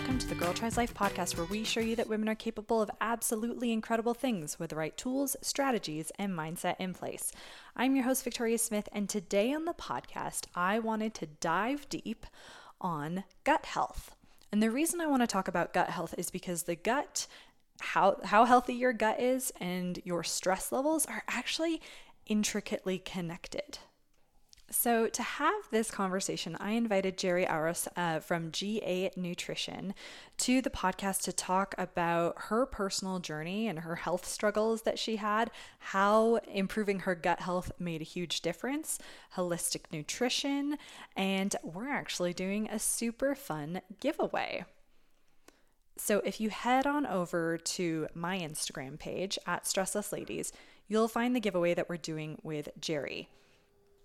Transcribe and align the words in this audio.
Welcome 0.00 0.18
to 0.18 0.28
the 0.28 0.34
Girl 0.34 0.54
Tries 0.54 0.78
Life 0.78 0.94
podcast, 0.94 1.36
where 1.36 1.44
we 1.44 1.62
show 1.62 1.80
you 1.80 1.94
that 1.96 2.08
women 2.08 2.26
are 2.30 2.34
capable 2.34 2.80
of 2.80 2.90
absolutely 3.02 3.70
incredible 3.70 4.14
things 4.14 4.58
with 4.58 4.70
the 4.70 4.76
right 4.76 4.96
tools, 4.96 5.36
strategies, 5.42 6.10
and 6.18 6.32
mindset 6.32 6.76
in 6.78 6.94
place. 6.94 7.32
I'm 7.76 7.94
your 7.94 8.06
host, 8.06 8.24
Victoria 8.24 8.56
Smith, 8.56 8.88
and 8.92 9.10
today 9.10 9.52
on 9.52 9.66
the 9.66 9.74
podcast, 9.74 10.46
I 10.54 10.78
wanted 10.78 11.12
to 11.14 11.26
dive 11.26 11.86
deep 11.90 12.24
on 12.80 13.24
gut 13.44 13.66
health. 13.66 14.16
And 14.50 14.62
the 14.62 14.70
reason 14.70 15.02
I 15.02 15.06
want 15.06 15.20
to 15.22 15.26
talk 15.26 15.48
about 15.48 15.74
gut 15.74 15.90
health 15.90 16.14
is 16.16 16.30
because 16.30 16.62
the 16.62 16.76
gut, 16.76 17.26
how, 17.80 18.20
how 18.24 18.46
healthy 18.46 18.72
your 18.72 18.94
gut 18.94 19.20
is, 19.20 19.52
and 19.60 20.00
your 20.02 20.24
stress 20.24 20.72
levels 20.72 21.04
are 21.04 21.24
actually 21.28 21.82
intricately 22.24 22.98
connected. 22.98 23.80
So, 24.72 25.08
to 25.08 25.22
have 25.22 25.68
this 25.72 25.90
conversation, 25.90 26.56
I 26.60 26.72
invited 26.72 27.18
Geri 27.18 27.44
Araus 27.44 27.88
uh, 27.96 28.20
from 28.20 28.52
GA 28.52 29.10
Nutrition 29.16 29.94
to 30.38 30.62
the 30.62 30.70
podcast 30.70 31.22
to 31.22 31.32
talk 31.32 31.74
about 31.76 32.36
her 32.36 32.66
personal 32.66 33.18
journey 33.18 33.66
and 33.66 33.80
her 33.80 33.96
health 33.96 34.24
struggles 34.24 34.82
that 34.82 34.96
she 34.96 35.16
had, 35.16 35.50
how 35.80 36.36
improving 36.52 37.00
her 37.00 37.16
gut 37.16 37.40
health 37.40 37.72
made 37.80 38.00
a 38.00 38.04
huge 38.04 38.42
difference, 38.42 39.00
holistic 39.34 39.92
nutrition, 39.92 40.78
and 41.16 41.56
we're 41.64 41.88
actually 41.90 42.32
doing 42.32 42.68
a 42.70 42.78
super 42.78 43.34
fun 43.34 43.80
giveaway. 43.98 44.64
So, 45.96 46.22
if 46.24 46.40
you 46.40 46.48
head 46.50 46.86
on 46.86 47.06
over 47.06 47.58
to 47.58 48.06
my 48.14 48.38
Instagram 48.38 49.00
page 49.00 49.36
at 49.48 49.64
Stressless 49.64 50.12
Ladies, 50.12 50.52
you'll 50.86 51.08
find 51.08 51.34
the 51.34 51.40
giveaway 51.40 51.74
that 51.74 51.88
we're 51.88 51.96
doing 51.96 52.38
with 52.44 52.68
Geri. 52.80 53.28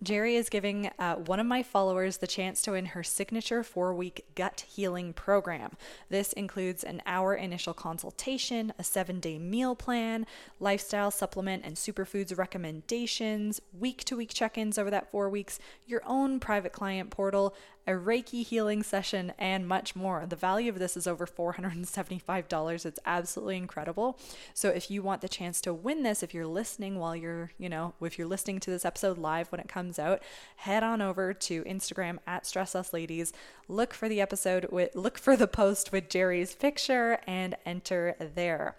Geri 0.03 0.35
is 0.35 0.49
giving 0.49 0.91
uh, 0.99 1.15
one 1.15 1.39
of 1.39 1.45
my 1.45 1.63
followers 1.63 2.17
the 2.17 2.27
chance 2.27 2.61
to 2.61 2.71
win 2.71 2.87
her 2.87 3.01
signature 3.03 3.63
four 3.63 3.93
week 3.93 4.25
gut 4.35 4.65
healing 4.67 5.13
program. 5.13 5.77
This 6.09 6.33
includes 6.33 6.83
an 6.83 7.01
hour 7.05 7.33
initial 7.33 7.73
consultation, 7.73 8.73
a 8.77 8.83
seven 8.83 9.19
day 9.19 9.39
meal 9.39 9.75
plan, 9.75 10.25
lifestyle 10.59 11.11
supplement 11.11 11.63
and 11.65 11.75
superfoods 11.75 12.37
recommendations, 12.37 13.61
week 13.77 14.03
to 14.03 14.17
week 14.17 14.33
check 14.33 14.57
ins 14.57 14.77
over 14.77 14.91
that 14.91 15.09
four 15.11 15.29
weeks, 15.29 15.59
your 15.87 16.01
own 16.05 16.39
private 16.39 16.73
client 16.73 17.09
portal, 17.09 17.55
a 17.87 17.91
Reiki 17.91 18.43
healing 18.43 18.81
session, 18.83 19.33
and 19.37 19.67
much 19.67 19.95
more. 19.95 20.25
The 20.27 20.35
value 20.35 20.69
of 20.69 20.79
this 20.79 20.97
is 20.97 21.05
over 21.05 21.25
$475. 21.25 22.85
It's 22.85 22.99
absolutely 23.05 23.57
incredible. 23.57 24.17
So 24.53 24.69
if 24.69 24.89
you 24.89 25.01
want 25.03 25.21
the 25.21 25.29
chance 25.29 25.61
to 25.61 25.73
win 25.73 26.03
this, 26.03 26.23
if 26.23 26.33
you're 26.33 26.47
listening 26.47 26.97
while 26.97 27.15
you're, 27.15 27.51
you 27.59 27.69
know, 27.69 27.93
if 28.01 28.17
you're 28.17 28.27
listening 28.27 28.59
to 28.61 28.71
this 28.71 28.85
episode 28.85 29.17
live 29.17 29.51
when 29.51 29.61
it 29.61 29.67
comes 29.67 29.99
out, 29.99 30.21
head 30.57 30.83
on 30.83 31.01
over 31.01 31.33
to 31.33 31.63
Instagram 31.63 32.17
at 32.25 32.43
Stressless 32.43 32.91
Ladies. 32.91 33.33
Look 33.67 33.93
for 33.93 34.09
the 34.09 34.21
episode 34.21 34.67
with 34.71 34.95
look 34.95 35.17
for 35.17 35.35
the 35.35 35.47
post 35.47 35.91
with 35.91 36.09
Geri's 36.09 36.55
picture 36.55 37.19
and 37.27 37.55
enter 37.65 38.15
there. 38.19 38.75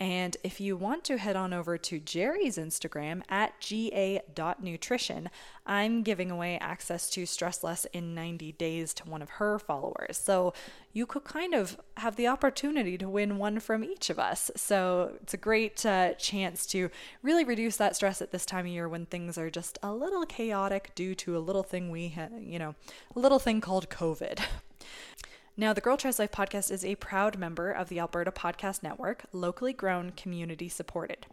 And 0.00 0.38
if 0.42 0.62
you 0.62 0.78
want 0.78 1.04
to 1.04 1.18
head 1.18 1.36
on 1.36 1.52
over 1.52 1.76
to 1.76 2.00
Geri's 2.00 2.56
Instagram 2.56 3.20
at 3.28 3.52
ga.nutrition, 3.60 5.28
I'm 5.66 6.02
giving 6.02 6.30
away 6.30 6.56
access 6.58 7.10
to 7.10 7.26
Stress 7.26 7.62
Less 7.62 7.84
in 7.92 8.14
90 8.14 8.52
days 8.52 8.94
to 8.94 9.08
one 9.08 9.20
of 9.20 9.28
her 9.32 9.58
followers. 9.58 10.16
So 10.16 10.54
you 10.94 11.04
could 11.04 11.24
kind 11.24 11.52
of 11.52 11.78
have 11.98 12.16
the 12.16 12.28
opportunity 12.28 12.96
to 12.96 13.10
win 13.10 13.36
one 13.36 13.60
from 13.60 13.84
each 13.84 14.08
of 14.08 14.18
us. 14.18 14.50
So 14.56 15.18
it's 15.22 15.34
a 15.34 15.36
great 15.36 15.84
uh, 15.84 16.14
chance 16.14 16.64
to 16.68 16.90
really 17.22 17.44
reduce 17.44 17.76
that 17.76 17.94
stress 17.94 18.22
at 18.22 18.32
this 18.32 18.46
time 18.46 18.64
of 18.64 18.72
year 18.72 18.88
when 18.88 19.04
things 19.04 19.36
are 19.36 19.50
just 19.50 19.78
a 19.82 19.92
little 19.92 20.24
chaotic 20.24 20.92
due 20.94 21.14
to 21.16 21.36
a 21.36 21.40
little 21.40 21.62
thing 21.62 21.90
we, 21.90 22.08
ha- 22.08 22.28
you 22.40 22.58
know, 22.58 22.74
a 23.14 23.18
little 23.18 23.38
thing 23.38 23.60
called 23.60 23.90
COVID. 23.90 24.40
Now, 25.60 25.74
the 25.74 25.82
Girl 25.82 25.98
Tries 25.98 26.18
Life 26.18 26.32
podcast 26.32 26.70
is 26.70 26.86
a 26.86 26.94
proud 26.94 27.36
member 27.36 27.70
of 27.70 27.90
the 27.90 28.00
Alberta 28.00 28.32
Podcast 28.32 28.82
Network, 28.82 29.24
locally 29.30 29.74
grown, 29.74 30.12
community 30.12 30.70
supported. 30.70 31.26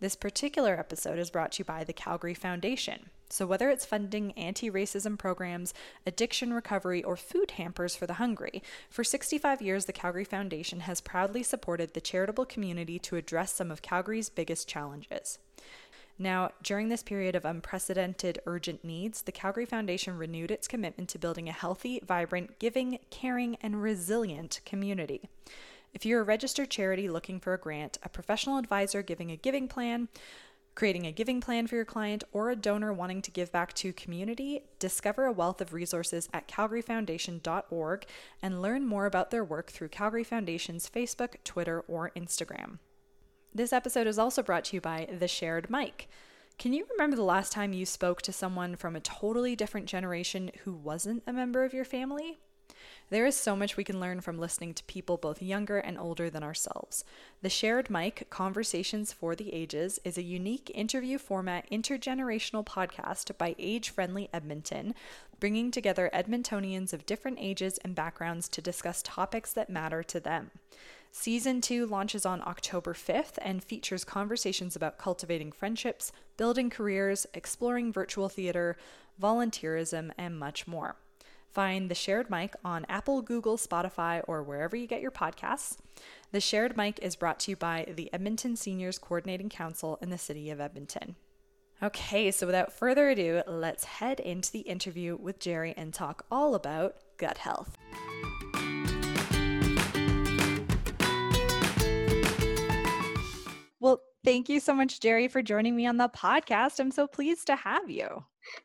This 0.00 0.16
particular 0.16 0.72
episode 0.78 1.18
is 1.18 1.28
brought 1.28 1.52
to 1.52 1.58
you 1.58 1.64
by 1.66 1.84
the 1.84 1.92
Calgary 1.92 2.32
Foundation. 2.32 3.10
So, 3.28 3.46
whether 3.46 3.68
it's 3.68 3.84
funding 3.84 4.32
anti 4.38 4.70
racism 4.70 5.18
programs, 5.18 5.74
addiction 6.06 6.54
recovery, 6.54 7.04
or 7.04 7.14
food 7.14 7.50
hampers 7.50 7.94
for 7.94 8.06
the 8.06 8.14
hungry, 8.14 8.62
for 8.88 9.04
65 9.04 9.60
years, 9.60 9.84
the 9.84 9.92
Calgary 9.92 10.24
Foundation 10.24 10.80
has 10.80 11.02
proudly 11.02 11.42
supported 11.42 11.92
the 11.92 12.00
charitable 12.00 12.46
community 12.46 12.98
to 13.00 13.16
address 13.16 13.52
some 13.52 13.70
of 13.70 13.82
Calgary's 13.82 14.30
biggest 14.30 14.66
challenges. 14.66 15.38
Now, 16.18 16.50
during 16.62 16.88
this 16.88 17.02
period 17.02 17.34
of 17.34 17.44
unprecedented 17.44 18.38
urgent 18.46 18.84
needs, 18.84 19.22
the 19.22 19.32
Calgary 19.32 19.66
Foundation 19.66 20.16
renewed 20.16 20.52
its 20.52 20.68
commitment 20.68 21.08
to 21.10 21.18
building 21.18 21.48
a 21.48 21.52
healthy, 21.52 22.00
vibrant, 22.06 22.58
giving, 22.60 22.98
caring, 23.10 23.56
and 23.56 23.82
resilient 23.82 24.60
community. 24.64 25.28
If 25.92 26.06
you're 26.06 26.20
a 26.20 26.24
registered 26.24 26.70
charity 26.70 27.08
looking 27.08 27.40
for 27.40 27.52
a 27.52 27.58
grant, 27.58 27.98
a 28.02 28.08
professional 28.08 28.58
advisor 28.58 29.02
giving 29.02 29.30
a 29.30 29.36
giving 29.36 29.66
plan, 29.66 30.08
creating 30.74 31.06
a 31.06 31.12
giving 31.12 31.40
plan 31.40 31.66
for 31.66 31.76
your 31.76 31.84
client, 31.84 32.24
or 32.32 32.50
a 32.50 32.56
donor 32.56 32.92
wanting 32.92 33.22
to 33.22 33.30
give 33.30 33.50
back 33.50 33.72
to 33.74 33.92
community, 33.92 34.62
discover 34.78 35.24
a 35.24 35.32
wealth 35.32 35.60
of 35.60 35.72
resources 35.72 36.28
at 36.32 36.48
calgaryfoundation.org 36.48 38.06
and 38.42 38.62
learn 38.62 38.84
more 38.86 39.06
about 39.06 39.30
their 39.30 39.44
work 39.44 39.70
through 39.70 39.88
Calgary 39.88 40.24
Foundation's 40.24 40.88
Facebook, 40.88 41.36
Twitter, 41.44 41.80
or 41.86 42.10
Instagram. 42.16 42.78
This 43.56 43.72
episode 43.72 44.08
is 44.08 44.18
also 44.18 44.42
brought 44.42 44.64
to 44.64 44.76
you 44.76 44.80
by 44.80 45.06
The 45.16 45.28
Shared 45.28 45.70
Mic. 45.70 46.08
Can 46.58 46.72
you 46.72 46.88
remember 46.90 47.14
the 47.14 47.22
last 47.22 47.52
time 47.52 47.72
you 47.72 47.86
spoke 47.86 48.20
to 48.22 48.32
someone 48.32 48.74
from 48.74 48.96
a 48.96 49.00
totally 49.00 49.54
different 49.54 49.86
generation 49.86 50.50
who 50.64 50.72
wasn't 50.72 51.22
a 51.24 51.32
member 51.32 51.62
of 51.62 51.72
your 51.72 51.84
family? 51.84 52.38
There 53.10 53.24
is 53.24 53.36
so 53.36 53.54
much 53.54 53.76
we 53.76 53.84
can 53.84 54.00
learn 54.00 54.22
from 54.22 54.40
listening 54.40 54.74
to 54.74 54.84
people 54.84 55.18
both 55.18 55.40
younger 55.40 55.78
and 55.78 55.96
older 55.96 56.28
than 56.30 56.42
ourselves. 56.42 57.04
The 57.42 57.48
Shared 57.48 57.90
Mic 57.90 58.28
Conversations 58.28 59.12
for 59.12 59.36
the 59.36 59.54
Ages 59.54 60.00
is 60.02 60.18
a 60.18 60.22
unique 60.22 60.72
interview 60.74 61.16
format 61.16 61.70
intergenerational 61.70 62.66
podcast 62.66 63.38
by 63.38 63.54
Age 63.56 63.88
Friendly 63.88 64.28
Edmonton, 64.32 64.96
bringing 65.38 65.70
together 65.70 66.10
Edmontonians 66.12 66.92
of 66.92 67.06
different 67.06 67.38
ages 67.40 67.78
and 67.84 67.94
backgrounds 67.94 68.48
to 68.48 68.60
discuss 68.60 69.00
topics 69.00 69.52
that 69.52 69.70
matter 69.70 70.02
to 70.02 70.18
them. 70.18 70.50
Season 71.16 71.60
2 71.60 71.86
launches 71.86 72.26
on 72.26 72.42
October 72.42 72.92
5th 72.92 73.38
and 73.40 73.62
features 73.62 74.02
conversations 74.02 74.74
about 74.74 74.98
cultivating 74.98 75.52
friendships, 75.52 76.10
building 76.36 76.68
careers, 76.68 77.24
exploring 77.32 77.92
virtual 77.92 78.28
theater, 78.28 78.76
volunteerism, 79.22 80.10
and 80.18 80.36
much 80.36 80.66
more. 80.66 80.96
Find 81.48 81.88
The 81.88 81.94
Shared 81.94 82.30
Mic 82.30 82.54
on 82.64 82.84
Apple, 82.88 83.22
Google, 83.22 83.56
Spotify, 83.56 84.22
or 84.26 84.42
wherever 84.42 84.74
you 84.74 84.88
get 84.88 85.00
your 85.00 85.12
podcasts. 85.12 85.76
The 86.32 86.40
Shared 86.40 86.76
Mic 86.76 86.98
is 86.98 87.14
brought 87.14 87.38
to 87.40 87.52
you 87.52 87.56
by 87.56 87.86
the 87.94 88.12
Edmonton 88.12 88.56
Seniors 88.56 88.98
Coordinating 88.98 89.48
Council 89.48 90.00
in 90.02 90.10
the 90.10 90.18
City 90.18 90.50
of 90.50 90.60
Edmonton. 90.60 91.14
Okay, 91.80 92.32
so 92.32 92.44
without 92.44 92.72
further 92.72 93.08
ado, 93.08 93.40
let's 93.46 93.84
head 93.84 94.18
into 94.18 94.50
the 94.50 94.60
interview 94.60 95.16
with 95.16 95.38
Geri 95.38 95.74
and 95.76 95.94
talk 95.94 96.26
all 96.28 96.56
about 96.56 96.96
gut 97.18 97.38
health. 97.38 97.78
Thank 104.24 104.48
you 104.48 104.58
so 104.58 104.72
much, 104.72 105.00
Geri, 105.00 105.28
for 105.28 105.42
joining 105.42 105.76
me 105.76 105.86
on 105.86 105.98
the 105.98 106.08
podcast. 106.08 106.80
I'm 106.80 106.90
so 106.90 107.06
pleased 107.06 107.46
to 107.48 107.56
have 107.56 107.90
you. 107.90 108.24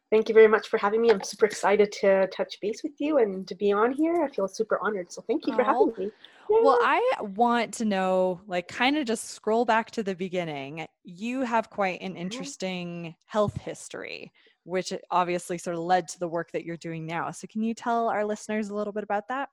Thank 0.09 0.29
you 0.29 0.33
very 0.33 0.47
much 0.47 0.69
for 0.69 0.77
having 0.77 1.01
me. 1.01 1.11
I'm 1.11 1.21
super 1.21 1.45
excited 1.45 1.91
to 2.01 2.27
touch 2.27 2.57
base 2.61 2.81
with 2.81 2.93
you 2.97 3.17
and 3.17 3.45
to 3.45 3.55
be 3.55 3.73
on 3.73 3.91
here. 3.91 4.23
I 4.23 4.33
feel 4.33 4.47
super 4.47 4.79
honored. 4.81 5.11
So 5.11 5.21
thank 5.27 5.45
you 5.47 5.55
for 5.55 5.63
having 5.63 5.93
me. 5.97 6.11
Yeah. 6.49 6.57
Well, 6.63 6.79
I 6.81 7.01
want 7.19 7.73
to 7.75 7.85
know, 7.85 8.39
like, 8.47 8.69
kind 8.69 8.97
of 8.97 9.05
just 9.05 9.31
scroll 9.31 9.65
back 9.65 9.91
to 9.91 10.03
the 10.03 10.15
beginning. 10.15 10.87
You 11.03 11.41
have 11.41 11.69
quite 11.69 12.01
an 12.01 12.13
mm-hmm. 12.13 12.21
interesting 12.21 13.15
health 13.25 13.57
history, 13.57 14.31
which 14.63 14.93
obviously 15.11 15.57
sort 15.57 15.75
of 15.75 15.83
led 15.83 16.07
to 16.07 16.19
the 16.19 16.27
work 16.27 16.51
that 16.53 16.63
you're 16.63 16.77
doing 16.77 17.05
now. 17.05 17.31
So, 17.31 17.47
can 17.47 17.63
you 17.63 17.73
tell 17.73 18.07
our 18.07 18.23
listeners 18.23 18.69
a 18.69 18.75
little 18.75 18.93
bit 18.93 19.03
about 19.03 19.27
that? 19.27 19.49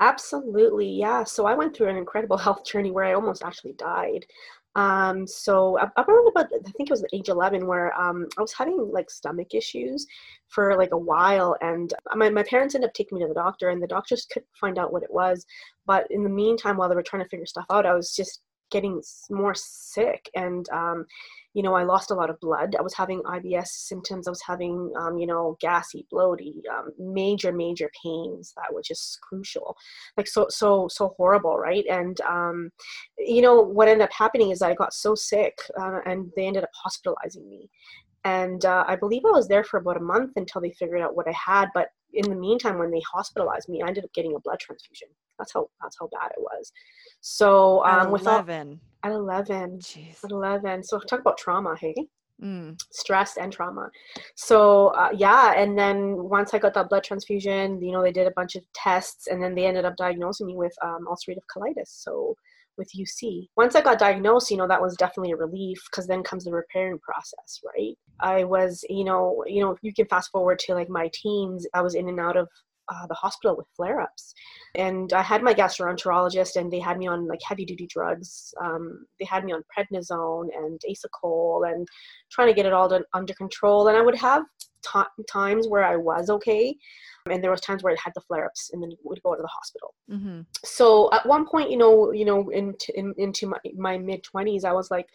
Absolutely, 0.00 0.88
yeah. 0.88 1.24
So 1.24 1.46
I 1.46 1.54
went 1.54 1.74
through 1.74 1.88
an 1.88 1.96
incredible 1.96 2.36
health 2.38 2.64
journey 2.64 2.90
where 2.90 3.04
I 3.04 3.14
almost 3.14 3.42
actually 3.42 3.74
died. 3.74 4.26
Um, 4.74 5.26
so 5.26 5.76
around 5.76 6.28
about 6.28 6.46
I 6.46 6.70
think 6.70 6.88
it 6.88 6.90
was 6.90 7.04
age 7.12 7.28
11 7.28 7.66
where 7.66 7.98
um, 8.00 8.26
I 8.38 8.40
was 8.40 8.54
having 8.54 8.90
like 8.90 9.10
stomach 9.10 9.54
issues 9.54 10.06
for 10.48 10.76
like 10.76 10.92
a 10.92 10.98
while, 10.98 11.56
and 11.60 11.92
my 12.14 12.30
my 12.30 12.42
parents 12.42 12.74
ended 12.74 12.88
up 12.88 12.94
taking 12.94 13.18
me 13.18 13.24
to 13.24 13.28
the 13.28 13.34
doctor, 13.34 13.68
and 13.70 13.82
the 13.82 13.86
doctors 13.86 14.26
couldn't 14.32 14.48
find 14.58 14.78
out 14.78 14.92
what 14.92 15.02
it 15.02 15.12
was. 15.12 15.44
But 15.86 16.06
in 16.10 16.22
the 16.22 16.30
meantime, 16.30 16.76
while 16.76 16.88
they 16.88 16.94
were 16.94 17.02
trying 17.02 17.22
to 17.22 17.28
figure 17.28 17.46
stuff 17.46 17.66
out, 17.70 17.86
I 17.86 17.94
was 17.94 18.16
just 18.16 18.40
getting 18.72 19.00
more 19.30 19.54
sick, 19.54 20.28
and 20.34 20.68
um, 20.70 21.06
you 21.54 21.62
know, 21.62 21.74
I 21.74 21.82
lost 21.82 22.10
a 22.10 22.14
lot 22.14 22.30
of 22.30 22.40
blood. 22.40 22.74
I 22.78 22.82
was 22.82 22.94
having 22.94 23.22
IBS 23.22 23.66
symptoms. 23.66 24.26
I 24.26 24.30
was 24.30 24.42
having, 24.42 24.90
um, 24.98 25.18
you 25.18 25.26
know, 25.26 25.58
gassy, 25.60 26.06
bloaty, 26.12 26.54
um, 26.72 26.92
major, 26.98 27.52
major 27.52 27.90
pains 28.02 28.54
that 28.56 28.72
were 28.72 28.82
just 28.82 29.20
crucial, 29.20 29.76
like 30.16 30.26
so, 30.26 30.46
so, 30.48 30.88
so 30.90 31.12
horrible, 31.16 31.58
right? 31.58 31.84
And, 31.90 32.18
um, 32.22 32.70
you 33.18 33.42
know, 33.42 33.60
what 33.60 33.88
ended 33.88 34.04
up 34.04 34.12
happening 34.16 34.50
is 34.50 34.62
I 34.62 34.74
got 34.74 34.94
so 34.94 35.14
sick, 35.14 35.54
uh, 35.78 36.00
and 36.06 36.30
they 36.36 36.46
ended 36.46 36.64
up 36.64 36.70
hospitalizing 36.74 37.48
me. 37.48 37.68
And 38.24 38.64
uh, 38.64 38.84
I 38.86 38.96
believe 38.96 39.22
I 39.26 39.32
was 39.32 39.48
there 39.48 39.64
for 39.64 39.78
about 39.78 39.96
a 39.96 40.00
month 40.00 40.32
until 40.36 40.60
they 40.60 40.70
figured 40.70 41.00
out 41.00 41.16
what 41.16 41.28
I 41.28 41.32
had. 41.32 41.68
But 41.74 41.88
in 42.14 42.28
the 42.30 42.36
meantime, 42.36 42.78
when 42.78 42.90
they 42.90 43.02
hospitalized 43.12 43.68
me, 43.68 43.82
I 43.82 43.88
ended 43.88 44.04
up 44.04 44.12
getting 44.14 44.34
a 44.36 44.40
blood 44.40 44.60
transfusion. 44.60 45.08
That's 45.38 45.52
how 45.52 45.68
that's 45.82 45.96
how 45.98 46.08
bad 46.12 46.30
it 46.36 46.40
was. 46.40 46.72
So 47.20 47.84
um, 47.84 48.06
at 48.06 48.10
with 48.12 48.22
11. 48.22 48.80
at 49.04 49.12
eleven, 49.12 49.78
Jeez. 49.78 50.22
at 50.24 50.30
eleven. 50.30 50.82
So 50.82 50.98
talk 51.00 51.20
about 51.20 51.38
trauma, 51.38 51.76
hey 51.80 51.94
Mm. 52.42 52.76
stress 52.90 53.36
and 53.36 53.52
trauma. 53.52 53.88
So 54.34 54.88
uh, 54.88 55.10
yeah, 55.14 55.52
and 55.56 55.78
then 55.78 56.16
once 56.16 56.54
I 56.54 56.58
got 56.58 56.74
that 56.74 56.88
blood 56.88 57.04
transfusion, 57.04 57.80
you 57.80 57.92
know, 57.92 58.02
they 58.02 58.10
did 58.10 58.26
a 58.26 58.32
bunch 58.34 58.56
of 58.56 58.64
tests, 58.74 59.28
and 59.28 59.40
then 59.40 59.54
they 59.54 59.66
ended 59.66 59.84
up 59.84 59.96
diagnosing 59.96 60.48
me 60.48 60.56
with 60.56 60.74
um, 60.82 61.06
ulcerative 61.08 61.46
colitis. 61.54 62.02
So 62.02 62.34
with 62.78 62.90
UC. 62.98 63.48
Once 63.56 63.74
I 63.74 63.82
got 63.82 63.98
diagnosed, 63.98 64.50
you 64.50 64.56
know, 64.56 64.66
that 64.68 64.80
was 64.80 64.96
definitely 64.96 65.32
a 65.32 65.36
relief 65.36 65.78
because 65.90 66.06
then 66.06 66.22
comes 66.22 66.44
the 66.44 66.52
repairing 66.52 66.98
process, 67.00 67.60
right? 67.76 67.94
I 68.20 68.44
was, 68.44 68.84
you 68.88 69.04
know, 69.04 69.44
you 69.46 69.62
know, 69.62 69.76
you 69.82 69.92
can 69.92 70.06
fast 70.06 70.30
forward 70.30 70.58
to 70.60 70.74
like 70.74 70.88
my 70.88 71.10
teens. 71.12 71.66
I 71.74 71.82
was 71.82 71.94
in 71.94 72.08
and 72.08 72.20
out 72.20 72.36
of 72.36 72.48
uh, 72.88 73.06
the 73.06 73.14
hospital 73.14 73.56
with 73.56 73.66
flare-ups. 73.76 74.34
And 74.74 75.12
i 75.12 75.22
had 75.22 75.42
my 75.42 75.54
gastroenterologist 75.54 76.56
and 76.56 76.72
they 76.72 76.80
had 76.80 76.98
me 76.98 77.06
on 77.06 77.26
like 77.26 77.40
heavy 77.46 77.64
duty 77.64 77.86
drugs. 77.86 78.54
Um, 78.60 79.06
they 79.18 79.26
had 79.26 79.44
me 79.44 79.52
on 79.52 79.62
prednisone 79.76 80.48
and 80.56 80.80
Asacol 80.88 81.70
and 81.70 81.86
trying 82.30 82.48
to 82.48 82.54
get 82.54 82.66
it 82.66 82.72
all 82.72 82.88
done, 82.88 83.04
under 83.12 83.34
control. 83.34 83.88
And 83.88 83.96
i 83.96 84.02
would 84.02 84.16
have 84.16 84.44
t- 84.82 85.24
times 85.30 85.68
where 85.68 85.84
i 85.84 85.96
was 85.96 86.28
okay 86.28 86.76
and 87.30 87.42
there 87.42 87.52
was 87.52 87.60
times 87.60 87.82
where 87.82 87.92
i 87.92 87.96
had 88.02 88.12
the 88.14 88.20
flare-ups 88.20 88.70
and 88.72 88.82
then 88.82 88.90
would 89.04 89.22
go 89.22 89.34
to 89.34 89.42
the 89.42 89.48
hospital. 89.48 89.94
Hmm 90.08 90.40
so 90.64 91.10
at 91.12 91.26
one 91.26 91.46
point 91.46 91.70
you 91.70 91.76
know 91.76 92.12
you 92.12 92.24
know 92.24 92.48
into 92.50 92.96
in, 92.98 93.14
into 93.18 93.46
my, 93.46 93.58
my 93.76 93.98
mid 93.98 94.22
20s 94.22 94.64
i 94.64 94.72
was 94.72 94.90
like 94.90 95.06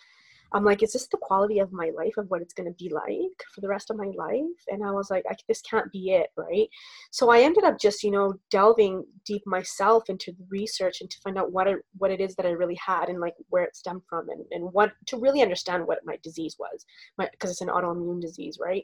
i'm 0.54 0.64
like 0.64 0.84
is 0.84 0.94
this 0.94 1.08
the 1.08 1.18
quality 1.18 1.60
of 1.60 1.72
my 1.72 1.92
life 1.96 2.14
of 2.18 2.30
what 2.30 2.42
it's 2.42 2.54
going 2.54 2.68
to 2.68 2.84
be 2.84 2.90
like 2.90 3.44
for 3.54 3.62
the 3.62 3.68
rest 3.68 3.90
of 3.90 3.98
my 3.98 4.12
life? 4.16 4.60
And 4.70 4.84
i 4.84 4.92
was 4.92 5.10
like 5.10 5.24
I, 5.30 5.36
this 5.48 5.62
can't 5.62 5.92
be 5.92 6.12
it 6.12 6.30
right? 6.36 6.70
So 7.12 7.30
i 7.32 7.42
ended 7.42 7.64
up 7.64 7.80
just 7.80 8.04
you 8.04 8.12
know 8.12 8.34
delving 8.52 9.06
deep 9.26 9.44
myself 9.46 10.10
into 10.10 10.32
the 10.32 10.46
research 10.50 11.02
and 11.02 11.10
to 11.10 11.20
find 11.22 11.38
out 11.38 11.52
what 11.52 11.68
it 11.68 11.78
what 11.98 12.12
it 12.12 12.22
is 12.22 12.36
that 12.36 12.46
i 12.46 12.50
really 12.50 12.80
had 12.84 13.10
and 13.10 13.20
like 13.20 13.36
where 13.50 13.64
it 13.64 13.76
stemmed 13.76 14.04
from 14.10 14.30
and, 14.30 14.46
and 14.52 14.72
what 14.74 14.92
to 15.08 15.18
really 15.18 15.42
understand 15.42 15.86
what 15.86 16.06
my 16.06 16.18
disease 16.24 16.56
was 16.60 16.86
because 17.32 17.52
it's 17.52 17.62
an 17.62 17.68
autoimmune 17.68 18.22
disease 18.22 18.58
right? 18.62 18.84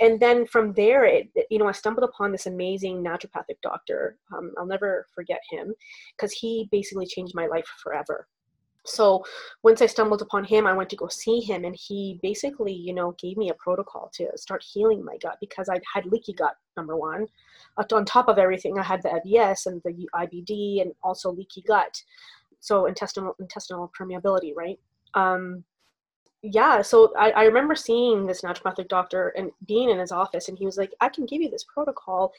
And 0.00 0.20
then 0.20 0.46
from 0.46 0.74
there 0.74 1.04
it 1.04 1.28
you 1.50 1.58
know 1.58 1.68
i 1.68 1.72
stumbled 1.72 2.08
upon 2.08 2.30
this 2.30 2.46
amazing 2.46 3.02
naturopathic 3.02 3.58
doctor 3.62 4.16
um, 4.36 4.52
i'll 4.58 4.66
never 4.66 5.06
forget 5.14 5.40
him 5.50 5.74
because 6.16 6.32
he 6.32 6.68
basically 6.70 7.06
changed 7.06 7.34
my 7.34 7.46
life 7.46 7.66
forever 7.82 8.26
so 8.88 9.24
once 9.62 9.82
i 9.82 9.86
stumbled 9.86 10.22
upon 10.22 10.44
him 10.44 10.66
i 10.66 10.72
went 10.72 10.88
to 10.88 10.96
go 10.96 11.08
see 11.08 11.40
him 11.40 11.64
and 11.64 11.76
he 11.76 12.18
basically 12.22 12.72
you 12.72 12.92
know 12.92 13.14
gave 13.20 13.36
me 13.36 13.50
a 13.50 13.54
protocol 13.54 14.10
to 14.12 14.26
start 14.36 14.62
healing 14.62 15.04
my 15.04 15.16
gut 15.18 15.36
because 15.40 15.68
i 15.68 15.78
had 15.92 16.06
leaky 16.06 16.32
gut 16.32 16.56
number 16.76 16.96
one. 16.96 17.26
Uh, 17.76 17.84
on 17.92 18.04
top 18.04 18.28
of 18.28 18.38
everything 18.38 18.78
i 18.78 18.82
had 18.82 19.02
the 19.02 19.08
ibs 19.08 19.66
and 19.66 19.82
the 19.84 20.06
ibd 20.14 20.82
and 20.82 20.92
also 21.02 21.30
leaky 21.30 21.62
gut. 21.62 22.02
So 22.60 22.86
intestinal 22.86 23.34
intestinal 23.38 23.92
permeability 23.98 24.52
right? 24.56 24.78
Um 25.14 25.64
yeah 26.42 26.80
so 26.82 27.12
I, 27.18 27.30
I 27.32 27.42
remember 27.44 27.74
seeing 27.74 28.24
this 28.24 28.42
naturopathic 28.42 28.86
doctor 28.88 29.30
and 29.30 29.50
being 29.66 29.90
in 29.90 29.98
his 29.98 30.12
office 30.12 30.48
and 30.48 30.56
he 30.56 30.66
was 30.66 30.78
like 30.78 30.92
i 31.00 31.08
can 31.08 31.26
give 31.26 31.42
you 31.42 31.50
this 31.50 31.64
protocol. 31.64 32.32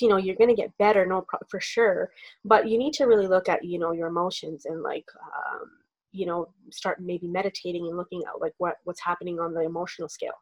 You 0.00 0.08
know 0.08 0.16
you're 0.16 0.36
going 0.36 0.48
to 0.48 0.62
get 0.62 0.76
better 0.78 1.04
no 1.06 1.22
pro- 1.22 1.46
for 1.48 1.60
sure. 1.60 2.10
But 2.44 2.68
you 2.68 2.78
need 2.78 2.94
to 2.94 3.04
really 3.04 3.26
look 3.26 3.48
at 3.48 3.64
you 3.64 3.78
know 3.78 3.92
your 3.92 4.08
emotions 4.08 4.64
and 4.64 4.82
like 4.82 5.06
um, 5.36 5.70
you 6.12 6.26
know 6.26 6.48
start 6.70 7.00
maybe 7.00 7.26
meditating 7.28 7.86
and 7.88 7.96
looking 7.96 8.22
at 8.26 8.40
like 8.40 8.54
what 8.58 8.76
what's 8.84 9.00
happening 9.00 9.40
on 9.40 9.54
the 9.54 9.60
emotional 9.62 10.08
scale. 10.08 10.34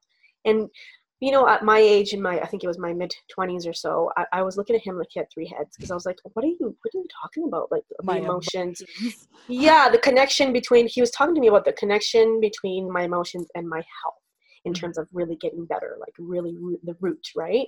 And 0.44 0.68
you 1.20 1.30
know 1.32 1.46
at 1.46 1.62
my 1.62 1.78
age 1.78 2.12
in 2.14 2.22
my 2.22 2.40
i 2.40 2.46
think 2.46 2.64
it 2.64 2.66
was 2.66 2.78
my 2.78 2.92
mid 2.94 3.12
20s 3.36 3.66
or 3.66 3.74
so 3.74 4.10
I, 4.16 4.24
I 4.32 4.42
was 4.42 4.56
looking 4.56 4.74
at 4.74 4.82
him 4.82 4.98
like 4.98 5.08
he 5.10 5.20
had 5.20 5.28
three 5.32 5.46
heads 5.46 5.76
because 5.76 5.90
i 5.90 5.94
was 5.94 6.06
like 6.06 6.16
what 6.32 6.44
are 6.44 6.48
you 6.48 6.56
what 6.60 6.94
are 6.94 6.98
you 6.98 7.06
talking 7.22 7.44
about? 7.46 7.70
Like 7.70 7.82
the 7.90 7.96
My 8.04 8.18
emotions. 8.18 8.82
emotions. 8.82 9.28
yeah 9.48 9.88
the 9.90 9.98
connection 9.98 10.52
between 10.52 10.88
he 10.88 11.00
was 11.00 11.10
talking 11.10 11.34
to 11.34 11.40
me 11.40 11.48
about 11.48 11.64
the 11.64 11.72
connection 11.74 12.40
between 12.40 12.90
my 12.90 13.02
emotions 13.02 13.48
and 13.54 13.68
my 13.68 13.78
health 14.02 14.14
in 14.64 14.72
Mhm. 14.72 14.76
terms 14.80 14.98
of 14.98 15.08
really 15.12 15.36
getting 15.36 15.64
better 15.66 15.96
like 16.00 16.14
really 16.18 16.54
root, 16.56 16.80
the 16.84 16.96
root 17.00 17.26
right? 17.36 17.66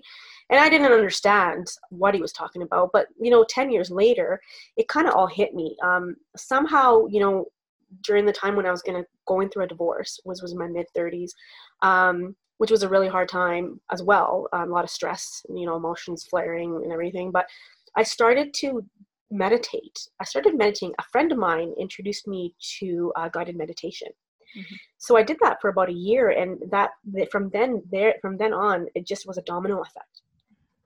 And 0.50 0.58
i 0.60 0.68
didn't 0.68 0.92
understand 0.92 1.66
what 1.90 2.14
he 2.14 2.20
was 2.22 2.32
talking 2.32 2.62
about 2.62 2.90
but 2.92 3.08
you 3.20 3.30
know 3.30 3.44
10 3.48 3.70
years 3.70 3.90
later 3.90 4.40
it 4.76 4.88
kind 4.88 5.06
of 5.08 5.14
all 5.14 5.26
hit 5.26 5.54
me. 5.54 5.76
Um, 5.84 6.16
somehow 6.36 7.06
you 7.06 7.20
know 7.20 7.46
during 8.02 8.24
the 8.26 8.32
time 8.32 8.56
when 8.56 8.66
i 8.66 8.70
was 8.70 8.82
gonna 8.82 9.04
going 9.26 9.48
through 9.48 9.64
a 9.64 9.68
divorce 9.68 10.18
was 10.24 10.42
was 10.42 10.54
my 10.54 10.66
mid 10.68 10.86
30s 10.96 11.30
um, 11.82 12.34
which 12.58 12.70
was 12.70 12.82
a 12.84 12.88
really 12.88 13.08
hard 13.08 13.28
time 13.28 13.80
as 13.90 14.02
well 14.02 14.48
um, 14.52 14.70
a 14.70 14.74
lot 14.74 14.84
of 14.84 14.90
stress 14.90 15.42
you 15.54 15.66
know 15.66 15.76
emotions 15.76 16.24
flaring 16.30 16.80
and 16.82 16.92
everything 16.92 17.30
but 17.30 17.46
i 17.96 18.02
started 18.02 18.52
to 18.54 18.84
meditate. 19.34 19.98
I 20.20 20.24
started 20.24 20.58
meditating. 20.58 20.94
A 20.98 21.04
friend 21.10 21.32
of 21.32 21.38
mine 21.38 21.72
introduced 21.80 22.28
me 22.28 22.54
to 22.78 23.12
uh, 23.16 23.28
guided 23.30 23.56
meditation. 23.56 24.08
Mhm. 24.58 24.76
so 24.98 25.16
i 25.16 25.22
did 25.22 25.38
that 25.40 25.56
for 25.62 25.68
about 25.70 25.88
a 25.88 26.00
year 26.08 26.24
and 26.40 26.50
that 26.70 26.90
that- 27.14 27.30
from 27.32 27.44
then 27.54 27.70
there 27.90 28.14
from 28.20 28.36
then 28.36 28.52
on 28.52 28.78
it 28.94 29.06
just 29.12 29.26
was 29.26 29.38
a 29.38 29.42
domino 29.52 29.76
effect 29.86 30.11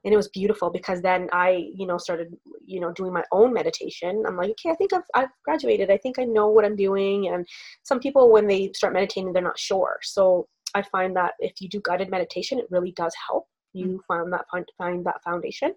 and 0.07 0.15
it 0.15 0.17
was 0.17 0.29
beautiful 0.29 0.71
because 0.71 1.03
then 1.03 1.29
i 1.33 1.69
you 1.75 1.87
know 1.87 1.99
started 1.99 2.29
you 2.65 2.81
know 2.81 2.93
doing 2.93 3.13
my 3.13 3.25
own 3.33 3.53
meditation. 3.53 4.23
I'm 4.27 4.37
like 4.37 4.51
okay 4.51 4.71
i 4.71 4.75
think 4.75 4.93
i've, 4.95 5.09
I've 5.15 5.35
graduated. 5.45 5.91
I 5.91 5.99
think 5.99 6.19
i 6.19 6.25
know 6.25 6.49
what 6.49 6.65
i'm 6.65 6.77
doing. 6.77 7.29
And 7.29 7.47
some 7.83 8.01
people 8.01 8.33
when 8.33 8.47
they 8.47 8.71
start 8.73 8.95
meditating 8.95 9.33
they're 9.33 9.43
not 9.43 9.59
sure. 9.59 9.99
So 10.03 10.49
i 10.75 10.83
find 10.83 11.15
that 11.17 11.35
if 11.41 11.61
you 11.61 11.69
do 11.69 11.81
guided 11.85 12.11
meditation 12.11 12.59
it 12.59 12.67
really 12.71 12.93
does 12.93 13.15
help 13.29 13.47
you 13.75 13.87
mm. 13.87 13.99
find 14.09 14.33
that 14.33 14.45
find, 14.51 14.67
find 14.79 15.05
that 15.05 15.23
foundation. 15.23 15.75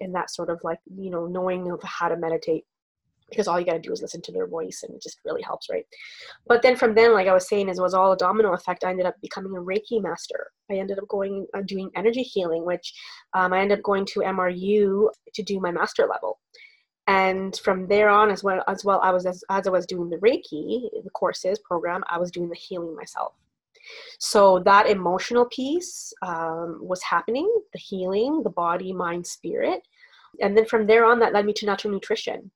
And 0.00 0.14
that 0.14 0.30
sort 0.30 0.50
of 0.50 0.58
like 0.64 0.78
you 0.96 1.10
know 1.10 1.26
knowing 1.26 1.70
of 1.70 1.80
how 1.82 2.08
to 2.08 2.16
meditate 2.16 2.64
because 3.34 3.48
all 3.48 3.58
you 3.58 3.66
got 3.66 3.74
to 3.74 3.78
do 3.80 3.92
is 3.92 4.00
listen 4.00 4.22
to 4.22 4.32
their 4.32 4.46
voice 4.46 4.84
and 4.84 4.94
it 4.94 5.02
just 5.02 5.18
really 5.24 5.42
helps 5.42 5.68
right? 5.70 5.86
But 6.46 6.62
then 6.62 6.76
from 6.76 6.94
then 6.94 7.12
like 7.12 7.28
i 7.28 7.34
was 7.34 7.48
saying 7.48 7.68
it 7.68 7.76
was 7.78 7.94
all 7.94 8.12
a 8.12 8.16
domino 8.16 8.52
effect. 8.52 8.84
I 8.84 8.90
ended 8.90 9.06
up 9.06 9.20
becoming 9.20 9.56
a 9.56 9.60
reiki 9.60 10.00
master. 10.00 10.50
I 10.70 10.74
ended 10.74 10.98
up 10.98 11.08
going 11.08 11.46
uh, 11.54 11.62
doing 11.62 11.90
energy 11.96 12.22
healing 12.22 12.64
which 12.64 12.92
um, 13.34 13.52
i 13.52 13.60
ended 13.60 13.78
up 13.78 13.84
going 13.84 14.04
to 14.06 14.20
mru 14.20 15.08
to 15.34 15.42
do 15.42 15.60
my 15.60 15.70
master 15.70 16.06
level. 16.10 16.38
And 17.06 17.54
from 17.64 17.86
there 17.86 18.08
on 18.08 18.30
as 18.30 18.42
well 18.42 18.62
as 18.68 18.84
well 18.84 19.00
i 19.02 19.10
was 19.10 19.26
as, 19.26 19.44
as 19.50 19.66
i 19.66 19.70
was 19.70 19.86
doing 19.86 20.08
the 20.10 20.16
reiki 20.18 20.88
the 21.02 21.10
courses 21.10 21.58
program 21.58 22.02
i 22.08 22.18
was 22.18 22.30
doing 22.30 22.48
the 22.48 22.56
healing 22.56 22.94
myself. 22.96 23.34
So 24.18 24.60
that 24.60 24.88
emotional 24.88 25.46
piece 25.46 26.12
um, 26.22 26.78
was 26.80 27.02
happening 27.02 27.48
the 27.72 27.78
healing 27.78 28.42
the 28.42 28.50
body 28.50 28.92
mind 28.92 29.26
spirit. 29.26 29.80
And 30.40 30.56
then 30.56 30.66
from 30.66 30.86
there 30.86 31.04
on 31.04 31.18
that 31.20 31.32
led 31.32 31.46
me 31.46 31.52
to 31.54 31.66
natural 31.66 31.92
nutrition 31.92 32.50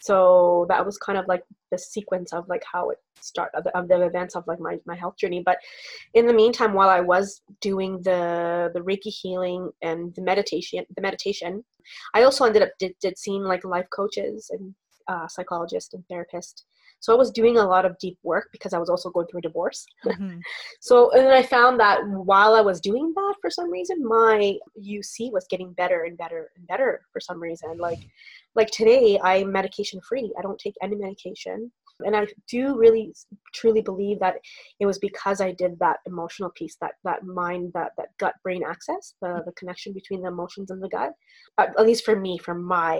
so 0.00 0.66
that 0.68 0.84
was 0.84 0.98
kind 0.98 1.18
of 1.18 1.26
like 1.28 1.42
the 1.70 1.78
sequence 1.78 2.32
of 2.32 2.48
like 2.48 2.62
how 2.70 2.90
it 2.90 2.98
start 3.20 3.50
of 3.54 3.64
the, 3.64 3.78
of 3.78 3.86
the 3.86 4.00
events 4.02 4.34
of 4.34 4.46
like 4.46 4.58
my, 4.58 4.78
my 4.86 4.96
health 4.96 5.16
journey. 5.18 5.42
But 5.44 5.58
in 6.14 6.26
the 6.26 6.32
meantime 6.32 6.72
while 6.72 6.88
i 6.88 7.00
was 7.00 7.42
doing 7.60 8.00
the 8.02 8.70
the 8.74 8.80
reiki 8.80 9.12
healing 9.22 9.70
and 9.82 10.14
the 10.14 10.22
meditation 10.22 10.84
the 10.96 11.02
meditation 11.02 11.64
i 12.14 12.22
also 12.22 12.44
ended 12.44 12.62
up 12.62 12.70
did, 12.78 12.94
did 13.00 13.18
seeing 13.18 13.42
like 13.42 13.64
life 13.64 13.86
coaches 13.90 14.50
and 14.50 14.74
uh, 15.08 15.26
psychologists 15.28 15.94
and 15.94 16.04
therapists 16.10 16.62
so 17.00 17.12
i 17.12 17.16
was 17.16 17.30
doing 17.30 17.56
a 17.58 17.64
lot 17.74 17.84
of 17.84 17.96
deep 17.98 18.18
work 18.22 18.48
because 18.52 18.72
i 18.72 18.78
was 18.78 18.90
also 18.90 19.10
going 19.10 19.26
through 19.26 19.38
a 19.38 19.48
divorce 19.48 19.84
Mhm. 20.06 20.40
so 20.80 21.10
and 21.12 21.22
then 21.26 21.32
I 21.32 21.42
found 21.42 21.78
that 21.80 21.98
while 22.30 22.54
I 22.54 22.60
was 22.60 22.80
doing 22.80 23.12
that, 23.14 23.34
for 23.42 23.50
some 23.50 23.70
reason, 23.70 23.96
my 24.18 24.56
UC 24.94 25.30
was 25.32 25.46
getting 25.52 25.72
better 25.74 26.04
and 26.04 26.16
better 26.16 26.50
and 26.56 26.66
better 26.66 26.90
for 27.12 27.20
some 27.20 27.40
reason. 27.40 27.78
Like, 27.78 28.02
like 28.54 28.70
today, 28.70 29.18
I'm 29.22 29.50
medication 29.52 30.00
free. 30.08 30.32
I 30.38 30.42
don't 30.42 30.58
take 30.58 30.74
any 30.82 30.96
medication, 30.96 31.70
and 32.06 32.16
I 32.16 32.26
do 32.48 32.62
really 32.84 33.12
truly 33.58 33.82
believe 33.90 34.18
that 34.20 34.36
it 34.80 34.86
was 34.86 34.98
because 34.98 35.40
I 35.40 35.52
did 35.52 35.78
that 35.78 35.98
emotional 36.06 36.50
piece, 36.58 36.76
that 36.82 36.94
that 37.04 37.24
mind, 37.24 37.72
that 37.74 37.92
that 37.98 38.10
gut 38.18 38.34
brain 38.44 38.62
axis, 38.72 39.14
the 39.22 39.42
the 39.46 39.52
connection 39.60 39.92
between 39.92 40.20
the 40.22 40.28
emotions 40.28 40.70
and 40.70 40.82
the 40.82 40.88
gut. 40.88 41.12
At, 41.58 41.68
at 41.78 41.86
least 41.86 42.04
for 42.04 42.16
me, 42.26 42.32
from 42.46 42.58
my 42.64 42.94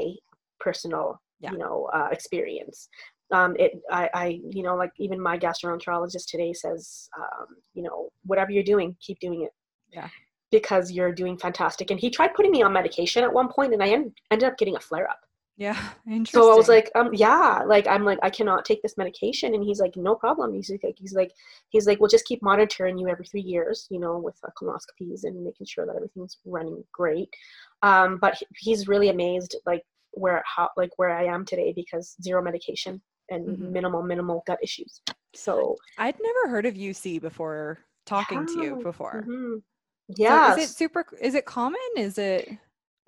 personal, 0.66 1.06
Yeah. 1.40 1.52
you 1.52 1.58
know, 1.58 1.88
uh, 1.96 2.08
experience 2.12 2.88
um, 3.32 3.54
it 3.58 3.72
I, 3.90 4.10
I 4.14 4.40
you 4.50 4.62
know 4.62 4.76
like 4.76 4.92
even 4.98 5.20
my 5.20 5.38
gastroenterologist 5.38 6.26
today 6.28 6.52
says 6.52 7.08
um, 7.18 7.46
you 7.74 7.82
know 7.82 8.08
whatever 8.24 8.50
you're 8.50 8.62
doing 8.64 8.96
keep 9.00 9.18
doing 9.20 9.42
it 9.42 9.52
Yeah. 9.92 10.08
because 10.50 10.90
you're 10.92 11.12
doing 11.12 11.38
fantastic 11.38 11.90
and 11.90 12.00
he 12.00 12.10
tried 12.10 12.34
putting 12.34 12.50
me 12.52 12.62
on 12.62 12.72
medication 12.72 13.24
at 13.24 13.32
one 13.32 13.48
point 13.48 13.72
and 13.72 13.82
i 13.82 13.88
en- 13.88 14.12
ended 14.30 14.48
up 14.48 14.58
getting 14.58 14.76
a 14.76 14.80
flare 14.80 15.08
up 15.08 15.20
Yeah. 15.56 15.78
Interesting. 16.06 16.40
so 16.42 16.52
i 16.52 16.56
was 16.56 16.68
like 16.68 16.90
um 16.94 17.10
yeah 17.12 17.62
like 17.66 17.86
i'm 17.86 18.04
like 18.04 18.18
i 18.22 18.30
cannot 18.30 18.64
take 18.64 18.82
this 18.82 18.96
medication 18.96 19.54
and 19.54 19.62
he's 19.64 19.80
like 19.80 19.94
no 19.96 20.14
problem 20.14 20.52
he's 20.54 20.70
like 20.70 20.96
he's 20.96 21.14
like 21.14 21.32
he's 21.68 21.86
like 21.86 22.00
we'll 22.00 22.08
just 22.16 22.24
keep 22.30 22.42
monitoring 22.42 22.98
you 22.98 23.08
every 23.08 23.26
three 23.26 23.42
years 23.42 23.86
you 23.90 24.00
know 24.00 24.18
with 24.18 24.36
uh, 24.44 24.50
colonoscopies 24.60 25.20
and 25.24 25.44
making 25.44 25.66
sure 25.66 25.86
that 25.86 25.96
everything's 25.96 26.38
running 26.44 26.82
great 26.92 27.28
um 27.82 28.18
but 28.20 28.34
he- 28.34 28.46
he's 28.58 28.88
really 28.88 29.08
amazed 29.10 29.56
like 29.66 29.84
where 30.12 30.42
how 30.44 30.68
like 30.76 30.90
where 30.96 31.10
i 31.10 31.24
am 31.24 31.44
today 31.44 31.72
because 31.76 32.16
zero 32.20 32.42
medication 32.42 33.00
and 33.30 33.46
Mhm. 33.46 33.70
minimal 33.70 34.02
minimal 34.02 34.42
gut 34.46 34.58
issues 34.62 35.00
so 35.32 35.76
I'd 35.98 36.16
never 36.20 36.48
heard 36.48 36.66
of 36.66 36.74
UC 36.74 37.20
before 37.20 37.78
talking 38.04 38.46
to 38.46 38.60
you 38.60 38.76
Yeah. 38.76 38.82
before. 38.82 39.22
mhm. 39.26 39.62
So 39.62 39.62
yeah 40.16 40.56
is 40.56 40.58
it 40.70 40.74
super? 40.74 41.06
Is 41.20 41.34
it 41.34 41.44
common? 41.44 41.80
Is 41.96 42.18
it? 42.18 42.48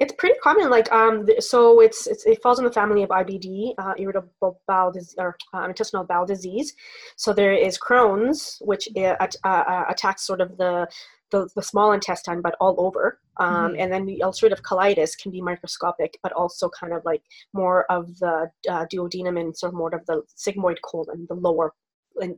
It's 0.03 0.15
pretty 0.19 0.35
common. 0.43 0.69
Like, 0.69 0.91
um, 0.91 1.27
so 1.39 1.81
it's, 1.81 2.09
it's 2.09 2.27
it 2.27 2.43
falls 2.43 2.59
in 2.59 2.65
the 2.65 2.73
family 2.73 3.05
of 3.05 3.11
IBD, 3.11 3.75
uh, 3.79 3.95
irritable 3.97 4.61
bowel 4.67 4.91
disease, 4.91 5.15
or 5.17 5.37
uh, 5.55 5.65
intestinal 5.69 6.05
bowel 6.05 6.27
disease. 6.27 6.75
So 7.17 7.33
there 7.33 7.55
is 7.55 7.79
Crohn's, 7.79 8.61
which 8.63 8.89
uh, 8.97 9.15
uh, 9.45 9.85
attacks 9.89 10.27
sort 10.27 10.41
of 10.41 10.57
the 10.59 10.89
the, 11.31 11.49
the 11.57 11.63
small 11.63 11.93
intestine, 11.93 12.43
but 12.43 12.57
all 12.61 12.75
over. 12.79 13.21
Um, 13.39 13.49
mm-hmm. 13.49 13.81
And 13.81 13.93
then 13.93 14.05
the 14.05 14.23
ulcerative 14.25 14.61
colitis 14.61 15.17
can 15.17 15.31
be 15.31 15.41
microscopic, 15.41 16.19
but 16.23 16.33
also 16.33 16.69
kind 16.69 16.93
of 16.93 17.03
like 17.05 17.23
more 17.53 17.91
of 17.91 18.19
the 18.19 18.51
uh, 18.69 18.85
duodenum 18.93 19.41
and 19.41 19.57
sort 19.57 19.73
of 19.73 19.79
more 19.79 19.95
of 19.95 20.05
the 20.07 20.23
sigmoid 20.37 20.79
colon, 20.85 21.27
the 21.29 21.37
lower 21.37 21.73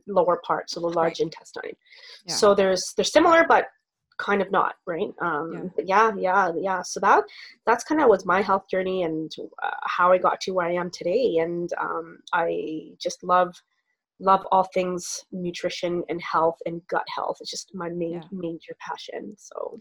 lower 0.07 0.39
part, 0.45 0.69
so 0.69 0.79
the 0.79 0.87
large 0.87 1.19
right. 1.19 1.27
intestine. 1.27 1.75
Yeah. 2.27 2.35
So 2.35 2.55
there's 2.55 2.93
they're 2.95 3.03
similar, 3.03 3.45
but 3.47 3.65
kind 4.17 4.41
of 4.41 4.51
not 4.51 4.75
right 4.85 5.13
um 5.21 5.71
yeah. 5.77 5.83
yeah 5.85 6.11
yeah 6.17 6.51
yeah 6.57 6.81
so 6.81 6.99
that 6.99 7.23
that's 7.65 7.83
kind 7.83 8.01
of 8.01 8.07
was 8.07 8.25
my 8.25 8.41
health 8.41 8.63
journey 8.69 9.03
and 9.03 9.31
uh, 9.63 9.69
how 9.83 10.11
i 10.11 10.17
got 10.17 10.39
to 10.39 10.51
where 10.51 10.67
i 10.67 10.71
am 10.73 10.89
today 10.89 11.37
and 11.39 11.71
um 11.79 12.17
i 12.33 12.89
just 12.99 13.23
love 13.23 13.55
love 14.19 14.45
all 14.51 14.63
things 14.73 15.25
nutrition 15.31 16.03
and 16.07 16.21
health 16.21 16.57
and 16.65 16.81
gut 16.87 17.05
health 17.13 17.37
it's 17.41 17.51
just 17.51 17.75
my 17.75 17.89
main 17.89 18.13
yeah. 18.13 18.21
major 18.31 18.75
passion 18.79 19.35
so 19.37 19.77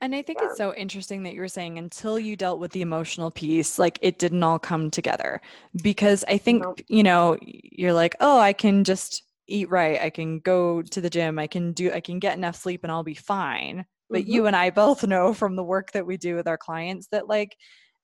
and 0.00 0.14
I 0.14 0.22
think 0.22 0.38
yeah. 0.40 0.48
it's 0.48 0.56
so 0.56 0.74
interesting 0.74 1.24
that 1.24 1.34
you 1.34 1.40
were 1.40 1.48
saying 1.48 1.78
until 1.78 2.18
you 2.18 2.36
dealt 2.36 2.60
with 2.60 2.70
the 2.70 2.82
emotional 2.82 3.30
piece, 3.30 3.78
like 3.78 3.98
it 4.00 4.18
didn't 4.18 4.42
all 4.42 4.58
come 4.58 4.90
together. 4.90 5.40
Because 5.82 6.24
I 6.28 6.38
think, 6.38 6.62
nope. 6.62 6.80
you 6.86 7.02
know, 7.02 7.36
you're 7.40 7.92
like, 7.92 8.14
oh, 8.20 8.38
I 8.38 8.52
can 8.52 8.84
just 8.84 9.24
eat 9.48 9.68
right 9.70 10.00
i 10.00 10.10
can 10.10 10.38
go 10.40 10.82
to 10.82 11.00
the 11.00 11.10
gym 11.10 11.38
i 11.38 11.46
can 11.46 11.72
do 11.72 11.90
i 11.92 12.00
can 12.00 12.18
get 12.18 12.36
enough 12.36 12.56
sleep 12.56 12.80
and 12.82 12.92
i'll 12.92 13.04
be 13.04 13.14
fine 13.14 13.84
but 14.10 14.22
mm-hmm. 14.22 14.32
you 14.32 14.46
and 14.46 14.56
i 14.56 14.70
both 14.84 15.06
know 15.06 15.32
from 15.34 15.56
the 15.56 15.64
work 15.64 15.92
that 15.92 16.06
we 16.06 16.16
do 16.16 16.34
with 16.34 16.46
our 16.46 16.58
clients 16.58 17.08
that 17.10 17.28
like 17.28 17.56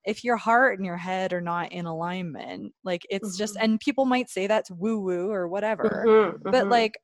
if 0.04 0.22
your 0.22 0.36
heart 0.36 0.78
and 0.78 0.84
your 0.84 0.98
head 0.98 1.32
are 1.32 1.40
not 1.40 1.72
in 1.72 1.86
alignment 1.86 2.72
like 2.84 3.02
it's 3.10 3.30
mm-hmm. 3.30 3.38
just 3.38 3.56
and 3.56 3.80
people 3.80 4.04
might 4.04 4.28
say 4.28 4.46
that's 4.46 4.70
woo 4.70 4.98
woo 4.98 5.30
or 5.30 5.48
whatever 5.48 6.04
mm-hmm. 6.06 6.36
but 6.42 6.54
mm-hmm. 6.54 6.70
like 6.70 6.94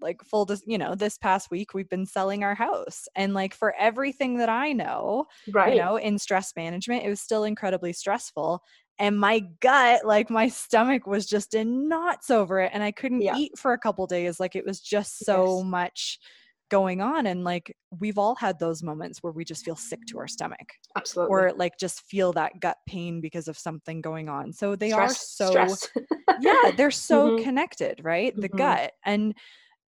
like 0.00 0.22
full 0.24 0.44
dis- 0.44 0.62
you 0.66 0.78
know 0.78 0.94
this 0.94 1.18
past 1.18 1.50
week 1.50 1.74
we've 1.74 1.88
been 1.88 2.06
selling 2.06 2.42
our 2.42 2.54
house 2.54 3.06
and 3.14 3.34
like 3.34 3.54
for 3.54 3.74
everything 3.78 4.38
that 4.38 4.48
i 4.48 4.72
know 4.72 5.26
right 5.52 5.74
you 5.74 5.80
know 5.80 5.96
in 5.96 6.18
stress 6.18 6.52
management 6.56 7.04
it 7.04 7.08
was 7.08 7.20
still 7.20 7.44
incredibly 7.44 7.92
stressful 7.92 8.62
and 9.00 9.18
my 9.18 9.40
gut 9.60 10.04
like 10.04 10.30
my 10.30 10.46
stomach 10.46 11.06
was 11.06 11.26
just 11.26 11.54
in 11.54 11.88
knots 11.88 12.30
over 12.30 12.60
it 12.60 12.70
and 12.72 12.82
i 12.82 12.92
couldn't 12.92 13.22
yeah. 13.22 13.34
eat 13.36 13.58
for 13.58 13.72
a 13.72 13.78
couple 13.78 14.06
days 14.06 14.38
like 14.38 14.54
it 14.54 14.64
was 14.64 14.78
just 14.78 15.24
so 15.24 15.58
yes. 15.58 15.66
much 15.66 16.18
going 16.68 17.00
on 17.00 17.26
and 17.26 17.42
like 17.42 17.74
we've 17.98 18.18
all 18.18 18.36
had 18.36 18.56
those 18.60 18.80
moments 18.80 19.18
where 19.22 19.32
we 19.32 19.44
just 19.44 19.64
feel 19.64 19.74
sick 19.74 19.98
to 20.06 20.18
our 20.18 20.28
stomach 20.28 20.68
absolutely 20.96 21.34
or 21.34 21.52
like 21.56 21.72
just 21.80 22.02
feel 22.02 22.32
that 22.32 22.52
gut 22.60 22.76
pain 22.86 23.20
because 23.20 23.48
of 23.48 23.58
something 23.58 24.00
going 24.00 24.28
on 24.28 24.52
so 24.52 24.76
they 24.76 24.90
stress, 24.90 25.40
are 25.40 25.52
so 25.52 25.76
yeah 26.40 26.70
they're 26.76 26.90
so 26.92 27.30
mm-hmm. 27.30 27.42
connected 27.42 28.00
right 28.04 28.36
the 28.36 28.48
mm-hmm. 28.48 28.58
gut 28.58 28.92
and 29.04 29.34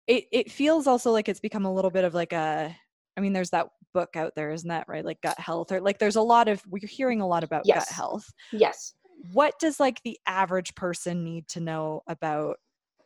it 0.07 0.23
it 0.31 0.51
feels 0.51 0.87
also 0.87 1.11
like 1.11 1.29
it's 1.29 1.39
become 1.39 1.65
a 1.65 1.73
little 1.73 1.91
bit 1.91 2.03
of 2.03 2.15
like 2.15 2.33
a 2.33 2.75
I 3.17 3.19
mean, 3.19 3.33
there's 3.33 3.49
that 3.49 3.67
book 3.93 4.15
out 4.15 4.31
there, 4.37 4.51
isn't 4.51 4.69
that 4.69 4.87
right? 4.87 5.03
Like 5.03 5.19
gut 5.21 5.37
health, 5.37 5.73
or 5.73 5.81
like 5.81 5.99
there's 5.99 6.15
a 6.15 6.21
lot 6.21 6.47
of 6.47 6.63
we're 6.65 6.79
hearing 6.87 7.19
a 7.19 7.27
lot 7.27 7.43
about 7.43 7.63
yes. 7.65 7.89
gut 7.89 7.93
health. 7.93 8.25
Yes 8.53 8.93
what 9.31 9.59
does 9.59 9.79
like 9.79 10.01
the 10.03 10.19
average 10.27 10.75
person 10.75 11.23
need 11.23 11.47
to 11.49 11.59
know 11.59 12.01
about 12.07 12.57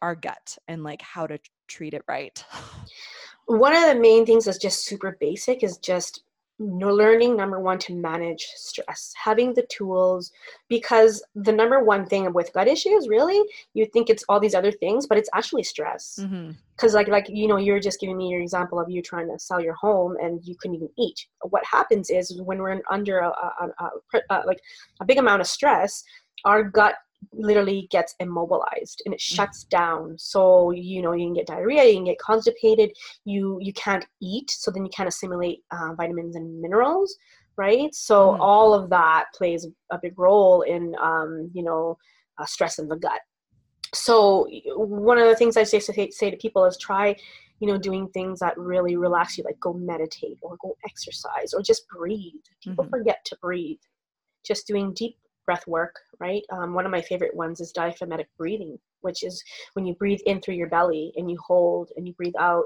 our 0.02 0.16
gut 0.16 0.58
and 0.68 0.84
like 0.84 1.02
how 1.02 1.28
to 1.28 1.40
treat 1.68 1.94
it 1.94 2.04
right? 2.08 2.44
One 3.48 3.76
of 3.76 3.84
the 3.84 4.00
main 4.00 4.26
things 4.26 4.46
that's 4.46 4.58
just 4.58 4.86
super 4.86 5.18
basic 5.20 5.64
is 5.64 5.78
just 5.78 6.24
learning 6.60 7.36
number 7.36 7.60
one 7.60 7.78
to 7.80 7.94
manage 7.94 8.42
stress. 8.56 9.14
Having 9.22 9.54
the 9.54 9.64
tools 9.64 10.32
because 10.70 11.24
the 11.36 11.52
number 11.52 11.84
one 11.84 12.06
thing 12.06 12.32
with 12.32 12.54
gut 12.54 12.68
issues 12.68 13.10
really 13.10 13.42
you 13.74 13.86
think 13.86 14.10
it's 14.10 14.24
all 14.30 14.40
these 14.40 14.56
other 14.56 14.72
things 14.72 15.06
but 15.06 15.18
it's 15.18 15.30
actually 15.34 15.64
stress. 15.64 16.16
Because 16.16 16.32
mm-hmm. 16.32 16.96
like 16.96 17.08
like 17.08 17.26
you 17.30 17.48
know 17.48 17.58
you're 17.58 17.80
just 17.80 18.00
giving 18.00 18.18
me 18.18 18.30
your 18.30 18.42
example 18.42 18.80
of 18.80 18.90
you 18.90 19.02
trying 19.02 19.28
to 19.30 19.38
sell 19.38 19.60
your 19.60 19.76
home 19.76 20.16
and 20.22 20.46
you 20.46 20.56
couldn't 20.56 20.76
even 20.76 20.90
eat. 20.98 21.28
What 21.42 21.64
happens 21.66 22.10
is 22.10 22.42
when 22.42 22.60
we're 22.60 22.80
under 22.90 23.20
a, 23.20 23.30
a, 23.30 23.70
a, 23.80 24.20
a 24.30 24.44
like 24.46 24.62
a 25.02 25.06
big 25.06 25.18
amount 25.18 25.42
of 25.42 25.48
stress 25.48 26.04
our 26.46 26.64
gut 26.64 26.96
literally 27.34 27.88
gets 27.92 28.16
immobilized 28.20 29.02
and 29.06 29.14
it 29.14 29.20
mm. 29.20 29.36
shuts 29.36 29.64
down 29.66 30.16
so 30.18 30.72
you 30.72 31.02
know 31.02 31.14
you 31.14 31.26
can 31.26 31.34
get 31.34 31.48
diarrhea 31.48 31.84
you 31.86 31.96
can 31.96 32.06
get 32.06 32.20
constipated 32.20 32.92
you 33.26 33.58
you 33.62 33.74
can't 33.74 34.06
eat 34.22 34.50
so 34.50 34.72
then 34.72 34.84
you 34.86 34.92
can't 34.96 35.10
assimilate 35.10 35.60
uh, 35.72 35.94
vitamins 35.96 36.36
and 36.36 36.62
minerals 36.62 37.16
right 37.58 37.94
so 37.94 38.32
mm-hmm. 38.32 38.42
all 38.42 38.74
of 38.74 38.90
that 38.90 39.26
plays 39.34 39.68
a 39.92 40.00
big 40.02 40.18
role 40.18 40.62
in 40.62 40.96
um, 41.02 41.50
you 41.54 41.64
know 41.64 41.98
uh, 42.38 42.46
stress 42.46 42.80
in 42.80 42.88
the 42.88 42.96
gut 42.96 43.22
so 43.94 44.48
one 44.76 45.18
of 45.18 45.28
the 45.28 45.36
things 45.36 45.58
i 45.58 45.64
say, 45.64 45.80
say 45.80 46.32
to 46.32 46.38
people 46.38 46.66
is 46.66 46.78
try 46.78 47.16
you 47.60 47.68
know 47.68 47.78
doing 47.78 48.10
things 48.10 48.40
that 48.40 48.58
really 48.58 48.98
relax 48.98 49.38
you 49.38 49.44
like 49.44 49.60
go 49.60 49.74
meditate 49.74 50.38
or 50.42 50.58
go 50.62 50.76
exercise 50.86 51.54
or 51.54 51.62
just 51.62 51.88
breathe 51.88 52.34
people 52.62 52.84
mm-hmm. 52.84 52.92
forget 52.92 53.24
to 53.26 53.38
breathe 53.42 53.78
just 54.46 54.68
doing 54.68 54.94
deep 54.94 55.18
breath 55.46 55.66
work, 55.68 55.96
right? 56.20 56.44
Um, 56.52 56.74
one 56.74 56.86
of 56.86 56.92
my 56.92 57.02
favorite 57.02 57.36
ones 57.36 57.60
is 57.60 57.72
diaphragmatic 57.72 58.28
breathing, 58.38 58.78
which 59.02 59.24
is 59.24 59.44
when 59.74 59.86
you 59.86 59.94
breathe 59.96 60.22
in 60.26 60.42
through 60.42 60.56
your 60.56 60.70
belly 60.70 61.14
and 61.16 61.30
you 61.30 61.38
hold 61.46 61.92
and 61.96 62.08
you 62.08 62.14
breathe 62.14 62.36
out. 62.40 62.66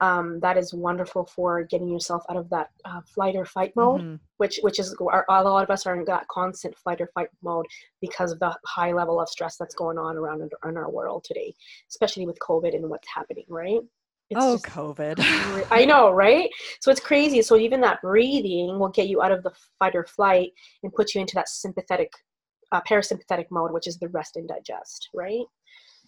Um, 0.00 0.38
that 0.40 0.56
is 0.56 0.72
wonderful 0.72 1.24
for 1.24 1.64
getting 1.64 1.88
yourself 1.88 2.22
out 2.30 2.36
of 2.36 2.48
that 2.50 2.70
uh, 2.84 3.00
flight 3.00 3.34
or 3.34 3.44
fight 3.44 3.72
mode, 3.74 4.02
mm-hmm. 4.02 4.14
which 4.36 4.60
which 4.62 4.78
is 4.78 4.94
our, 5.00 5.24
a 5.28 5.42
lot 5.42 5.64
of 5.64 5.70
us 5.70 5.86
are 5.86 5.96
in 5.96 6.04
that 6.04 6.28
constant 6.28 6.76
flight 6.76 7.00
or 7.00 7.10
fight 7.14 7.30
mode 7.42 7.66
because 8.00 8.30
of 8.30 8.38
the 8.38 8.56
high 8.64 8.92
level 8.92 9.20
of 9.20 9.28
stress 9.28 9.56
that's 9.56 9.74
going 9.74 9.98
on 9.98 10.16
around 10.16 10.40
in, 10.40 10.50
in 10.68 10.76
our 10.76 10.88
world 10.88 11.24
today, 11.24 11.52
especially 11.88 12.26
with 12.26 12.38
COVID 12.38 12.76
and 12.76 12.88
what's 12.88 13.08
happening, 13.12 13.44
right? 13.48 13.80
It's 14.30 14.40
oh, 14.42 14.58
COVID. 14.58 15.16
I 15.70 15.84
know, 15.86 16.10
right? 16.10 16.50
So 16.80 16.90
it's 16.90 17.00
crazy. 17.00 17.40
So 17.40 17.56
even 17.56 17.80
that 17.80 18.02
breathing 18.02 18.78
will 18.78 18.90
get 18.90 19.08
you 19.08 19.22
out 19.22 19.32
of 19.32 19.42
the 19.42 19.52
fight 19.78 19.94
or 19.94 20.04
flight 20.04 20.50
and 20.82 20.92
put 20.92 21.14
you 21.14 21.20
into 21.20 21.34
that 21.34 21.48
sympathetic, 21.48 22.12
uh, 22.72 22.82
parasympathetic 22.82 23.46
mode, 23.50 23.72
which 23.72 23.86
is 23.86 23.98
the 23.98 24.08
rest 24.08 24.36
and 24.36 24.46
digest, 24.46 25.08
right? 25.14 25.44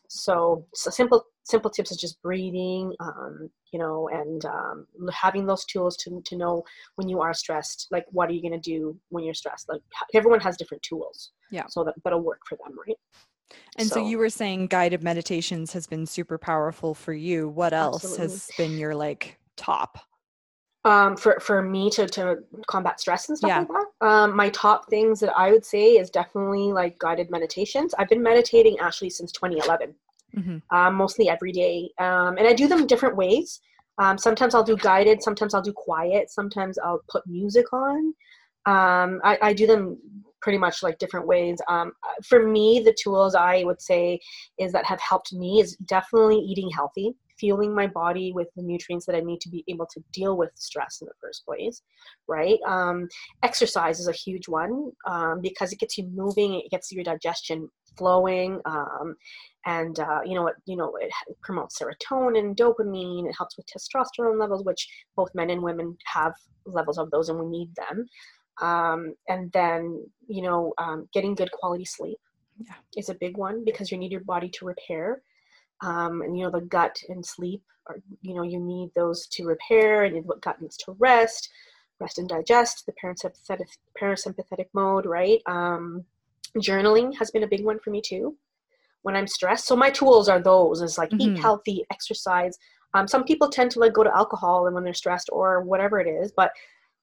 So, 0.08 0.66
so 0.74 0.90
simple 0.90 1.24
simple 1.44 1.70
tips 1.70 1.90
is 1.90 1.96
just 1.96 2.20
breathing, 2.20 2.92
um, 3.00 3.48
you 3.72 3.78
know, 3.78 4.08
and 4.08 4.44
um, 4.44 4.86
having 5.12 5.46
those 5.46 5.64
tools 5.64 5.96
to 5.98 6.20
to 6.26 6.36
know 6.36 6.64
when 6.96 7.08
you 7.08 7.20
are 7.20 7.32
stressed. 7.32 7.86
Like, 7.90 8.06
what 8.10 8.28
are 8.28 8.32
you 8.32 8.42
going 8.42 8.60
to 8.60 8.70
do 8.70 8.98
when 9.10 9.24
you're 9.24 9.34
stressed? 9.34 9.68
Like, 9.68 9.80
everyone 10.12 10.40
has 10.40 10.56
different 10.56 10.82
tools. 10.82 11.30
Yeah. 11.50 11.66
So 11.68 11.84
that 11.84 11.94
that'll 12.02 12.22
work 12.22 12.40
for 12.48 12.58
them, 12.62 12.76
right? 12.86 12.96
And 13.76 13.88
so, 13.88 13.96
so, 13.96 14.06
you 14.06 14.18
were 14.18 14.30
saying 14.30 14.66
guided 14.66 15.02
meditations 15.02 15.72
has 15.72 15.86
been 15.86 16.06
super 16.06 16.38
powerful 16.38 16.94
for 16.94 17.12
you. 17.12 17.48
What 17.48 17.72
else 17.72 18.04
absolutely. 18.04 18.22
has 18.22 18.50
been 18.56 18.78
your 18.78 18.94
like 18.94 19.38
top? 19.56 19.98
Um, 20.84 21.16
for 21.16 21.38
for 21.40 21.60
me 21.60 21.90
to 21.90 22.06
to 22.06 22.38
combat 22.66 23.00
stress 23.00 23.28
and 23.28 23.36
stuff 23.36 23.48
yeah. 23.48 23.58
like 23.58 23.68
that. 23.68 24.06
Um, 24.06 24.34
my 24.34 24.48
top 24.50 24.88
things 24.88 25.20
that 25.20 25.36
I 25.36 25.50
would 25.50 25.64
say 25.64 25.98
is 25.98 26.10
definitely 26.10 26.72
like 26.72 26.98
guided 26.98 27.30
meditations. 27.30 27.94
I've 27.98 28.08
been 28.08 28.22
meditating 28.22 28.78
actually 28.78 29.10
since 29.10 29.30
2011, 29.32 29.94
mm-hmm. 30.36 30.76
um, 30.76 30.94
mostly 30.94 31.28
every 31.28 31.52
day, 31.52 31.90
um, 31.98 32.38
and 32.38 32.48
I 32.48 32.54
do 32.54 32.66
them 32.66 32.86
different 32.86 33.16
ways. 33.16 33.60
Um, 33.98 34.16
sometimes 34.16 34.54
I'll 34.54 34.64
do 34.64 34.76
guided, 34.76 35.22
sometimes 35.22 35.52
I'll 35.52 35.60
do 35.60 35.74
quiet, 35.74 36.30
sometimes 36.30 36.78
I'll 36.78 37.02
put 37.08 37.26
music 37.26 37.70
on. 37.74 38.14
Um, 38.64 39.20
I, 39.22 39.38
I 39.42 39.52
do 39.52 39.66
them 39.66 39.98
pretty 40.40 40.58
much 40.58 40.82
like 40.82 40.98
different 40.98 41.26
ways. 41.26 41.58
Um, 41.68 41.92
for 42.24 42.46
me, 42.46 42.80
the 42.84 42.96
tools 43.02 43.34
I 43.34 43.64
would 43.64 43.80
say 43.80 44.20
is 44.58 44.72
that 44.72 44.84
have 44.86 45.00
helped 45.00 45.32
me 45.32 45.60
is 45.60 45.76
definitely 45.76 46.38
eating 46.38 46.70
healthy, 46.70 47.14
fueling 47.38 47.74
my 47.74 47.86
body 47.86 48.32
with 48.32 48.48
the 48.56 48.62
nutrients 48.62 49.06
that 49.06 49.16
I 49.16 49.20
need 49.20 49.40
to 49.42 49.48
be 49.48 49.64
able 49.68 49.86
to 49.86 50.02
deal 50.12 50.36
with 50.36 50.50
stress 50.54 50.98
in 51.00 51.06
the 51.06 51.14
first 51.20 51.44
place, 51.46 51.82
right? 52.28 52.58
Um, 52.66 53.08
exercise 53.42 54.00
is 54.00 54.08
a 54.08 54.12
huge 54.12 54.48
one 54.48 54.92
um, 55.06 55.40
because 55.40 55.72
it 55.72 55.80
gets 55.80 55.96
you 55.96 56.08
moving, 56.14 56.54
it 56.54 56.70
gets 56.70 56.92
your 56.92 57.04
digestion 57.04 57.68
flowing, 57.96 58.60
um, 58.64 59.16
and 59.66 59.98
uh, 60.00 60.20
you 60.24 60.34
know 60.34 60.46
it 60.46 60.54
you 60.64 60.76
know 60.76 60.92
it 61.00 61.10
promotes 61.42 61.78
serotonin, 61.78 62.56
dopamine. 62.56 63.28
It 63.28 63.34
helps 63.36 63.56
with 63.56 63.66
testosterone 63.66 64.40
levels, 64.40 64.64
which 64.64 64.88
both 65.16 65.34
men 65.34 65.50
and 65.50 65.62
women 65.62 65.96
have 66.06 66.32
levels 66.66 66.98
of 66.98 67.10
those, 67.10 67.28
and 67.28 67.38
we 67.38 67.46
need 67.46 67.74
them 67.74 68.06
um, 68.60 69.14
and 69.28 69.50
then 69.52 70.04
you 70.26 70.42
know 70.42 70.72
um, 70.78 71.08
getting 71.12 71.34
good 71.34 71.50
quality 71.52 71.84
sleep 71.84 72.18
yeah. 72.58 72.74
is 72.96 73.08
a 73.08 73.14
big 73.14 73.36
one 73.36 73.64
because 73.64 73.90
you 73.90 73.98
need 73.98 74.12
your 74.12 74.20
body 74.22 74.48
to 74.48 74.64
repair 74.64 75.22
um, 75.82 76.22
and 76.22 76.36
you 76.36 76.44
know 76.44 76.50
the 76.50 76.60
gut 76.66 76.96
and 77.08 77.24
sleep 77.24 77.62
are 77.86 77.96
you 78.22 78.34
know 78.34 78.42
you 78.42 78.60
need 78.60 78.90
those 78.94 79.26
to 79.28 79.44
repair 79.44 80.04
and 80.04 80.24
what 80.26 80.40
gut 80.40 80.60
needs 80.60 80.76
to 80.76 80.92
rest 80.98 81.50
rest 82.00 82.18
and 82.18 82.28
digest 82.28 82.86
the 82.86 82.92
parasympathetic 83.02 83.66
parasympathetic 84.00 84.66
mode 84.72 85.06
right 85.06 85.40
um, 85.46 86.04
journaling 86.58 87.16
has 87.16 87.30
been 87.30 87.44
a 87.44 87.48
big 87.48 87.64
one 87.64 87.78
for 87.78 87.90
me 87.90 88.00
too 88.00 88.36
when 89.02 89.16
i'm 89.16 89.26
stressed 89.26 89.66
so 89.66 89.76
my 89.76 89.90
tools 89.90 90.28
are 90.28 90.40
those 90.40 90.82
is 90.82 90.98
like 90.98 91.10
mm-hmm. 91.10 91.36
eat 91.36 91.38
healthy 91.38 91.84
exercise 91.90 92.58
um, 92.92 93.06
some 93.06 93.22
people 93.22 93.48
tend 93.48 93.70
to 93.70 93.78
like 93.78 93.92
go 93.92 94.02
to 94.02 94.14
alcohol 94.14 94.66
and 94.66 94.74
when 94.74 94.84
they're 94.84 94.94
stressed 94.94 95.30
or 95.32 95.62
whatever 95.62 96.00
it 96.00 96.08
is 96.08 96.32
but 96.32 96.50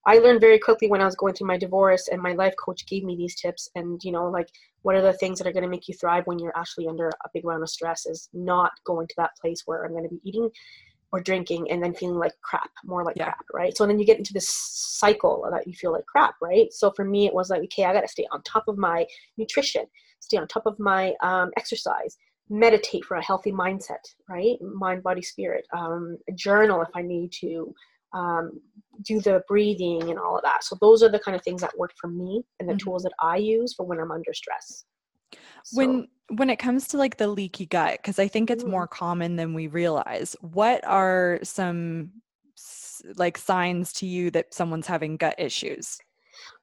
I 0.08 0.20
learned 0.20 0.40
very 0.40 0.58
quickly 0.58 0.88
when 0.88 1.02
I 1.02 1.04
was 1.04 1.16
going 1.16 1.34
through 1.34 1.48
my 1.48 1.58
divorce, 1.58 2.08
and 2.08 2.22
my 2.22 2.32
life 2.32 2.54
coach 2.56 2.86
gave 2.86 3.04
me 3.04 3.14
these 3.14 3.34
tips. 3.34 3.68
And 3.74 4.02
you 4.02 4.10
know, 4.10 4.30
like 4.30 4.48
what 4.80 4.96
are 4.96 5.02
the 5.02 5.12
things 5.12 5.38
that 5.38 5.46
are 5.46 5.52
going 5.52 5.64
to 5.64 5.68
make 5.68 5.86
you 5.86 5.94
thrive 5.94 6.26
when 6.26 6.38
you're 6.38 6.56
actually 6.56 6.88
under 6.88 7.08
a 7.08 7.28
big 7.34 7.44
round 7.44 7.62
of 7.62 7.68
stress? 7.68 8.06
Is 8.06 8.30
not 8.32 8.72
going 8.84 9.06
to 9.06 9.14
that 9.18 9.36
place 9.38 9.64
where 9.66 9.84
I'm 9.84 9.92
going 9.92 10.04
to 10.04 10.08
be 10.08 10.22
eating 10.24 10.50
or 11.12 11.20
drinking 11.20 11.70
and 11.70 11.82
then 11.82 11.92
feeling 11.92 12.18
like 12.18 12.32
crap, 12.40 12.70
more 12.84 13.04
like 13.04 13.16
yeah. 13.16 13.24
crap, 13.24 13.44
right? 13.52 13.76
So 13.76 13.86
then 13.86 13.98
you 13.98 14.06
get 14.06 14.18
into 14.18 14.32
this 14.32 14.48
cycle 14.48 15.46
that 15.50 15.66
you 15.66 15.74
feel 15.74 15.92
like 15.92 16.06
crap, 16.06 16.36
right? 16.40 16.72
So 16.72 16.90
for 16.90 17.04
me, 17.04 17.26
it 17.26 17.34
was 17.34 17.50
like, 17.50 17.62
okay, 17.64 17.84
I 17.84 17.92
got 17.92 18.02
to 18.02 18.08
stay 18.08 18.26
on 18.32 18.42
top 18.42 18.64
of 18.66 18.78
my 18.78 19.06
nutrition, 19.36 19.84
stay 20.20 20.38
on 20.38 20.48
top 20.48 20.64
of 20.66 20.78
my 20.78 21.14
um, 21.22 21.50
exercise, 21.56 22.16
meditate 22.50 23.04
for 23.04 23.16
a 23.16 23.24
healthy 23.24 23.52
mindset, 23.52 24.04
right? 24.28 24.56
Mind, 24.62 25.02
body, 25.02 25.22
spirit. 25.22 25.66
Um, 25.72 26.18
journal 26.34 26.82
if 26.82 26.88
I 26.94 27.02
need 27.02 27.32
to. 27.40 27.74
Um, 28.12 28.60
do 29.02 29.20
the 29.20 29.42
breathing 29.46 30.10
and 30.10 30.18
all 30.18 30.36
of 30.36 30.42
that. 30.42 30.64
So 30.64 30.76
those 30.80 31.02
are 31.02 31.08
the 31.08 31.20
kind 31.20 31.36
of 31.36 31.42
things 31.42 31.60
that 31.60 31.76
work 31.78 31.92
for 32.00 32.08
me 32.08 32.42
and 32.58 32.68
the 32.68 32.72
mm-hmm. 32.72 32.78
tools 32.78 33.02
that 33.04 33.12
I 33.20 33.36
use 33.36 33.74
for 33.74 33.86
when 33.86 34.00
I'm 34.00 34.10
under 34.10 34.32
stress. 34.34 34.84
So. 35.64 35.76
When 35.76 36.08
when 36.30 36.50
it 36.50 36.56
comes 36.56 36.88
to 36.88 36.98
like 36.98 37.16
the 37.16 37.28
leaky 37.28 37.66
gut, 37.66 37.98
because 38.00 38.18
I 38.18 38.28
think 38.28 38.50
it's 38.50 38.64
mm. 38.64 38.70
more 38.70 38.86
common 38.86 39.36
than 39.36 39.54
we 39.54 39.66
realize. 39.66 40.36
What 40.40 40.84
are 40.86 41.38
some 41.42 42.10
like 43.16 43.38
signs 43.38 43.92
to 43.94 44.06
you 44.06 44.30
that 44.32 44.52
someone's 44.52 44.86
having 44.86 45.16
gut 45.16 45.36
issues? 45.38 45.98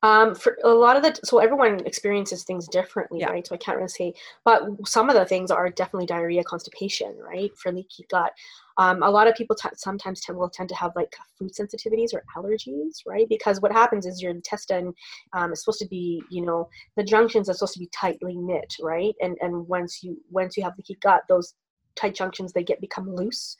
Um, 0.03 0.35
for 0.35 0.57
a 0.63 0.69
lot 0.69 0.97
of 0.97 1.03
the, 1.03 1.19
so 1.23 1.39
everyone 1.39 1.85
experiences 1.85 2.43
things 2.43 2.67
differently, 2.67 3.19
yeah. 3.19 3.29
right? 3.29 3.45
So 3.45 3.55
I 3.55 3.57
can't 3.57 3.77
really 3.77 3.89
say, 3.89 4.13
but 4.43 4.63
some 4.85 5.09
of 5.09 5.15
the 5.15 5.25
things 5.25 5.51
are 5.51 5.69
definitely 5.69 6.05
diarrhea, 6.05 6.43
constipation, 6.43 7.15
right? 7.17 7.51
For 7.57 7.71
leaky 7.71 8.05
gut. 8.09 8.31
Um, 8.77 9.03
a 9.03 9.09
lot 9.09 9.27
of 9.27 9.35
people 9.35 9.55
t- 9.55 9.69
sometimes 9.75 10.21
tend, 10.21 10.37
will 10.37 10.49
tend 10.49 10.69
to 10.69 10.75
have 10.75 10.91
like 10.95 11.13
food 11.37 11.51
sensitivities 11.53 12.13
or 12.13 12.23
allergies, 12.37 12.97
right? 13.05 13.27
Because 13.29 13.61
what 13.61 13.71
happens 13.71 14.05
is 14.05 14.21
your 14.21 14.31
intestine 14.31 14.93
um, 15.33 15.53
is 15.53 15.63
supposed 15.63 15.79
to 15.79 15.87
be, 15.87 16.21
you 16.29 16.45
know, 16.45 16.67
the 16.97 17.03
junctions 17.03 17.49
are 17.49 17.53
supposed 17.53 17.73
to 17.73 17.79
be 17.79 17.89
tightly 17.93 18.35
knit, 18.35 18.75
right? 18.81 19.15
And 19.21 19.37
and 19.41 19.67
once 19.67 20.03
you 20.03 20.17
once 20.29 20.57
you 20.57 20.63
have 20.63 20.73
leaky 20.77 20.97
gut, 21.01 21.21
those 21.29 21.53
tight 21.95 22.15
junctions 22.15 22.51
they 22.51 22.63
get 22.63 22.81
become 22.81 23.13
loose 23.15 23.55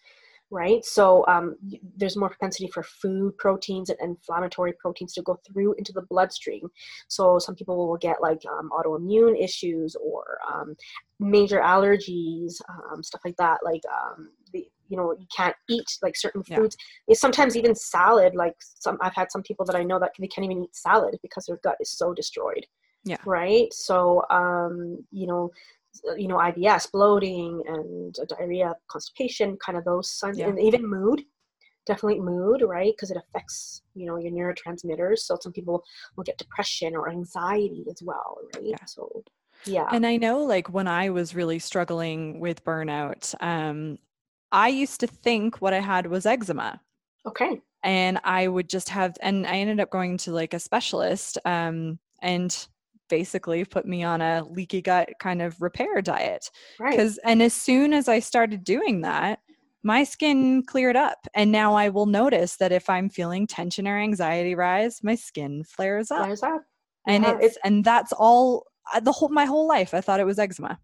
right? 0.52 0.86
So 0.86 1.26
um, 1.28 1.56
there's 1.98 2.18
more 2.18 2.30
propensity 2.30 2.70
for 2.72 2.84
food 2.84 3.38
proteins 3.38 3.90
and 3.90 3.98
inflammatory 4.02 4.74
proteins 4.80 5.14
to 5.14 5.22
go 5.24 5.40
through 5.46 5.74
into 5.78 5.92
the 5.92 6.04
bloodstream. 6.04 6.70
So 7.08 7.40
some 7.40 7.56
people 7.56 7.88
will 7.88 7.98
get 7.98 8.22
like 8.22 8.42
um, 8.50 8.70
autoimmune 8.72 9.42
issues 9.42 9.96
or 9.96 10.38
um, 10.52 10.76
major 11.20 11.60
allergies, 11.60 12.54
um, 12.70 13.02
stuff 13.02 13.22
like 13.26 13.38
that. 13.38 13.60
Like 13.64 13.82
um, 13.92 14.30
you 14.88 14.98
know 14.98 15.16
you 15.18 15.26
can't 15.36 15.56
eat 15.70 15.86
like 16.02 16.16
certain 16.16 16.44
foods. 16.44 16.76
Yeah. 16.80 17.14
It's 17.14 17.22
sometimes 17.22 17.56
even 17.58 17.76
salad. 17.76 18.36
Like 18.36 18.56
some 18.60 18.98
I've 19.02 19.16
had 19.16 19.32
some 19.32 19.44
people 19.44 19.66
that 19.66 19.76
I 19.76 19.84
know 19.84 20.00
that 20.00 20.12
they 20.20 20.28
can't 20.28 20.46
even 20.46 20.64
eat 20.64 20.76
salad 20.76 21.18
because 21.22 21.46
their 21.46 21.60
gut 21.64 21.78
is 21.80 21.92
so 21.92 22.14
destroyed. 22.14 22.66
Yeah. 23.04 23.18
Right. 23.26 23.72
So 23.74 24.24
um, 24.30 25.06
you 25.12 25.28
know 25.28 25.52
you 26.18 26.28
know 26.28 26.38
IBS, 26.38 26.92
bloating, 26.92 27.64
and 27.68 28.18
diarrhea, 28.28 28.74
constipation, 28.88 29.58
kind 29.58 29.78
of 29.78 29.86
those 29.86 30.12
signs, 30.12 30.38
yeah. 30.38 30.48
and 30.48 30.60
even 30.60 30.88
mood. 30.88 31.24
Definitely 31.86 32.22
mood, 32.22 32.64
right? 32.64 32.92
Because 32.96 33.12
it 33.12 33.18
affects 33.18 33.84
you 33.94 34.08
know 34.08 34.18
your 34.18 34.32
neurotransmitters. 34.32 35.20
So 35.20 35.38
some 35.40 35.52
people 35.52 35.84
will 36.16 36.24
get 36.24 36.38
depression 36.38 36.96
or 36.96 37.10
anxiety 37.10 37.86
as 37.90 38.02
well, 38.02 38.40
right? 38.56 38.66
Yeah. 38.66 38.86
So 38.88 39.24
yeah. 39.66 39.88
And 39.92 40.06
I 40.06 40.18
know, 40.18 40.40
like 40.40 40.70
when 40.70 40.88
I 40.88 41.10
was 41.10 41.36
really 41.36 41.60
struggling 41.60 42.40
with 42.40 42.64
burnout, 42.64 43.34
um, 43.42 43.98
I 44.52 44.70
used 44.70 45.00
to 45.02 45.08
think 45.08 45.62
what 45.62 45.74
I 45.74 45.80
had 45.80 46.08
was 46.08 46.26
eczema. 46.26 46.82
Okay. 47.26 47.62
And 47.84 48.20
I 48.24 48.48
would 48.48 48.70
just 48.70 48.90
have, 48.90 49.16
and 49.22 49.46
I 49.46 49.58
ended 49.58 49.80
up 49.80 49.92
going 49.92 50.18
to 50.20 50.32
like 50.32 50.54
a 50.54 50.60
specialist, 50.60 51.38
um, 51.46 52.00
and 52.22 52.68
basically 53.10 53.64
put 53.66 53.86
me 53.86 54.04
on 54.04 54.22
a 54.22 54.44
leaky 54.50 54.82
gut 54.82 55.10
kind 55.20 55.42
of 55.42 55.62
repair 55.62 56.02
diet. 56.02 56.50
Right. 56.80 56.92
Because 56.92 57.20
and 57.20 57.42
as 57.42 57.54
soon 57.54 57.94
as 57.94 58.08
I 58.08 58.20
started 58.20 58.64
doing 58.64 59.02
that, 59.02 59.40
my 59.84 60.04
skin 60.04 60.64
cleared 60.64 60.96
up. 60.96 61.28
And 61.36 61.52
now 61.52 61.76
I 61.76 61.90
will 61.90 62.08
notice 62.08 62.56
that 62.58 62.72
if 62.72 62.90
I'm 62.90 63.10
feeling 63.10 63.46
tension 63.46 63.88
or 63.88 63.98
anxiety 63.98 64.56
rise, 64.56 65.02
my 65.04 65.14
skin 65.16 65.64
flares 65.64 66.10
up. 66.10 66.26
Flares 66.26 66.44
up. 66.44 66.64
And 67.08 67.24
yeah, 67.24 67.36
it's, 67.36 67.46
it's 67.46 67.58
and 67.64 67.86
that's 67.86 68.12
all 68.12 68.66
uh, 68.94 69.00
the 69.00 69.12
whole 69.12 69.30
my 69.30 69.46
whole 69.46 69.68
life 69.68 69.94
I 69.94 70.02
thought 70.02 70.20
it 70.20 70.26
was 70.26 70.40
eczema. 70.40 70.80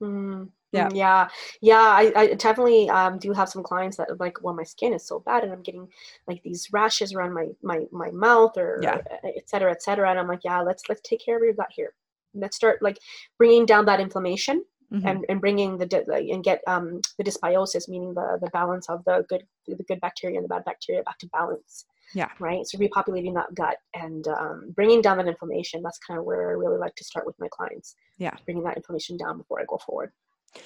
Mm, 0.00 0.50
yeah. 0.74 0.88
Mm, 0.88 0.96
yeah. 0.96 1.28
Yeah 1.60 1.80
i, 1.80 2.12
I 2.16 2.34
definitely 2.34 2.88
um, 2.90 3.18
do 3.18 3.32
have 3.32 3.48
some 3.48 3.62
clients 3.62 3.96
that 3.96 4.20
like 4.20 4.42
well 4.42 4.54
my 4.54 4.64
skin 4.64 4.92
is 4.92 5.06
so 5.06 5.20
bad 5.20 5.44
and 5.44 5.52
i'm 5.52 5.62
getting 5.62 5.88
like 6.26 6.42
these 6.42 6.68
rashes 6.72 7.14
around 7.14 7.32
my 7.32 7.48
my 7.62 7.84
my 7.92 8.10
mouth 8.10 8.56
or 8.56 8.80
yeah. 8.82 8.98
et 9.24 9.48
cetera 9.48 9.70
et 9.70 9.82
cetera 9.82 10.10
and 10.10 10.18
i'm 10.18 10.28
like 10.28 10.44
yeah 10.44 10.60
let's 10.60 10.82
let's 10.88 11.00
take 11.02 11.24
care 11.24 11.36
of 11.36 11.42
your 11.42 11.54
gut 11.54 11.68
here. 11.70 11.94
Let's 12.36 12.56
start 12.56 12.82
like 12.82 12.98
bringing 13.38 13.64
down 13.64 13.84
that 13.84 14.00
inflammation 14.00 14.64
mm-hmm. 14.92 15.06
and, 15.06 15.24
and 15.28 15.40
bringing 15.40 15.78
the 15.78 16.04
and 16.32 16.42
get 16.42 16.62
um, 16.66 17.00
the 17.16 17.24
dysbiosis 17.24 17.88
meaning 17.88 18.12
the 18.12 18.38
the 18.40 18.50
balance 18.50 18.88
of 18.88 19.04
the 19.04 19.24
good 19.28 19.44
the 19.68 19.84
good 19.84 20.00
bacteria 20.00 20.36
and 20.36 20.44
the 20.44 20.48
bad 20.48 20.64
bacteria 20.64 21.02
back 21.04 21.18
to 21.18 21.28
balance 21.28 21.86
yeah. 22.14 22.28
right? 22.38 22.66
So 22.66 22.78
repopulating 22.78 23.34
that 23.34 23.54
gut 23.54 23.76
and 23.94 24.26
um, 24.28 24.72
bringing 24.74 25.00
down 25.00 25.16
that 25.18 25.26
inflammation 25.26 25.82
that's 25.82 25.98
kind 25.98 26.18
of 26.18 26.24
where 26.24 26.50
i 26.50 26.52
really 26.52 26.78
like 26.78 26.94
to 26.96 27.04
start 27.04 27.26
with 27.26 27.38
my 27.38 27.48
clients. 27.50 27.94
Yeah. 28.18 28.34
Bringing 28.44 28.64
that 28.64 28.76
inflammation 28.76 29.16
down 29.16 29.38
before 29.38 29.60
i 29.60 29.64
go 29.68 29.78
forward 29.78 30.12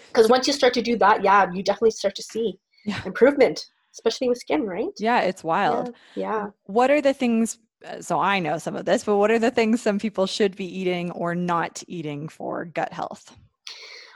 because 0.08 0.28
once 0.28 0.46
you 0.46 0.52
start 0.52 0.74
to 0.74 0.82
do 0.82 0.96
that 0.96 1.22
yeah 1.22 1.46
you 1.52 1.62
definitely 1.62 1.90
start 1.90 2.14
to 2.14 2.22
see 2.22 2.58
yeah. 2.84 3.00
improvement 3.04 3.66
especially 3.92 4.28
with 4.28 4.38
skin 4.38 4.64
right 4.64 4.88
yeah 4.98 5.20
it's 5.20 5.44
wild 5.44 5.94
yeah. 6.14 6.44
yeah 6.44 6.46
what 6.64 6.90
are 6.90 7.00
the 7.00 7.14
things 7.14 7.58
uh, 7.86 8.00
so 8.00 8.18
i 8.18 8.38
know 8.38 8.58
some 8.58 8.76
of 8.76 8.84
this 8.84 9.04
but 9.04 9.16
what 9.16 9.30
are 9.30 9.38
the 9.38 9.50
things 9.50 9.80
some 9.80 9.98
people 9.98 10.26
should 10.26 10.56
be 10.56 10.66
eating 10.66 11.10
or 11.12 11.34
not 11.34 11.82
eating 11.86 12.28
for 12.28 12.64
gut 12.64 12.92
health 12.92 13.36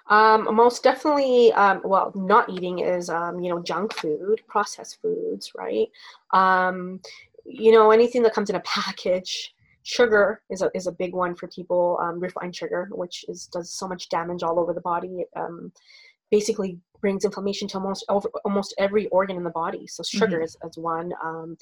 um, 0.09 0.55
most 0.55 0.83
definitely, 0.83 1.53
um, 1.53 1.81
well, 1.85 2.13
not 2.15 2.51
eating 2.51 2.81
is, 2.81 3.09
um, 3.09 3.41
you 3.41 3.51
know, 3.51 3.63
junk 3.63 3.95
food, 3.95 4.43
processed 4.47 5.01
foods, 5.01 5.53
right? 5.57 5.89
Um, 6.35 7.01
you 7.45 7.73
know, 7.73 7.91
anything 7.93 8.23
that 8.25 8.35
comes 8.35 8.51
in 8.51 8.57
a 8.57 8.61
package, 8.61 9.55
sugar 9.83 10.43
is 10.51 10.63
a, 10.63 10.71
is 10.75 10.87
a 10.87 10.93
big 10.93 11.13
one 11.13 11.35
for 11.35 11.49
people 11.49 11.99
um, 12.01 12.21
refined 12.21 12.55
sugar 12.55 12.89
which 12.93 13.25
is 13.29 13.47
does 13.47 13.75
so 13.75 13.87
much 13.89 14.09
damage 14.09 14.43
all 14.43 14.59
over 14.59 14.73
the 14.73 14.81
body. 14.81 15.25
Um, 15.37 15.73
basically 16.31 16.79
brings 17.03 17.25
inflammation 17.25 17.69
to 17.69 17.79
almost 17.79 18.05
over, 18.09 18.29
almost 18.45 18.75
every 18.79 19.07
organ 19.09 19.37
in 19.37 19.45
the 19.45 19.51
body. 19.51 19.87
So 19.87 20.03
sugar 20.03 20.37
mm-hmm. 20.37 20.45
is, 20.45 20.57
is 20.65 20.79
one 20.79 21.13
um, 21.23 21.57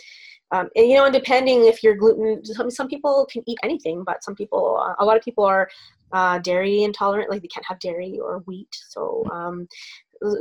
um, 0.52 0.68
and 0.76 0.86
you 0.88 0.94
know 0.94 1.06
and 1.06 1.14
depending 1.14 1.66
if 1.66 1.82
you're 1.82 1.96
gluten 1.96 2.44
some, 2.44 2.70
some 2.70 2.88
people 2.88 3.26
can 3.30 3.42
eat 3.46 3.58
anything 3.62 4.04
but 4.04 4.22
some 4.22 4.34
people 4.34 4.78
uh, 4.80 5.02
a 5.02 5.04
lot 5.04 5.16
of 5.16 5.22
people 5.22 5.44
are 5.44 5.68
uh, 6.12 6.38
dairy 6.38 6.82
intolerant 6.82 7.30
like 7.30 7.42
they 7.42 7.48
can't 7.48 7.66
have 7.66 7.78
dairy 7.78 8.18
or 8.20 8.42
wheat. 8.46 8.68
So 8.88 9.24
um, 9.30 9.68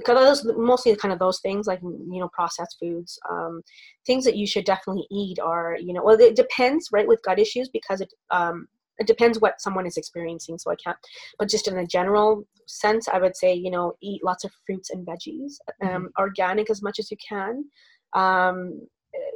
those 0.05 0.45
mostly 0.57 0.95
kind 0.95 1.13
of 1.13 1.19
those 1.19 1.39
things 1.39 1.67
like 1.67 1.81
you 1.81 2.19
know 2.19 2.29
processed 2.33 2.77
foods 2.79 3.17
um, 3.29 3.61
things 4.05 4.25
that 4.25 4.35
you 4.35 4.45
should 4.45 4.65
definitely 4.65 5.07
eat 5.11 5.39
are 5.39 5.77
you 5.79 5.93
know 5.93 6.03
well 6.03 6.19
it 6.19 6.35
depends 6.35 6.89
right 6.91 7.07
with 7.07 7.23
gut 7.23 7.39
issues 7.39 7.69
because 7.69 8.01
it 8.01 8.13
um, 8.31 8.67
it 8.97 9.07
depends 9.07 9.39
what 9.39 9.61
someone 9.61 9.87
is 9.87 9.97
experiencing 9.97 10.57
so 10.57 10.69
i 10.69 10.75
can't 10.83 10.97
but 11.37 11.49
just 11.49 11.67
in 11.67 11.77
a 11.77 11.87
general 11.87 12.45
sense 12.67 13.07
i 13.07 13.17
would 13.17 13.35
say 13.35 13.53
you 13.53 13.71
know 13.71 13.93
eat 14.01 14.23
lots 14.23 14.43
of 14.43 14.51
fruits 14.65 14.89
and 14.89 15.05
veggies 15.07 15.53
mm-hmm. 15.81 15.95
um, 15.95 16.09
organic 16.19 16.69
as 16.69 16.81
much 16.81 16.99
as 16.99 17.09
you 17.09 17.17
can 17.27 17.63
um, 18.13 18.81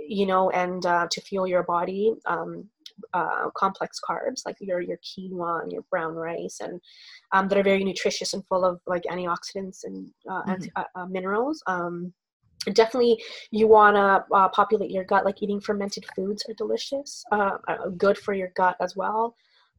you 0.08 0.26
know 0.26 0.50
and 0.50 0.86
uh, 0.86 1.08
to 1.10 1.22
fuel 1.22 1.48
your 1.48 1.64
body 1.64 2.14
um, 2.26 2.68
uh, 3.14 3.50
complex 3.56 4.00
carbs 4.08 4.42
like 4.46 4.56
your 4.60 4.82
your 4.82 4.98
quinoa 4.98 5.62
and 5.64 5.72
your 5.72 5.84
brown 5.90 6.14
rice 6.14 6.60
and 6.62 6.80
um, 7.32 7.48
that 7.48 7.58
are 7.58 7.64
very 7.64 7.84
nutritious 7.84 8.34
and 8.34 8.46
full 8.48 8.64
of 8.64 8.80
like 8.88 9.04
antioxidants 9.04 9.84
and 9.84 10.10
uh, 10.30 10.42
mm-hmm. 10.42 10.52
anti- 10.52 10.72
uh, 10.76 10.84
uh, 10.96 11.06
minerals 11.06 11.62
um, 11.68 12.14
definitely 12.74 13.22
you 13.52 13.68
want 13.68 13.96
to 13.96 14.36
uh, 14.36 14.48
populate 14.50 14.92
your 14.92 15.04
gut 15.04 15.26
like 15.26 15.42
eating 15.42 15.60
fermented 15.60 16.06
foods 16.16 16.44
are 16.48 16.54
delicious 16.54 17.24
uh, 17.32 17.58
good 17.98 18.18
for 18.18 18.34
your 18.34 18.52
gut 18.56 18.76
as 18.82 18.96
well 18.96 19.36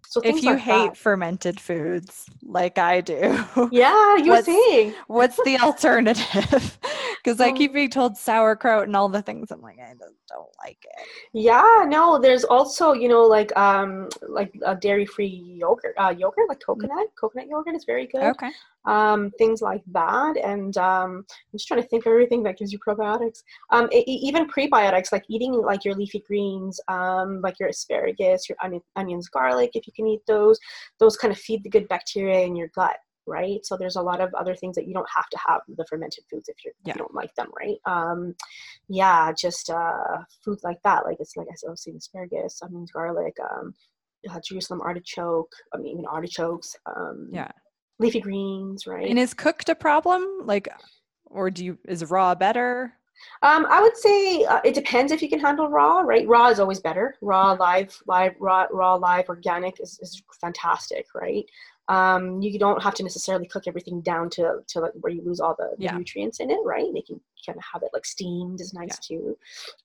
so 0.08 0.20
if 0.22 0.42
you 0.42 0.50
like 0.50 0.60
hate 0.60 0.86
that. 0.88 0.96
fermented 0.96 1.60
foods 1.60 2.26
like 2.42 2.78
I 2.78 3.00
do, 3.00 3.44
yeah, 3.72 4.16
you're 4.22 4.42
saying 4.42 4.94
what's 5.06 5.36
the 5.44 5.58
alternative? 5.62 6.78
Because 7.16 7.40
I 7.40 7.52
keep 7.52 7.72
being 7.72 7.90
told 7.90 8.16
sauerkraut 8.16 8.86
and 8.86 8.96
all 8.96 9.08
the 9.08 9.22
things. 9.22 9.50
I'm 9.50 9.62
like, 9.62 9.78
I 9.78 9.92
just 9.92 10.14
don't 10.28 10.50
like 10.62 10.78
it. 10.84 11.06
Yeah, 11.32 11.84
no. 11.86 12.18
There's 12.18 12.44
also 12.44 12.92
you 12.92 13.08
know 13.08 13.22
like 13.22 13.56
um 13.56 14.08
like 14.28 14.52
a 14.64 14.74
dairy 14.76 15.06
free 15.06 15.26
yogurt, 15.58 15.94
uh, 15.98 16.14
yogurt 16.16 16.48
like 16.48 16.60
coconut, 16.64 16.96
mm-hmm. 16.96 17.18
coconut 17.18 17.48
yogurt 17.48 17.74
is 17.74 17.84
very 17.84 18.06
good. 18.06 18.22
Okay 18.22 18.50
um, 18.86 19.30
things 19.38 19.62
like 19.62 19.82
that. 19.92 20.36
And 20.36 20.76
um, 20.76 21.24
I'm 21.28 21.52
just 21.58 21.66
trying 21.68 21.82
to 21.82 21.88
think 21.88 22.06
of 22.06 22.10
everything 22.10 22.42
that 22.44 22.58
gives 22.58 22.72
you 22.72 22.78
probiotics. 22.78 23.42
Um, 23.70 23.88
it, 23.90 24.04
even 24.08 24.46
prebiotics, 24.48 25.12
like 25.12 25.24
eating 25.28 25.52
like 25.52 25.84
your 25.84 25.94
leafy 25.94 26.22
greens, 26.26 26.80
um, 26.88 27.40
like 27.42 27.58
your 27.58 27.68
asparagus, 27.70 28.48
your 28.48 28.58
onion, 28.62 28.82
onions, 28.96 29.28
garlic, 29.28 29.70
if 29.74 29.86
you 29.86 29.92
can 29.94 30.06
eat 30.06 30.20
those, 30.26 30.58
those 31.00 31.16
kind 31.16 31.32
of 31.32 31.38
feed 31.38 31.62
the 31.62 31.70
good 31.70 31.88
bacteria 31.88 32.40
in 32.40 32.54
your 32.56 32.68
gut. 32.74 32.96
right? 33.26 33.64
So 33.64 33.76
there's 33.78 33.96
a 33.96 34.02
lot 34.02 34.20
of 34.20 34.32
other 34.34 34.54
things 34.54 34.76
that 34.76 34.86
you 34.86 34.92
don't 34.92 35.08
have 35.16 35.28
to 35.30 35.38
have 35.48 35.62
the 35.78 35.86
fermented 35.88 36.24
foods 36.30 36.48
if, 36.48 36.56
you're, 36.64 36.74
Yeah. 36.84 36.90
if 36.90 36.96
you 36.96 36.98
don't 37.04 37.14
like 37.14 37.34
them, 37.36 37.48
right? 37.58 37.78
Um, 37.86 38.34
yeah, 38.88 39.32
just 39.32 39.70
uh, 39.70 40.18
foods 40.44 40.62
like 40.62 40.76
that. 40.84 41.04
Like 41.06 41.16
it's 41.20 41.34
like 41.36 41.46
I 41.48 41.70
was 41.70 41.82
saying, 41.82 41.96
asparagus, 41.96 42.60
onions, 42.62 42.90
garlic, 42.92 43.34
um, 43.50 43.74
Jerusalem 44.46 44.80
artichoke. 44.82 45.52
I 45.74 45.78
mean, 45.78 45.92
even 45.94 46.06
artichokes. 46.06 46.76
Um, 46.86 47.28
Yeah. 47.32 47.50
Leafy 47.98 48.20
greens, 48.20 48.86
right? 48.86 49.08
And 49.08 49.18
is 49.18 49.34
cooked 49.34 49.68
a 49.68 49.74
problem? 49.74 50.24
Like, 50.44 50.68
or 51.26 51.50
do 51.50 51.64
you 51.64 51.78
is 51.86 52.04
raw 52.10 52.34
better? 52.34 52.94
Um, 53.42 53.66
I 53.70 53.80
would 53.80 53.96
say 53.96 54.44
uh, 54.44 54.60
it 54.64 54.74
depends 54.74 55.12
if 55.12 55.22
you 55.22 55.28
can 55.28 55.40
handle 55.40 55.68
raw, 55.68 56.00
right? 56.00 56.26
Raw 56.26 56.48
is 56.48 56.60
always 56.60 56.80
better. 56.80 57.14
Raw, 57.20 57.52
live, 57.52 57.96
live, 58.06 58.34
raw, 58.38 58.66
raw, 58.70 58.94
live, 58.94 59.28
organic 59.28 59.80
is, 59.80 59.98
is 60.02 60.22
fantastic, 60.40 61.06
right? 61.14 61.44
Um, 61.88 62.40
you 62.40 62.58
don't 62.58 62.82
have 62.82 62.94
to 62.94 63.02
necessarily 63.02 63.46
cook 63.46 63.64
everything 63.66 64.00
down 64.00 64.30
to, 64.30 64.60
to 64.68 64.80
like 64.80 64.92
where 65.00 65.12
you 65.12 65.22
lose 65.22 65.38
all 65.38 65.54
the, 65.58 65.74
the 65.76 65.84
Yeah. 65.84 65.96
nutrients 65.96 66.40
in 66.40 66.50
it, 66.50 66.58
right? 66.64 66.86
They 66.94 67.02
can 67.02 67.20
kind 67.44 67.58
of 67.58 67.64
have 67.72 67.82
it 67.82 67.90
like 67.92 68.06
steamed 68.06 68.60
is 68.62 68.72
nice 68.72 68.98
too. 68.98 69.36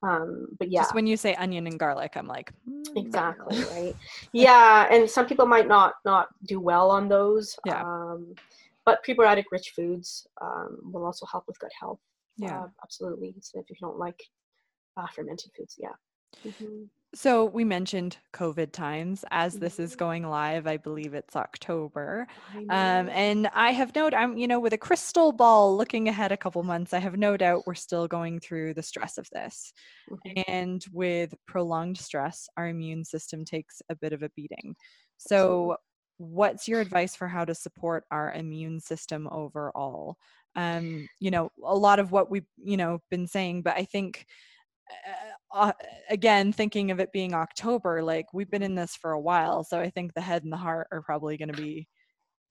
Um, 0.01 0.47
but 0.57 0.71
yeah, 0.71 0.81
Just 0.83 0.95
when 0.95 1.05
you 1.07 1.17
say 1.17 1.35
onion 1.35 1.67
and 1.67 1.77
garlic, 1.77 2.15
I'm 2.15 2.27
like, 2.27 2.53
"Mm, 2.69 2.85
exactly, 2.95 3.62
right? 3.63 3.95
yeah, 4.31 4.88
and 4.89 5.09
some 5.09 5.25
people 5.25 5.45
might 5.45 5.67
not 5.67 5.95
not 6.05 6.29
do 6.45 6.62
well 6.62 6.89
on 6.89 7.09
those. 7.09 7.59
Yeah. 7.65 7.81
Um, 7.83 8.33
but 8.85 9.03
prebiotic 9.05 9.43
rich 9.51 9.71
foods 9.75 10.25
um, 10.41 10.79
will 10.93 11.05
also 11.05 11.25
help 11.25 11.47
with 11.47 11.59
gut 11.59 11.71
health. 11.77 11.99
Yeah. 12.38 12.62
Uh, 12.62 12.67
absolutely. 12.81 13.35
So 13.41 13.59
if 13.59 13.69
you 13.69 13.75
don't 13.81 13.99
like 13.99 14.23
uh, 14.95 15.07
fermented 15.07 15.51
foods, 15.55 15.75
yeah. 15.77 15.91
Mhm. 16.45 16.88
So 17.15 17.43
we 17.45 17.63
mentioned 17.63 18.17
COVID 18.34 18.72
times. 18.72 19.26
As 19.32 19.58
this 19.58 19.80
is 19.80 19.95
Mhm. 19.95 19.95
going 19.95 20.28
live, 20.28 20.67
I 20.67 20.78
believe 20.78 21.15
it's 21.15 21.36
October. 21.36 22.28
Um, 22.69 23.10
and 23.10 23.48
I 23.48 23.72
have 23.72 23.95
no, 23.95 24.10
I'm, 24.13 24.38
you 24.38 24.48
know, 24.48 24.60
with 24.60 24.74
a 24.74 24.78
crystal 24.78 25.32
ball 25.32 25.76
looking 25.76 26.08
ahead 26.08 26.32
a 26.32 26.38
couple 26.38 26.62
months, 26.62 26.93
I 26.93 27.00
have 27.00 27.17
no 27.17 27.36
doubt 27.36 27.65
we're 27.65 27.74
still 27.74 28.08
going 28.08 28.39
through 28.39 28.76
the 28.76 28.84
stress 28.84 29.17
of 29.17 29.28
this. 29.32 29.74
Mhm. 30.08 30.39
And 30.48 30.86
with 30.91 31.34
prolonged 31.48 31.98
stress, 31.98 32.50
our 32.58 32.67
immune 32.67 33.06
system 33.06 33.45
takes 33.45 33.82
a 33.89 33.95
bit 33.95 34.13
of 34.13 34.24
a 34.24 34.30
beating. 34.32 34.76
So, 35.17 35.78
what's 36.17 36.67
your 36.67 36.82
advice 36.82 37.15
for 37.15 37.28
how 37.30 37.45
to 37.45 37.56
support 37.56 38.06
our 38.12 38.32
immune 38.34 38.80
system 38.82 39.28
overall? 39.32 40.17
Um, 40.56 41.10
you 41.19 41.32
know, 41.32 41.52
a 41.63 41.76
lot 41.76 42.00
of 42.00 42.12
what 42.12 42.30
we've, 42.32 42.48
you 42.58 42.78
know, 42.78 43.00
been 43.10 43.28
saying, 43.28 43.63
but 43.63 43.78
I 43.78 43.86
think 43.86 44.28
uh, 45.54 45.71
again 46.10 46.52
thinking 46.52 46.91
of 46.91 46.99
it 46.99 47.12
being 47.12 47.34
october 47.34 48.04
like 48.04 48.25
we've 48.34 48.52
been 48.52 48.63
in 48.63 48.75
this 48.75 48.95
for 48.95 49.12
a 49.12 49.19
while 49.19 49.63
so 49.63 49.80
i 49.80 49.89
think 49.89 50.13
the 50.13 50.21
head 50.21 50.43
and 50.43 50.54
the 50.54 50.58
heart 50.58 50.88
are 50.91 51.02
probably 51.02 51.38
going 51.38 51.52
to 51.52 51.62
be 51.62 51.88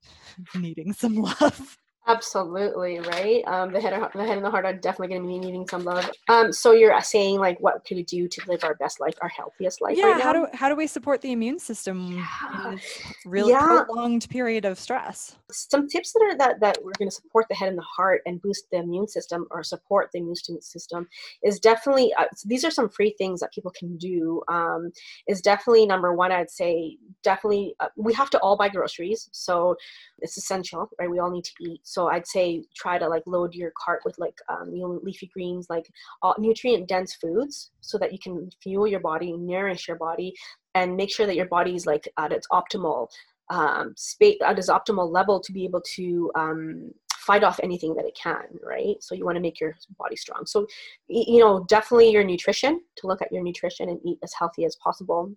needing 0.55 0.93
some 0.93 1.15
love 1.15 1.77
Absolutely 2.09 2.99
right. 2.99 3.43
Um, 3.47 3.71
the 3.71 3.79
head, 3.79 3.93
and- 3.93 4.09
the 4.13 4.25
head 4.25 4.35
and 4.37 4.45
the 4.45 4.49
heart 4.49 4.65
are 4.65 4.73
definitely 4.73 5.09
going 5.15 5.21
to 5.21 5.27
be 5.27 5.37
needing 5.37 5.67
some 5.67 5.83
love. 5.83 6.09
Um, 6.27 6.51
so 6.51 6.71
you're 6.71 6.99
saying 7.01 7.39
like, 7.39 7.59
what 7.59 7.85
can 7.85 7.97
we 7.97 8.03
do 8.03 8.27
to 8.27 8.41
live 8.47 8.63
our 8.63 8.73
best 8.75 8.99
life, 8.99 9.13
our 9.21 9.29
healthiest 9.29 9.79
life? 9.79 9.95
yeah 9.95 10.05
right 10.13 10.21
how 10.21 10.33
do 10.33 10.47
how 10.53 10.67
do 10.69 10.75
we 10.75 10.87
support 10.87 11.21
the 11.21 11.31
immune 11.31 11.59
system 11.59 12.11
Yeah. 12.11 12.77
really 13.25 13.51
Yeah. 13.51 13.83
prolonged 13.85 14.27
period 14.29 14.65
of 14.65 14.79
stress 14.79 15.35
some 15.51 15.87
tips 15.87 16.13
that 16.13 16.21
are 16.23 16.37
that 16.37 16.59
that 16.61 16.77
we're 16.83 16.91
going 16.97 17.09
to 17.09 17.15
support 17.15 17.45
the 17.49 17.55
head 17.55 17.69
and 17.69 17.77
the 17.77 17.83
heart 17.83 18.21
and 18.25 18.41
boost 18.41 18.65
the 18.71 18.77
immune 18.77 19.07
system 19.07 19.47
or 19.51 19.63
support 19.63 20.09
the 20.11 20.19
immune 20.19 20.35
system 20.35 21.07
is 21.43 21.59
definitely 21.59 22.13
uh, 22.19 22.25
these 22.45 22.63
are 22.65 22.71
some 22.71 22.89
free 22.89 23.13
things 23.17 23.39
that 23.39 23.51
people 23.53 23.71
can 23.77 23.97
do 23.97 24.41
um, 24.47 24.91
is 25.27 25.41
definitely 25.41 25.85
number 25.85 26.13
one 26.13 26.31
i'd 26.31 26.49
say 26.51 26.97
definitely 27.23 27.75
uh, 27.79 27.87
we 27.95 28.13
have 28.13 28.29
to 28.29 28.39
all 28.39 28.57
buy 28.57 28.69
groceries 28.69 29.29
so 29.31 29.75
it's 30.19 30.37
essential 30.37 30.89
right 30.99 31.09
we 31.09 31.19
all 31.19 31.31
need 31.31 31.43
to 31.43 31.53
eat 31.61 31.81
so 31.83 31.98
i'd 32.07 32.27
say 32.27 32.63
try 32.75 32.97
to 32.97 33.07
like 33.07 33.23
load 33.25 33.53
your 33.53 33.71
cart 33.81 34.01
with 34.05 34.17
like 34.17 34.37
um, 34.49 34.73
you 34.73 34.81
know 34.81 34.99
leafy 35.03 35.29
greens 35.33 35.67
like 35.69 35.87
all 36.21 36.35
nutrient 36.39 36.87
dense 36.87 37.15
foods 37.15 37.71
so 37.81 37.97
that 37.97 38.11
you 38.11 38.19
can 38.19 38.49
fuel 38.61 38.87
your 38.87 38.99
body 38.99 39.33
nourish 39.33 39.87
your 39.87 39.97
body 39.97 40.33
and 40.75 40.95
make 40.95 41.11
sure 41.11 41.25
that 41.25 41.35
your 41.35 41.47
body 41.47 41.75
is 41.75 41.85
like 41.85 42.07
at 42.17 42.31
its 42.31 42.47
optimal 42.51 43.07
um, 43.49 43.93
space 43.97 44.37
at 44.45 44.59
its 44.59 44.69
optimal 44.69 45.11
level 45.11 45.39
to 45.39 45.51
be 45.51 45.65
able 45.65 45.81
to 45.81 46.31
um, 46.35 46.91
fight 47.29 47.43
off 47.43 47.59
anything 47.61 47.93
that 47.93 48.05
it 48.05 48.17
can, 48.21 48.43
right? 48.63 48.95
So 49.01 49.13
you 49.13 49.23
want 49.23 49.35
to 49.35 49.41
make 49.41 49.59
your 49.59 49.75
body 49.99 50.15
strong. 50.15 50.47
So, 50.47 50.65
you 51.07 51.39
know, 51.39 51.63
definitely 51.67 52.09
your 52.09 52.23
nutrition, 52.23 52.81
to 52.97 53.07
look 53.07 53.21
at 53.21 53.31
your 53.31 53.43
nutrition 53.43 53.87
and 53.87 53.99
eat 54.03 54.17
as 54.23 54.33
healthy 54.33 54.65
as 54.65 54.75
possible. 54.77 55.31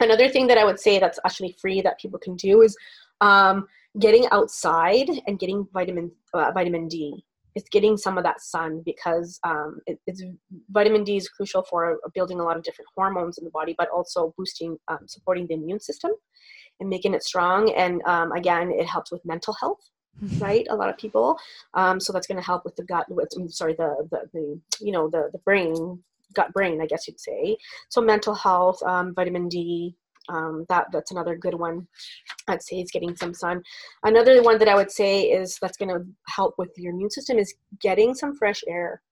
Another 0.00 0.28
thing 0.28 0.46
that 0.48 0.58
I 0.58 0.64
would 0.64 0.78
say 0.78 0.98
that's 0.98 1.18
actually 1.24 1.56
free 1.58 1.80
that 1.80 1.98
people 1.98 2.18
can 2.18 2.36
do 2.36 2.60
is 2.60 2.76
um, 3.22 3.66
getting 3.98 4.26
outside 4.30 5.08
and 5.26 5.38
getting 5.38 5.66
vitamin 5.72 6.10
uh, 6.34 6.50
vitamin 6.52 6.88
D. 6.88 7.24
It's 7.56 7.68
getting 7.68 7.96
some 7.96 8.16
of 8.16 8.22
that 8.22 8.40
sun 8.40 8.80
because 8.84 9.40
um, 9.42 9.80
it, 9.86 9.98
it's 10.06 10.22
vitamin 10.70 11.02
D 11.02 11.16
is 11.16 11.28
crucial 11.28 11.62
for 11.62 11.98
building 12.14 12.38
a 12.38 12.44
lot 12.44 12.56
of 12.56 12.62
different 12.62 12.88
hormones 12.94 13.38
in 13.38 13.44
the 13.44 13.50
body, 13.50 13.74
but 13.76 13.88
also 13.88 14.32
boosting, 14.38 14.78
um, 14.86 15.00
supporting 15.06 15.48
the 15.48 15.54
immune 15.54 15.80
system 15.80 16.12
and 16.78 16.88
making 16.88 17.12
it 17.14 17.24
strong. 17.24 17.72
And 17.72 18.02
um, 18.06 18.30
again, 18.32 18.70
it 18.70 18.86
helps 18.86 19.10
with 19.10 19.24
mental 19.24 19.54
health, 19.54 19.80
right? 20.38 20.66
A 20.70 20.76
lot 20.76 20.90
of 20.90 20.96
people. 20.96 21.38
Um, 21.74 21.98
so 21.98 22.12
that's 22.12 22.28
going 22.28 22.38
to 22.38 22.46
help 22.46 22.64
with 22.64 22.76
the 22.76 22.84
gut. 22.84 23.06
With 23.08 23.32
sorry, 23.48 23.74
the, 23.74 24.08
the 24.10 24.28
the 24.32 24.60
you 24.80 24.92
know 24.92 25.08
the 25.10 25.30
the 25.32 25.38
brain, 25.38 26.02
gut 26.34 26.52
brain, 26.52 26.80
I 26.80 26.86
guess 26.86 27.08
you'd 27.08 27.20
say. 27.20 27.56
So 27.88 28.00
mental 28.00 28.34
health, 28.34 28.82
um, 28.84 29.14
vitamin 29.14 29.48
D. 29.48 29.96
Um, 30.30 30.64
that 30.68 30.86
that's 30.92 31.10
another 31.10 31.36
good 31.36 31.54
one. 31.54 31.86
I'd 32.48 32.62
say 32.62 32.76
is 32.80 32.90
getting 32.90 33.16
some 33.16 33.34
sun. 33.34 33.62
Another 34.04 34.42
one 34.42 34.58
that 34.58 34.68
I 34.68 34.76
would 34.76 34.90
say 34.90 35.22
is 35.22 35.58
that's 35.60 35.76
going 35.76 35.94
to 35.94 36.04
help 36.28 36.54
with 36.58 36.70
your 36.76 36.92
immune 36.92 37.10
system 37.10 37.38
is 37.38 37.54
getting 37.80 38.14
some 38.14 38.36
fresh 38.36 38.62
air. 38.68 39.02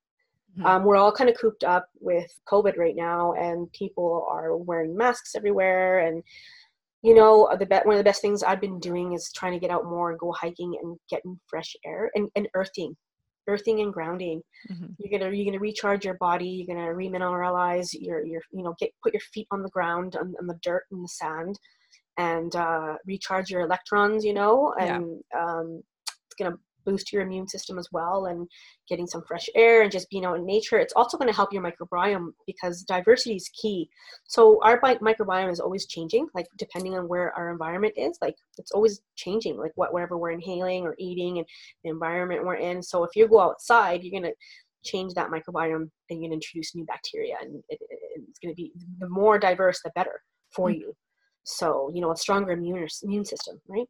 Mhm. 0.58 0.64
Um, 0.64 0.84
we're 0.84 0.96
all 0.96 1.12
kind 1.12 1.30
of 1.30 1.36
cooped 1.38 1.64
up 1.64 1.86
with 2.00 2.30
COVID 2.50 2.76
right 2.78 2.96
now, 2.96 3.32
and 3.34 3.70
people 3.72 4.26
are 4.30 4.56
wearing 4.56 4.96
masks 4.96 5.34
everywhere. 5.34 6.00
And 6.06 6.22
you 7.02 7.14
know, 7.14 7.48
the 7.58 7.66
be- 7.66 7.76
one 7.84 7.94
of 7.94 7.98
the 7.98 8.10
best 8.10 8.22
things 8.22 8.42
I've 8.42 8.60
been 8.60 8.80
doing 8.80 9.12
is 9.12 9.30
trying 9.32 9.52
to 9.52 9.60
get 9.60 9.70
out 9.70 9.84
more 9.84 10.10
and 10.10 10.18
go 10.18 10.32
hiking 10.32 10.76
and 10.82 10.98
getting 11.08 11.38
fresh 11.46 11.76
air 11.84 12.10
and, 12.16 12.28
and 12.34 12.48
earthing, 12.54 12.96
earthing 13.48 13.80
and 13.80 13.92
grounding. 13.92 14.42
Mhm. 14.70 14.94
You're 14.98 15.18
gonna 15.18 15.32
you're 15.34 15.46
gonna 15.46 15.58
recharge 15.58 16.04
your 16.04 16.18
body. 16.18 16.46
You're 16.48 16.72
gonna 16.74 16.94
remineralize 16.94 17.88
your 17.92 18.24
your 18.24 18.42
you 18.52 18.62
know 18.62 18.74
get 18.78 18.90
put 19.02 19.14
your 19.14 19.20
feet 19.32 19.48
on 19.50 19.62
the 19.62 19.70
ground 19.70 20.16
on, 20.16 20.34
on 20.40 20.46
the 20.46 20.58
dirt 20.62 20.84
and 20.90 21.02
the 21.02 21.08
sand, 21.08 21.58
and 22.18 22.54
uh, 22.54 22.94
recharge 23.06 23.50
your 23.50 23.62
electrons. 23.62 24.24
You 24.24 24.34
know, 24.34 24.74
Yeah. 24.78 24.96
and 24.96 25.20
um, 25.36 25.82
it's 26.26 26.34
gonna 26.38 26.56
boost 26.88 27.12
your 27.12 27.22
immune 27.22 27.46
system 27.46 27.78
as 27.78 27.88
well 27.92 28.26
and 28.26 28.48
getting 28.88 29.06
some 29.06 29.22
fresh 29.28 29.46
air 29.54 29.82
and 29.82 29.92
just 29.92 30.08
being 30.10 30.24
out 30.24 30.38
in 30.38 30.46
nature 30.46 30.78
it's 30.78 30.94
also 30.96 31.18
going 31.18 31.30
to 31.30 31.36
help 31.36 31.52
your 31.52 31.62
microbiome 31.68 32.28
because 32.46 32.82
diversity 32.82 33.36
is 33.36 33.50
key. 33.60 33.88
So 34.26 34.58
our 34.62 34.80
microbiome 34.80 35.52
is 35.52 35.60
always 35.60 35.86
changing 35.86 36.24
like 36.34 36.46
depending 36.56 36.96
on 36.96 37.08
where 37.12 37.28
our 37.38 37.50
environment 37.50 37.94
is 37.96 38.16
like 38.22 38.36
it's 38.60 38.72
always 38.72 39.00
changing 39.16 39.54
like 39.58 39.72
what 39.80 39.92
whatever 39.92 40.16
we're 40.16 40.30
inhaling 40.40 40.82
or 40.84 40.94
eating 40.98 41.38
and 41.38 41.46
the 41.84 41.90
environment 41.90 42.44
we're 42.46 42.54
in. 42.70 42.82
So 42.82 43.04
if 43.04 43.10
you 43.16 43.28
go 43.28 43.40
outside 43.40 44.02
you're 44.02 44.18
going 44.20 44.30
to 44.32 44.36
change 44.84 45.12
that 45.14 45.30
microbiome 45.30 45.88
and 46.08 46.16
you're 46.20 46.20
going 46.28 46.30
to 46.30 46.40
introduce 46.40 46.74
new 46.74 46.86
bacteria 46.86 47.34
and 47.42 47.62
it, 47.68 47.78
it- 47.80 47.98
it's 48.28 48.38
going 48.40 48.52
to 48.54 48.56
be 48.62 48.72
the 48.98 49.08
more 49.08 49.38
diverse 49.38 49.80
the 49.84 49.90
better 49.94 50.16
for 50.56 50.70
Mm. 50.70 50.78
you. 50.80 50.88
So 51.44 51.90
you 51.94 52.00
know 52.02 52.12
a 52.12 52.16
stronger 52.16 52.52
immune 52.52 52.86
immune 53.02 53.24
system 53.24 53.60
right 53.68 53.88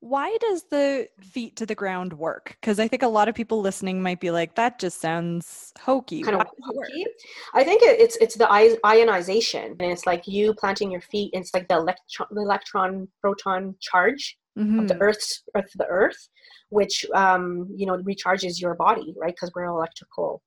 why 0.00 0.36
does 0.40 0.64
the 0.64 1.08
feet 1.20 1.56
to 1.56 1.66
the 1.66 1.74
ground 1.74 2.12
work 2.12 2.56
because 2.60 2.78
i 2.78 2.86
think 2.88 3.02
a 3.02 3.08
lot 3.08 3.28
of 3.28 3.34
people 3.34 3.60
listening 3.60 4.02
might 4.02 4.20
be 4.20 4.30
like 4.30 4.54
that 4.54 4.78
just 4.78 5.00
sounds 5.00 5.72
hokey 5.80 6.22
kind 6.22 6.36
of 6.36 6.42
does 6.42 6.52
it 6.52 6.74
work? 6.74 6.88
hokey. 6.88 7.06
I 7.54 7.64
think 7.64 7.82
it, 7.82 8.00
it's 8.00 8.16
it's 8.16 8.36
the 8.36 8.50
ionization, 8.84 9.76
and 9.78 9.92
it's 9.92 10.06
like 10.06 10.26
you 10.26 10.54
planting 10.54 10.90
your 10.90 11.00
feet. 11.00 11.30
And 11.34 11.42
it's 11.42 11.54
like 11.54 11.68
the 11.68 11.76
electron, 11.76 12.28
the 12.30 12.42
electron 12.42 13.08
proton 13.20 13.74
charge 13.80 14.36
of 14.78 14.88
the 14.88 14.94
Mhm. 14.94 14.98
Earth's 15.00 15.42
Earth, 15.54 15.70
the 15.76 15.86
Earth, 15.86 16.28
which 16.70 17.06
um, 17.14 17.68
you 17.76 17.86
know 17.86 17.98
recharges 17.98 18.60
your 18.60 18.74
body, 18.74 19.14
right? 19.16 19.34
Because 19.34 19.52
we're 19.54 19.64
electrical. 19.64 20.42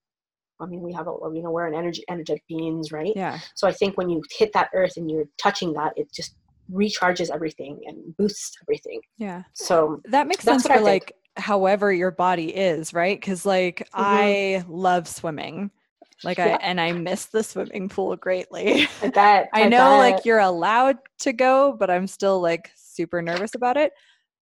I 0.59 0.65
mean, 0.65 0.81
we 0.81 0.93
have 0.93 1.07
a 1.07 1.13
you 1.33 1.41
know 1.43 1.51
we're 1.51 1.67
an 1.67 1.75
energy 1.75 2.03
energetic 2.09 2.43
beings, 2.47 2.91
right? 2.91 3.13
yeah 3.15 3.39
So 3.55 3.67
I 3.67 3.71
think 3.73 3.97
when 3.97 4.09
you 4.09 4.21
hit 4.37 4.53
that 4.53 4.69
Earth 4.73 4.97
and 4.97 5.09
you're 5.09 5.25
touching 5.41 5.73
that, 5.73 5.93
it 5.97 6.11
just 6.13 6.35
recharges 6.71 7.29
everything 7.29 7.79
and 7.85 8.15
boosts 8.17 8.55
everything. 8.63 9.01
yeah 9.17 9.43
So 9.53 10.01
that 10.05 10.27
makes 10.27 10.43
sense 10.43 10.67
for 10.67 10.79
like 10.79 11.13
however 11.35 11.93
your 11.93 12.11
body 12.11 12.55
is 12.55 12.93
right 12.93 13.19
because 13.19 13.45
like 13.45 13.87
i 13.93 14.63
love 14.67 15.07
swimming 15.07 15.69
like 16.23 16.39
i 16.39 16.49
and 16.61 16.81
i 16.81 16.91
miss 16.91 17.27
the 17.27 17.43
swimming 17.43 17.87
pool 17.87 18.15
greatly 18.15 18.87
I 19.03 19.07
bet 19.09 19.49
I 19.53 19.69
know 19.69 19.97
like 19.97 20.25
you're 20.25 20.39
allowed 20.39 20.97
to 21.19 21.33
go, 21.33 21.75
but 21.79 21.89
I'm 21.89 22.07
still 22.07 22.41
like 22.41 22.71
super 22.75 23.21
nervous 23.21 23.55
about 23.55 23.77
it. 23.77 23.91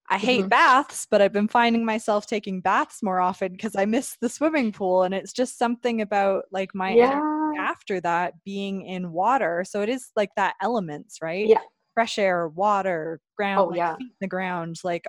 I 0.10 0.18
hate 0.18 0.46
Mhm. 0.46 0.50
baths, 0.50 1.08
but 1.10 1.22
I've 1.22 1.34
been 1.34 1.48
finding 1.48 1.84
myself 1.84 2.28
taking 2.28 2.62
baths 2.62 3.02
more 3.02 3.20
often 3.20 3.52
because 3.54 3.76
I 3.76 3.86
miss 3.86 4.18
the 4.22 4.30
swimming 4.30 4.72
pool. 4.72 5.04
And 5.04 5.14
it's 5.14 5.34
just 5.34 5.58
something 5.58 6.02
about 6.02 6.46
like 6.52 6.76
my 6.76 6.94
yeah. 6.96 7.22
after 7.60 8.00
that 8.02 8.34
being 8.44 8.86
in 8.86 9.12
water. 9.12 9.64
So 9.68 9.82
it 9.82 9.90
is 9.90 10.12
like 10.16 10.30
that 10.36 10.56
elements, 10.62 11.20
right? 11.22 11.48
Yeah. 11.48 11.62
Fresh 11.95 12.19
air, 12.19 12.47
water, 12.49 13.19
ground, 13.36 13.60
Oh, 13.62 13.65
like 13.65 13.77
yeah. 13.77 13.95
feet 13.95 14.03
in 14.03 14.17
the 14.21 14.27
ground. 14.27 14.77
Like 14.84 15.08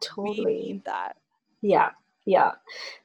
totally 0.00 0.44
we 0.44 0.62
need 0.62 0.84
that. 0.86 1.16
Yeah, 1.60 1.90
yeah, 2.26 2.52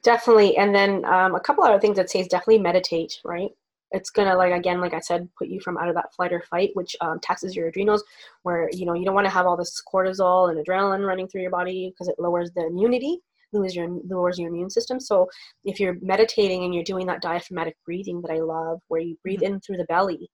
definitely. 0.04 0.56
And 0.58 0.74
then 0.74 1.04
um, 1.06 1.36
a 1.36 1.40
couple 1.40 1.64
other 1.64 1.80
things 1.80 2.00
I'd 2.00 2.10
say 2.10 2.20
is 2.20 2.28
definitely 2.28 2.60
meditate, 2.60 3.20
right? 3.26 3.50
It's 3.92 4.10
gonna 4.10 4.36
like 4.36 4.54
again, 4.54 4.82
like 4.82 4.94
I 4.94 5.00
said, 5.00 5.30
put 5.38 5.48
you 5.48 5.60
from 5.62 5.78
out 5.78 5.90
of 5.90 5.96
that 5.96 6.14
flight 6.16 6.34
or 6.34 6.42
fight, 6.50 6.72
which 6.74 6.96
um, 7.02 7.20
taxes 7.22 7.56
your 7.56 7.68
adrenals, 7.70 8.04
where 8.44 8.70
you 8.74 8.86
know 8.86 8.94
you 8.94 9.06
don't 9.06 9.16
want 9.16 9.26
to 9.26 9.32
have 9.32 9.46
all 9.46 9.58
this 9.58 9.82
cortisol 9.92 10.52
and 10.52 10.64
adrenaline 10.64 11.08
running 11.08 11.28
through 11.28 11.42
your 11.42 11.52
body 11.52 11.92
because 11.92 12.08
it 12.10 12.20
lowers 12.20 12.52
the 12.54 12.68
immunity, 12.68 13.20
lowers 13.54 13.76
your 13.76 13.88
lowers 14.08 14.38
your 14.38 14.50
immune 14.50 14.70
system. 14.70 15.00
So 15.00 15.30
if 15.64 15.80
you're 15.80 15.98
meditating 16.02 16.64
and 16.66 16.74
you're 16.76 16.84
doing 16.84 17.08
that 17.08 17.22
diaphragmatic 17.22 17.78
breathing 17.86 18.22
that 18.22 18.32
I 18.32 18.40
love, 18.40 18.82
where 18.90 19.02
you 19.02 19.18
breathe 19.24 19.40
mm-hmm. 19.40 19.56
in 19.56 19.62
through 19.62 19.78
the 19.78 19.86
belly, 19.86 20.30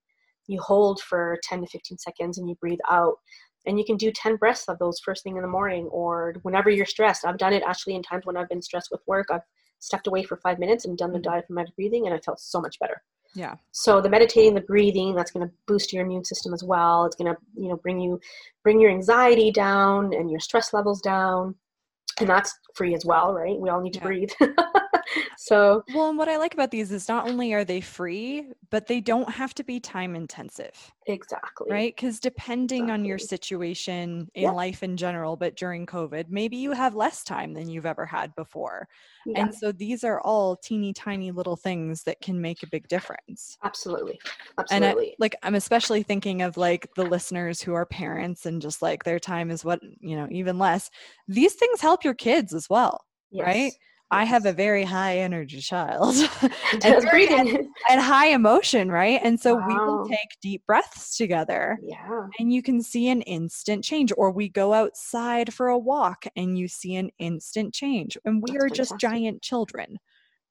you 0.47 0.59
hold 0.61 1.01
for 1.01 1.37
10 1.43 1.61
to 1.61 1.67
15 1.67 1.97
seconds 1.97 2.37
and 2.37 2.49
you 2.49 2.55
breathe 2.55 2.79
out. 2.89 3.15
And 3.65 3.79
you 3.79 3.85
can 3.85 3.95
do 3.95 4.11
10 4.11 4.35
breaths 4.35 4.65
of 4.67 4.77
those 4.79 4.99
first 4.99 5.23
thing 5.23 5.37
in 5.37 5.41
the 5.41 5.47
morning 5.47 5.87
or 5.87 6.35
whenever 6.41 6.69
you're 6.69 6.85
stressed. 6.85 7.25
I've 7.25 7.37
done 7.37 7.53
it 7.53 7.63
actually 7.65 7.95
in 7.95 8.03
times 8.03 8.25
when 8.25 8.35
i've 8.35 8.49
been 8.49 8.61
stressed 8.61 8.89
with 8.91 9.01
work. 9.07 9.27
I've 9.31 9.41
stepped 9.79 10.07
away 10.07 10.23
for 10.23 10.37
five 10.37 10.59
minutes 10.59 10.85
and 10.85 10.97
done 10.97 11.11
the 11.11 11.19
mm-hmm. 11.19 11.31
diaphragmatic 11.31 11.75
breathing 11.75 12.05
and 12.05 12.13
i 12.13 12.19
felt 12.19 12.39
so 12.39 12.59
much 12.59 12.77
better. 12.79 13.01
Yeah. 13.35 13.55
So 13.71 13.99
the 13.99 14.09
meditating 14.09 14.53
the 14.53 14.61
breathing 14.61 15.15
that's 15.15 15.31
going 15.31 15.47
to 15.47 15.53
boost 15.65 15.91
your 15.91 16.05
immune 16.05 16.23
system 16.23 16.53
as 16.53 16.63
well. 16.63 17.05
It's 17.05 17.15
going 17.15 17.33
to 17.33 17.37
you 17.55 17.69
know 17.69 17.77
bring 17.77 17.99
you 17.99 18.19
bring 18.63 18.79
your 18.79 18.91
anxiety 18.91 19.51
down 19.51 20.13
and 20.13 20.29
your 20.29 20.39
stress 20.39 20.73
levels 20.73 21.01
down. 21.01 21.55
And 22.19 22.29
that's 22.29 22.53
free 22.75 22.93
as 22.93 23.05
well 23.05 23.33
right? 23.33 23.59
We 23.59 23.69
all 23.69 23.81
need 23.81 23.93
to 23.93 23.99
yeah. 23.99 24.05
breathe 24.05 24.31
so 25.37 25.83
well 25.93 26.09
and 26.09 26.17
what 26.17 26.29
i 26.29 26.37
like 26.37 26.53
about 26.53 26.71
these 26.71 26.91
is 26.91 27.07
not 27.07 27.27
only 27.27 27.53
are 27.53 27.63
they 27.63 27.81
free 27.81 28.47
but 28.73 28.87
they 28.87 28.99
don't 28.99 29.29
have 29.29 29.53
to 29.53 29.63
be 29.63 29.79
time 29.79 30.15
intensive. 30.15 30.91
Exactly. 31.05 31.67
Right? 31.69 31.95
Because 31.95 32.19
depending 32.19 32.85
exactly. 32.85 32.93
on 32.93 33.05
your 33.05 33.19
situation 33.19 34.27
in 34.33 34.43
yep. 34.43 34.53
life 34.55 34.81
in 34.81 34.97
general 34.97 35.35
but 35.35 35.55
during 35.55 35.85
covid 35.85 36.25
maybe 36.29 36.57
you 36.57 36.71
have 36.71 36.95
less 36.95 37.23
time 37.23 37.53
than 37.53 37.69
you've 37.69 37.85
ever 37.85 38.03
had 38.05 38.33
before. 38.35 38.87
Yeah. 39.27 39.41
and 39.41 39.53
so 39.53 39.71
these 39.71 40.03
are 40.03 40.19
all 40.21 40.55
teeny 40.55 40.91
tiny 40.91 41.29
little 41.29 41.55
things 41.55 42.01
that 42.03 42.19
can 42.19 42.41
make 42.41 42.63
a 42.63 42.67
big 42.67 42.87
difference. 42.87 43.59
Absolutely. 43.63 44.19
Absolutely 44.57 44.87
and 44.87 44.99
I, 44.99 45.15
like 45.19 45.35
i'm 45.43 45.55
especially 45.55 46.01
thinking 46.01 46.41
of 46.41 46.57
like 46.57 46.87
the 46.95 47.05
listeners 47.05 47.61
who 47.61 47.75
are 47.75 47.85
parents 47.85 48.47
and 48.47 48.59
just 48.59 48.81
like 48.81 49.03
their 49.03 49.19
time 49.19 49.51
is 49.51 49.63
what 49.63 49.81
you 49.99 50.15
know 50.15 50.27
even 50.31 50.57
less. 50.57 50.89
These 51.27 51.53
things 51.53 51.79
help 51.79 52.03
your 52.03 52.15
kids 52.15 52.55
as 52.55 52.69
well 52.71 53.05
yes. 53.29 53.45
right 53.45 53.73
I 54.11 54.25
have 54.25 54.45
a 54.45 54.53
very 54.53 54.83
high 54.83 55.17
energy 55.17 55.59
child 55.59 56.15
and, 56.83 57.05
breathing. 57.09 57.71
and 57.89 57.99
high 57.99 58.27
emotion, 58.27 58.91
right? 58.91 59.19
And 59.23 59.39
so 59.39 59.55
wow. 59.55 59.67
we 59.67 59.73
will 59.73 60.05
take 60.07 60.39
deep 60.41 60.63
breaths 60.67 61.17
together. 61.17 61.79
Yeah. 61.81 62.27
And 62.39 62.53
you 62.53 62.61
can 62.61 62.81
see 62.81 63.09
an 63.09 63.21
instant 63.23 63.83
change. 63.83 64.13
Or 64.15 64.31
we 64.31 64.49
go 64.49 64.73
outside 64.73 65.53
for 65.53 65.67
a 65.67 65.77
walk 65.77 66.25
and 66.35 66.57
you 66.57 66.67
see 66.67 66.95
an 66.95 67.09
instant 67.17 67.73
change. 67.73 68.17
And 68.23 68.43
we 68.43 68.51
That's 68.51 68.65
are 68.65 68.67
fantastic. 68.69 68.99
just 68.99 68.99
giant 68.99 69.41
children, 69.41 69.97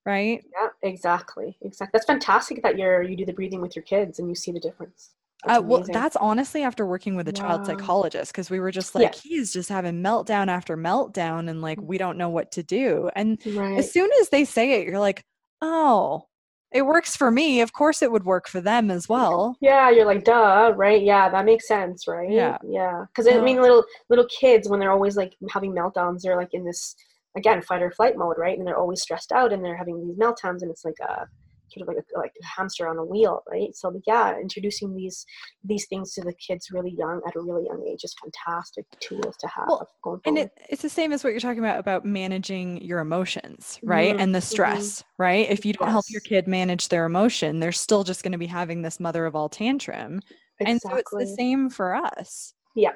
right? 0.05 0.45
Yeah, 0.53 0.69
exactly. 0.83 1.57
Exactly. 1.63 1.91
That's 1.93 2.07
fantastic 2.07 2.63
that 2.63 2.77
you're 2.77 3.03
you 3.03 3.17
do 3.17 3.27
the 3.27 3.33
breathing 3.33 3.61
with 3.61 3.77
your 3.77 3.85
kids 3.85 4.19
and 4.19 4.29
you 4.29 4.35
see 4.35 4.51
the 4.51 4.61
difference. 4.61 5.11
Uh, 5.45 5.61
well, 5.65 5.85
that's 5.93 6.15
honestly 6.17 6.63
after 6.63 6.87
working 6.87 7.17
with 7.17 7.27
a 7.27 7.33
wow. 7.33 7.49
child 7.49 7.67
psychologist 7.67 8.33
because 8.33 8.49
we 8.49 8.61
were 8.61 8.71
just 8.71 8.95
like, 8.95 9.15
he's 9.15 9.53
just 9.53 9.69
having 9.69 10.03
meltdown 10.03 10.49
after 10.49 10.77
meltdown, 10.77 11.51
and 11.51 11.61
like, 11.61 11.81
we 11.81 11.99
don't 11.99 12.17
know 12.17 12.29
what 12.29 12.53
to 12.53 12.63
do. 12.63 13.11
And 13.17 13.41
right. 13.47 13.79
as 13.79 13.91
soon 13.91 14.09
as 14.21 14.29
they 14.29 14.45
say 14.45 14.81
it, 14.81 14.87
you're 14.87 15.01
like, 15.01 15.25
oh, 15.61 16.27
it 16.73 16.87
works 16.87 17.17
for 17.17 17.31
me. 17.31 17.61
Of 17.61 17.73
course, 17.73 18.03
it 18.03 18.11
would 18.11 18.25
work 18.25 18.49
for 18.49 18.61
them 18.61 18.91
as 18.91 19.09
well. 19.09 19.57
Yeah, 19.61 19.91
you're 19.91 20.07
like, 20.07 20.25
duh, 20.25 20.73
right? 20.77 21.03
Yeah, 21.03 21.29
that 21.29 21.45
makes 21.45 21.69
sense, 21.69 22.07
right? 22.07 22.31
Yeah, 22.31 22.59
yeah. 22.65 23.05
Because 23.09 23.27
I 23.27 23.41
mean, 23.41 23.61
little 23.61 23.85
little 24.09 24.27
kids 24.27 24.69
when 24.69 24.81
they're 24.81 24.93
always 24.93 25.17
like 25.17 25.35
having 25.51 25.73
meltdowns, 25.73 26.23
they're 26.23 26.37
like 26.37 26.55
in 26.55 26.65
this 26.65 26.95
again 27.37 27.63
fight 27.63 27.83
or 27.83 27.91
flight 27.91 28.17
mode, 28.17 28.37
right? 28.39 28.57
And 28.57 28.67
they're 28.67 28.79
always 28.79 29.03
stressed 29.03 29.33
out 29.33 29.53
and 29.53 29.65
they're 29.65 29.77
having 29.77 30.07
these 30.07 30.17
meltdowns, 30.17 30.63
and 30.63 30.71
it's 30.71 30.85
like 30.85 31.01
a 31.01 31.27
sort 31.73 31.89
of 31.89 31.95
like 31.95 32.05
a, 32.05 32.19
like 32.19 32.33
a 32.41 32.47
hamster 32.47 32.89
on 32.89 32.99
a 32.99 33.05
wheel, 33.05 33.43
right? 33.51 33.75
So 33.75 34.01
yeah, 34.07 34.39
introducing 34.39 34.95
these 34.95 35.25
these 35.65 35.87
things 35.87 36.15
to 36.15 36.23
the 36.23 36.33
kids 36.35 36.71
really 36.71 36.95
young 36.97 37.21
at 37.27 37.37
a 37.37 37.41
really 37.41 37.65
young 37.67 37.85
age 37.89 38.05
is 38.05 38.15
fantastic 38.23 38.85
tools 39.01 39.37
to 39.39 39.49
have. 39.49 39.67
Well, 39.69 39.89
and 40.25 40.39
it, 40.39 40.51
it's 40.69 40.83
the 40.83 40.89
same 40.89 41.13
as 41.13 41.25
what 41.25 41.31
you're 41.31 41.41
talking 41.41 41.59
about 41.59 41.79
about 41.79 42.05
managing 42.05 42.83
your 42.83 43.01
emotions, 43.01 43.79
right? 43.83 44.13
Mm-hmm. 44.13 44.21
And 44.21 44.35
the 44.35 44.41
mm-hmm. 44.41 44.47
stress, 44.47 45.01
mm-hmm. 45.01 45.23
right? 45.23 45.51
If 45.51 45.65
you 45.65 45.73
don't 45.73 45.89
yes. 45.89 45.93
help 45.93 46.05
your 46.09 46.21
kid 46.21 46.47
manage 46.47 46.89
their 46.89 47.05
emotion, 47.05 47.61
they're 47.61 47.73
still 47.73 48.05
just 48.05 48.23
going 48.23 48.33
to 48.33 48.39
be 48.39 48.47
having 48.47 48.83
this 48.83 49.01
mother 49.01 49.27
of 49.27 49.35
all 49.35 49.49
tantrum. 49.49 50.21
Exactly. 50.61 50.73
And 50.73 50.81
so 50.81 50.97
it's 50.97 51.11
the 51.11 51.35
same 51.37 51.71
for 51.71 51.95
us. 51.95 52.55
Yeah, 52.75 52.93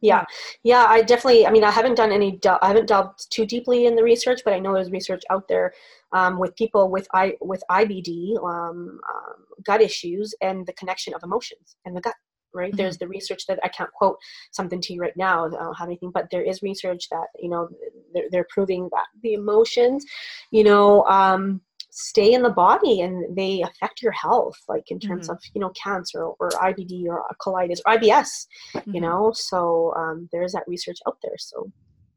yeah 0.00 0.24
yeah 0.62 0.86
i 0.88 1.02
definitely 1.02 1.46
i 1.46 1.50
mean 1.50 1.64
i 1.64 1.70
haven't 1.70 1.96
done 1.96 2.12
any 2.12 2.38
i 2.62 2.68
haven't 2.68 2.86
delved 2.86 3.30
too 3.30 3.44
deeply 3.44 3.86
in 3.86 3.96
the 3.96 4.02
research 4.02 4.40
but 4.44 4.54
i 4.54 4.58
know 4.58 4.74
there's 4.74 4.90
research 4.90 5.22
out 5.30 5.46
there 5.48 5.72
um, 6.12 6.38
with 6.38 6.54
people 6.56 6.90
with 6.90 7.06
i 7.14 7.34
with 7.40 7.62
ibd 7.70 8.36
um, 8.38 9.00
um, 9.14 9.44
gut 9.64 9.80
issues 9.80 10.34
and 10.40 10.66
the 10.66 10.72
connection 10.74 11.14
of 11.14 11.22
emotions 11.22 11.76
and 11.84 11.96
the 11.96 12.00
gut 12.00 12.14
right 12.54 12.70
mm-hmm. 12.70 12.76
there's 12.76 12.98
the 12.98 13.08
research 13.08 13.44
that 13.46 13.58
i 13.64 13.68
can't 13.68 13.92
quote 13.92 14.16
something 14.52 14.80
to 14.80 14.92
you 14.92 15.00
right 15.00 15.16
now 15.16 15.46
i 15.46 15.50
don't 15.50 15.76
have 15.76 15.88
anything 15.88 16.10
but 16.12 16.28
there 16.30 16.42
is 16.42 16.62
research 16.62 17.08
that 17.10 17.26
you 17.38 17.48
know 17.48 17.68
they're, 18.14 18.28
they're 18.30 18.46
proving 18.48 18.88
that 18.92 19.06
the 19.22 19.34
emotions 19.34 20.04
you 20.50 20.64
know 20.64 21.04
um, 21.04 21.60
stay 22.00 22.32
in 22.32 22.42
the 22.42 22.50
body 22.50 23.00
and 23.00 23.36
they 23.36 23.60
affect 23.62 24.02
your 24.02 24.12
health 24.12 24.56
like 24.68 24.88
in 24.90 25.00
terms 25.00 25.26
mm-hmm. 25.26 25.32
of 25.32 25.42
you 25.52 25.60
know 25.60 25.70
cancer 25.70 26.22
or 26.22 26.50
ibd 26.50 27.06
or 27.06 27.24
colitis 27.40 27.80
or 27.84 27.96
ibs 27.96 28.46
mm-hmm. 28.72 28.94
you 28.94 29.00
know 29.00 29.32
so 29.34 29.92
um, 29.96 30.28
there's 30.30 30.52
that 30.52 30.62
research 30.68 30.98
out 31.08 31.18
there 31.24 31.36
so 31.36 31.70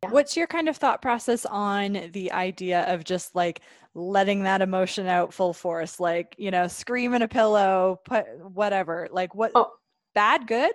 yeah. 0.04 0.12
what's 0.12 0.38
your 0.38 0.46
kind 0.46 0.70
of 0.70 0.78
thought 0.78 1.02
process 1.02 1.48
on 1.48 2.10
the 2.13 2.32
idea 2.32 2.82
of 2.94 3.04
just 3.04 3.34
like 3.34 3.62
letting 3.96 4.44
that 4.44 4.62
emotion 4.62 5.08
out 5.08 5.34
full 5.34 5.52
force 5.54 6.00
like 6.00 6.36
you 6.38 6.52
know 6.52 6.67
scream 6.67 7.15
in 7.15 7.24
a 7.24 7.28
pillow 7.28 8.00
put 8.06 8.26
whatever 8.54 9.08
like 9.12 9.34
what 9.34 9.52
oh. 9.56 9.72
bad 10.13 10.46
good 10.46 10.74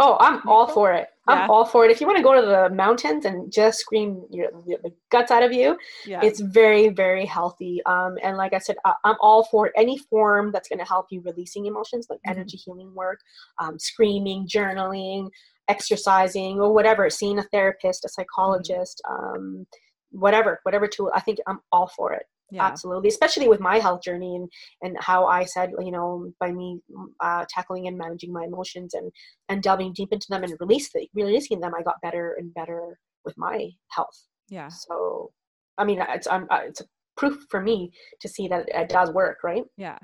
Oh, 0.00 0.16
I'm 0.20 0.46
all 0.48 0.66
for 0.66 0.92
it. 0.92 1.08
I'm 1.28 1.38
yeah. 1.38 1.46
all 1.48 1.64
for 1.64 1.84
it. 1.84 1.90
If 1.90 2.00
you 2.00 2.06
want 2.06 2.16
to 2.16 2.22
go 2.22 2.34
to 2.34 2.46
the 2.46 2.74
mountains 2.74 3.24
and 3.24 3.52
just 3.52 3.78
scream 3.78 4.24
your, 4.30 4.50
the 4.66 4.92
guts 5.10 5.30
out 5.30 5.42
of 5.42 5.52
you, 5.52 5.78
yeah. 6.04 6.20
it's 6.22 6.40
very, 6.40 6.88
very 6.88 7.24
healthy. 7.24 7.80
Um, 7.86 8.16
and 8.22 8.36
like 8.36 8.52
I 8.52 8.58
said, 8.58 8.76
I, 8.84 8.94
am 9.04 9.16
all 9.20 9.44
for 9.44 9.70
any 9.76 9.98
form 9.98 10.50
that's 10.52 10.68
going 10.68 10.80
to 10.80 10.84
help 10.84 11.06
you 11.10 11.20
releasing 11.24 11.66
emotions, 11.66 12.06
like 12.10 12.18
mm-hmm. 12.20 12.38
energy 12.38 12.56
healing 12.56 12.94
work, 12.94 13.20
um, 13.60 13.78
screaming, 13.78 14.48
journaling, 14.48 15.30
exercising, 15.68 16.60
or 16.60 16.72
whatever. 16.72 17.08
Seeing 17.08 17.38
a 17.38 17.44
therapist, 17.44 18.04
a 18.04 18.08
mm-hmm. 18.08 18.20
psychologist, 18.20 19.00
mm-hmm. 19.06 19.36
um, 19.36 19.66
whatever, 20.10 20.60
whatever 20.64 20.88
tool. 20.88 21.10
I 21.14 21.20
think 21.20 21.38
I'm 21.46 21.60
all 21.70 21.86
for 21.86 22.12
it 22.12 22.26
yeah. 22.52 22.64
absolutely 22.64 23.08
especially 23.08 23.48
with 23.48 23.60
my 23.60 23.78
health 23.78 24.02
journey 24.02 24.36
and 24.36 24.48
and 24.82 24.96
how 25.00 25.26
i 25.26 25.44
said 25.44 25.70
you 25.80 25.90
know 25.90 26.30
by 26.38 26.52
me 26.52 26.80
uh, 27.20 27.44
tackling 27.48 27.88
and 27.88 27.96
managing 27.96 28.32
my 28.32 28.44
emotions 28.44 28.94
and 28.94 29.10
and 29.48 29.62
delving 29.62 29.92
deep 29.92 30.08
into 30.12 30.26
them 30.28 30.44
and 30.44 30.54
release 30.60 30.90
the, 30.92 31.06
releasing 31.14 31.60
them 31.60 31.72
i 31.76 31.82
got 31.82 32.00
better 32.02 32.36
and 32.38 32.52
better 32.54 32.98
with 33.24 33.36
my 33.38 33.68
health. 33.90 34.26
Yeah. 34.48 34.68
So 34.68 35.30
i 35.78 35.84
mean 35.84 36.04
it's 36.08 36.26
I'm, 36.26 36.46
uh, 36.50 36.60
it's 36.64 36.80
a 36.80 36.84
proof 37.16 37.46
for 37.50 37.60
me 37.60 37.92
to 38.20 38.28
see 38.28 38.48
that 38.48 38.68
it 38.68 38.88
does 38.88 39.10
work 39.10 39.38
right? 39.42 39.64
Yeah. 39.76 39.98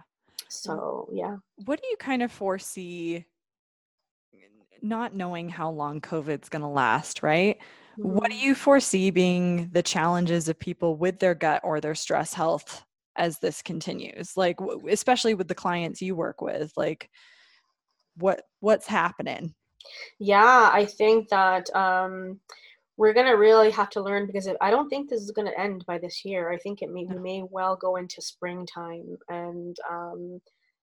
So 0.48 1.08
yeah. 1.12 1.36
what 1.66 1.80
do 1.82 1.88
you 1.88 1.96
kind 1.98 2.22
of 2.22 2.32
foresee 2.32 3.24
not 4.80 5.14
knowing 5.14 5.48
how 5.48 5.70
long 5.70 6.00
covid's 6.00 6.48
going 6.48 6.62
to 6.62 6.68
last 6.68 7.22
right 7.22 7.58
what 7.98 8.30
do 8.30 8.36
mm-hmm. 8.36 8.46
you 8.46 8.54
foresee 8.54 9.10
being 9.10 9.68
the 9.72 9.82
challenges 9.82 10.48
of 10.48 10.58
people 10.58 10.96
with 10.96 11.18
their 11.18 11.34
gut 11.34 11.60
or 11.64 11.80
their 11.80 11.94
stress 11.94 12.32
health 12.32 12.84
as 13.16 13.38
this 13.38 13.62
continues? 13.62 14.36
Like 14.36 14.58
especially 14.88 15.34
with 15.34 15.48
the 15.48 15.54
clients 15.54 16.00
you 16.00 16.14
work 16.14 16.40
with, 16.40 16.72
like 16.76 17.10
what 18.16 18.42
what's 18.60 18.86
happening? 18.86 19.54
Yeah, 20.18 20.70
I 20.72 20.84
think 20.84 21.28
that 21.28 21.74
um 21.74 22.40
we're 22.98 23.14
going 23.14 23.26
to 23.26 23.32
really 23.32 23.70
have 23.70 23.88
to 23.90 24.02
learn 24.02 24.26
because 24.26 24.48
I 24.60 24.70
don't 24.70 24.88
think 24.88 25.08
this 25.08 25.22
is 25.22 25.30
going 25.30 25.46
to 25.46 25.58
end 25.58 25.86
by 25.86 25.98
this 25.98 26.24
year. 26.24 26.50
I 26.50 26.58
think 26.58 26.82
it 26.82 26.90
may, 26.90 27.04
we 27.04 27.16
may 27.16 27.44
well 27.48 27.76
go 27.76 27.94
into 27.94 28.20
springtime 28.20 29.16
and 29.28 29.76
um, 29.88 30.40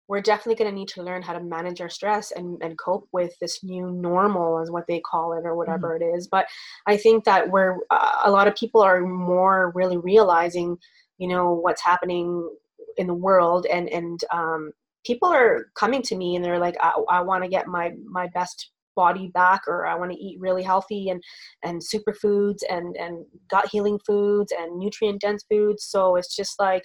we're 0.08 0.22
definitely 0.22 0.56
going 0.56 0.72
to 0.72 0.76
need 0.76 0.88
to 0.88 1.04
learn 1.04 1.22
how 1.22 1.34
to 1.34 1.40
manage 1.40 1.82
our 1.82 1.90
stress 1.90 2.32
and, 2.32 2.62
and 2.62 2.78
cope 2.78 3.08
with 3.12 3.34
this 3.40 3.64
new 3.64 3.92
normal 3.92 4.60
as 4.60 4.72
what 4.72 4.86
they 4.88 5.00
call 5.00 5.34
it 5.34 5.46
or 5.46 5.56
whatever 5.56 5.98
mm-hmm. 6.00 6.04
it 6.04 6.18
is 6.18 6.28
but 6.28 6.46
i 6.88 6.96
think 6.96 7.24
that 7.24 7.50
we're 7.50 7.78
uh, 7.90 8.22
a 8.24 8.32
lot 8.32 8.48
of 8.48 8.56
people 8.56 8.82
are 8.82 9.02
more 9.02 9.72
really 9.76 9.98
realizing 9.98 10.78
you 11.18 11.28
know 11.28 11.54
what's 11.54 11.82
happening 11.82 12.50
in 12.98 13.08
the 13.08 13.14
world 13.14 13.66
and 13.68 13.90
and 13.90 14.20
um, 14.32 14.72
people 15.06 15.30
are 15.30 15.68
coming 15.76 16.02
to 16.02 16.16
me 16.16 16.36
and 16.36 16.44
they're 16.44 16.60
like 16.60 16.76
i, 16.80 16.92
I 17.10 17.22
want 17.22 17.44
to 17.44 17.50
get 17.50 17.68
my 17.68 17.94
my 18.10 18.28
best 18.34 18.72
body 18.96 19.30
back 19.34 19.62
or 19.68 19.86
i 19.86 19.94
want 19.94 20.12
to 20.12 20.18
eat 20.18 20.40
really 20.40 20.64
healthy 20.64 21.10
and 21.10 21.22
and 21.64 21.82
superfoods 21.82 22.60
and 22.70 22.98
and 22.98 23.26
gut 23.50 23.70
healing 23.72 24.00
foods 24.06 24.52
and 24.58 24.78
nutrient 24.78 25.22
dense 25.22 25.46
foods 25.50 25.84
so 25.84 26.16
it's 26.16 26.36
just 26.36 26.60
like 26.60 26.84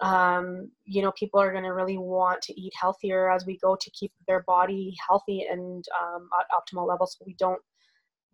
um, 0.00 0.70
you 0.84 1.02
know 1.02 1.12
people 1.12 1.40
are 1.40 1.50
going 1.52 1.64
to 1.64 1.74
really 1.74 1.98
want 1.98 2.40
to 2.42 2.60
eat 2.60 2.72
healthier 2.80 3.30
as 3.30 3.44
we 3.46 3.58
go 3.58 3.76
to 3.80 3.90
keep 3.90 4.12
their 4.26 4.42
body 4.46 4.94
healthy 5.06 5.46
and 5.50 5.84
um, 6.00 6.28
at 6.38 6.46
optimal 6.56 6.86
levels 6.86 7.16
so 7.18 7.24
we 7.26 7.34
don't 7.38 7.60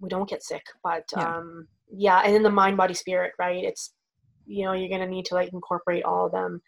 we 0.00 0.08
don't 0.08 0.28
get 0.28 0.42
sick 0.42 0.64
but 0.82 1.04
Yeah. 1.16 1.36
um 1.36 1.68
yeah 1.90 2.20
and 2.24 2.34
then 2.34 2.42
the 2.42 2.50
mind 2.50 2.76
body 2.76 2.94
spirit 2.94 3.32
right 3.38 3.64
it's 3.64 3.94
you 4.46 4.64
know 4.64 4.72
you're 4.72 4.88
going 4.88 5.00
to 5.00 5.06
need 5.06 5.24
to 5.26 5.34
like 5.34 5.52
incorporate 5.52 6.04
all 6.04 6.26
of 6.26 6.32
them 6.32 6.60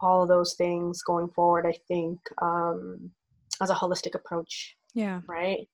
all 0.00 0.22
of 0.22 0.28
those 0.28 0.54
things 0.54 1.02
going 1.02 1.28
forward 1.28 1.66
i 1.66 1.74
think 1.86 2.18
um 2.40 3.10
as 3.60 3.70
a 3.70 3.74
holistic 3.74 4.14
approach 4.14 4.76
Yeah. 4.94 5.20
right 5.28 5.68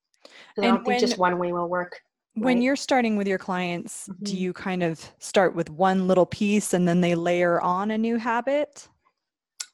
And 0.57 0.67
i 0.67 0.69
don't 0.69 0.85
think 0.85 1.01
just 1.01 1.19
one 1.19 1.39
way 1.39 1.53
will 1.53 1.69
work 1.69 2.01
When 2.41 2.59
right? 2.59 2.63
you're 2.63 2.77
starting 2.77 3.17
with 3.17 3.27
your 3.27 3.39
clients, 3.39 4.11
do 4.23 4.35
Mhm. 4.35 4.39
you 4.39 4.53
kind 4.53 4.83
of 4.83 5.13
start 5.19 5.55
with 5.55 5.71
one 5.71 6.07
little 6.07 6.27
piece 6.27 6.73
and 6.73 6.87
then 6.87 7.01
they 7.01 7.15
layer 7.15 7.61
on 7.61 7.91
a 7.91 7.99
new 7.99 8.17
habit? 8.17 8.89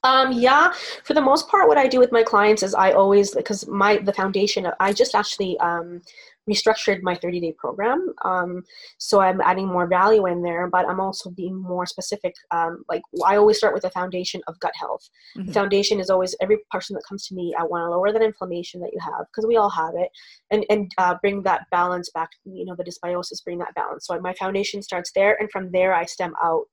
Um, 0.04 0.32
yeah, 0.32 0.72
for 1.02 1.14
the 1.14 1.20
most 1.22 1.48
part, 1.48 1.66
what 1.66 1.78
I 1.78 1.88
do 1.88 1.98
with 1.98 2.12
my 2.12 2.22
clients 2.22 2.62
is 2.62 2.74
I 2.74 2.92
always 2.92 3.34
because 3.34 3.66
my 3.66 3.96
the 3.96 4.12
foundation. 4.12 4.66
I 4.78 4.92
just 4.92 5.14
actually 5.14 5.58
um, 5.60 6.02
restructured 6.48 7.00
my 7.02 7.14
30 7.14 7.40
day 7.40 7.52
program, 7.52 8.12
um, 8.22 8.62
so 8.98 9.20
I'm 9.20 9.40
adding 9.40 9.66
more 9.66 9.86
value 9.86 10.26
in 10.26 10.42
there. 10.42 10.68
But 10.68 10.86
I'm 10.86 11.00
also 11.00 11.30
being 11.30 11.56
more 11.56 11.86
specific. 11.86 12.34
Um, 12.50 12.84
like 12.86 13.00
I 13.24 13.36
always 13.36 13.56
start 13.56 13.72
with 13.72 13.84
the 13.84 13.90
foundation 13.90 14.42
of 14.46 14.60
gut 14.60 14.74
health. 14.76 15.08
Mhm. 15.38 15.46
The 15.46 15.52
foundation 15.54 16.00
is 16.00 16.10
always 16.10 16.36
every 16.42 16.58
person 16.70 16.94
that 16.94 17.04
comes 17.08 17.26
to 17.28 17.34
me. 17.34 17.54
I 17.58 17.64
want 17.64 17.86
to 17.86 17.90
lower 17.90 18.12
that 18.12 18.22
inflammation 18.22 18.82
that 18.82 18.92
you 18.92 19.00
have 19.00 19.26
because 19.28 19.46
we 19.46 19.56
all 19.56 19.70
have 19.70 19.94
it, 19.96 20.10
and 20.50 20.66
and 20.68 20.92
uh, 20.98 21.14
bring 21.22 21.42
that 21.44 21.62
balance 21.70 22.10
back. 22.10 22.28
You 22.44 22.66
know, 22.66 22.76
the 22.76 22.84
dysbiosis, 22.84 23.42
bring 23.42 23.58
that 23.58 23.74
balance. 23.74 24.06
So 24.06 24.20
my 24.20 24.34
foundation 24.34 24.82
starts 24.82 25.12
there, 25.14 25.34
and 25.40 25.50
from 25.50 25.70
there 25.70 25.94
I 25.94 26.04
stem 26.04 26.34
out 26.44 26.66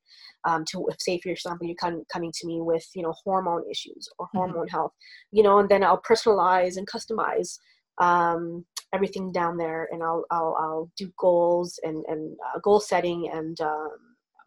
um, 0.45 0.65
to 0.65 0.85
if 0.89 0.99
say 0.99 1.19
for 1.21 1.29
example 1.29 1.67
you 1.67 1.75
come 1.75 2.03
coming 2.11 2.31
to 2.33 2.47
me 2.47 2.61
with 2.61 2.85
you 2.95 3.03
know 3.03 3.13
hormone 3.23 3.63
issues 3.69 4.09
or 4.17 4.27
Mhm. 4.27 4.37
hormone 4.39 4.67
health 4.67 4.93
you 5.31 5.43
know 5.43 5.59
and 5.59 5.69
then 5.69 5.83
i'll 5.83 6.01
personalize 6.01 6.77
and 6.77 6.87
customize 6.87 7.59
um, 7.97 8.65
everything 8.93 9.31
down 9.31 9.57
there 9.57 9.87
and 9.91 10.01
i'll 10.03 10.25
i'll, 10.31 10.55
I'll 10.59 10.91
do 10.97 11.11
goals 11.17 11.79
and 11.83 12.03
and 12.07 12.35
uh, 12.47 12.59
goal 12.59 12.79
setting 12.79 13.29
and 13.31 13.59
um, 13.61 13.91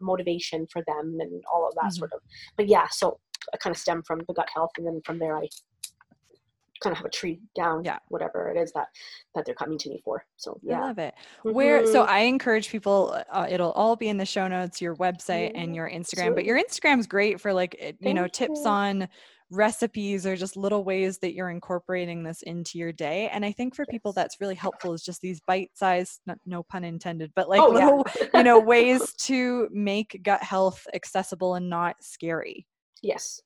motivation 0.01 0.67
for 0.71 0.83
them 0.87 1.17
and 1.19 1.43
all 1.53 1.67
of 1.67 1.73
that 1.75 1.91
Mhm. 1.91 1.97
sort 1.99 2.13
of 2.13 2.19
but 2.57 2.67
yeah 2.67 2.87
so 2.89 3.19
i 3.53 3.57
kind 3.57 3.73
of 3.75 3.79
stem 3.79 4.03
from 4.03 4.19
the 4.27 4.33
gut 4.33 4.49
health 4.53 4.71
and 4.77 4.85
then 4.85 5.01
from 5.05 5.19
there 5.19 5.37
i 5.37 5.47
kind 6.81 6.91
of 6.91 6.97
have 6.97 7.05
a 7.05 7.09
tree 7.09 7.39
down 7.55 7.83
Yeah. 7.83 7.99
whatever 8.09 8.49
it 8.49 8.57
is 8.57 8.71
that 8.73 8.87
that 9.33 9.45
they're 9.45 9.55
coming 9.55 9.77
to 9.79 9.89
me 9.89 10.01
for 10.03 10.25
so 10.35 10.53
I 10.53 10.57
yeah 10.63 10.81
love 10.81 10.99
it. 10.99 11.13
Where 11.43 11.85
so 11.87 12.03
Mhm. 12.05 12.07
I 12.09 12.19
encourage 12.21 12.69
people 12.69 13.17
uh, 13.31 13.47
it'll 13.49 13.71
all 13.71 13.95
be 13.95 14.09
in 14.09 14.17
the 14.17 14.25
show 14.25 14.47
notes, 14.47 14.81
your 14.81 14.95
website 14.97 15.51
and 15.55 15.75
your 15.75 15.89
Instagram, 15.89 16.35
but 16.35 16.45
your 16.45 16.59
Instagram's 16.61 17.07
great 17.07 17.39
for 17.39 17.53
like 17.53 17.95
you 18.01 18.13
know 18.13 18.23
Thank 18.23 18.33
tips 18.33 18.61
you. 18.63 18.69
on 18.69 19.07
recipes 19.51 20.25
or 20.25 20.35
just 20.35 20.57
little 20.57 20.83
ways 20.83 21.19
that 21.19 21.33
you're 21.35 21.51
incorporating 21.51 22.23
this 22.23 22.41
into 22.41 22.77
your 22.79 22.91
day. 22.91 23.29
And 23.29 23.45
I 23.45 23.51
think 23.51 23.75
for 23.75 23.85
people 23.85 24.11
that's 24.11 24.41
really 24.41 24.55
helpful 24.55 24.93
is 24.93 25.03
just 25.03 25.21
these 25.21 25.39
bite-sized 25.41 26.19
no, 26.25 26.35
no 26.47 26.63
pun 26.63 26.83
intended, 26.83 27.31
but 27.35 27.47
like 27.47 27.61
oh 27.61 27.77
yeah 27.77 27.85
little 27.85 28.05
you 28.33 28.43
know 28.43 28.59
ways 28.59 29.13
to 29.19 29.69
make 29.71 30.19
gut 30.23 30.41
health 30.43 30.85
accessible 30.93 31.55
and 31.55 31.69
not 31.69 31.95
scary. 32.01 32.65
Yes. 33.01 33.39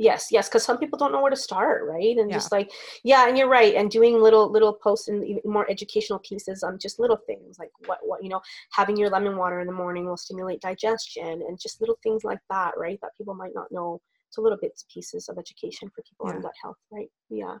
Yes, 0.00 0.28
yes, 0.30 0.48
because 0.48 0.62
some 0.62 0.78
people 0.78 0.96
don't 0.96 1.10
know 1.10 1.20
where 1.20 1.30
to 1.30 1.36
start, 1.36 1.84
right? 1.88 2.16
And 2.16 2.30
Yeah. 2.30 2.36
just 2.36 2.52
like, 2.52 2.70
yeah, 3.02 3.26
and 3.26 3.36
you're 3.36 3.48
right. 3.48 3.74
And 3.74 3.90
doing 3.90 4.20
little 4.22 4.48
little 4.48 4.72
posts 4.72 5.08
and 5.08 5.24
even 5.26 5.42
more 5.44 5.68
educational 5.68 6.20
pieces 6.20 6.62
on 6.62 6.78
just 6.78 7.00
little 7.00 7.16
things 7.26 7.58
like 7.58 7.72
what 7.86 7.98
what 8.06 8.22
you 8.22 8.28
know, 8.28 8.40
having 8.70 8.96
your 8.96 9.10
lemon 9.10 9.36
water 9.36 9.58
in 9.60 9.66
the 9.66 9.72
morning 9.72 10.06
will 10.06 10.16
stimulate 10.16 10.60
digestion 10.60 11.42
and 11.42 11.58
just 11.60 11.80
little 11.80 11.98
things 12.04 12.22
like 12.22 12.38
that, 12.48 12.78
right? 12.78 12.98
That 13.02 13.16
people 13.18 13.34
might 13.34 13.54
not 13.54 13.72
know. 13.72 14.00
So 14.30 14.42
little 14.42 14.58
bits 14.60 14.84
pieces 14.92 15.28
of 15.28 15.38
education 15.38 15.90
for 15.94 16.02
people 16.02 16.26
Yeah. 16.28 16.36
on 16.36 16.42
gut 16.42 16.52
health, 16.62 16.76
right? 16.90 17.10
Yeah, 17.30 17.56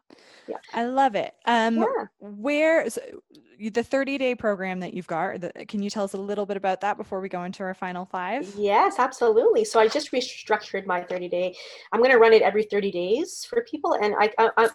yeah 0.46 0.56
I 0.72 0.84
love 0.84 1.14
it. 1.14 1.34
Um 1.46 1.76
yeah. 1.76 1.86
where 2.20 2.88
so 2.90 3.00
the 3.58 3.82
30 3.82 4.18
day 4.18 4.34
program 4.34 4.80
that 4.80 4.94
you've 4.94 5.06
got 5.06 5.40
the, 5.40 5.50
can 5.66 5.82
you 5.82 5.90
tell 5.90 6.04
us 6.04 6.12
a 6.12 6.18
little 6.18 6.46
bit 6.46 6.56
about 6.56 6.80
that 6.82 6.96
before 6.96 7.20
we 7.20 7.28
go 7.28 7.42
into 7.42 7.62
our 7.62 7.74
final 7.74 8.04
five 8.04 8.48
Yes, 8.56 8.96
absolutely. 8.98 9.64
So 9.64 9.80
I 9.80 9.88
just 9.88 10.12
restructured 10.12 10.86
my 10.86 11.02
30 11.02 11.28
day. 11.28 11.56
I'm 11.92 12.00
going 12.00 12.12
to 12.12 12.18
run 12.18 12.32
it 12.32 12.42
every 12.42 12.64
30 12.64 12.90
days 12.92 13.44
for 13.48 13.64
people. 13.68 13.94
And 13.94 14.14
I, 14.18 14.30
I, 14.38 14.50
I 14.56 14.68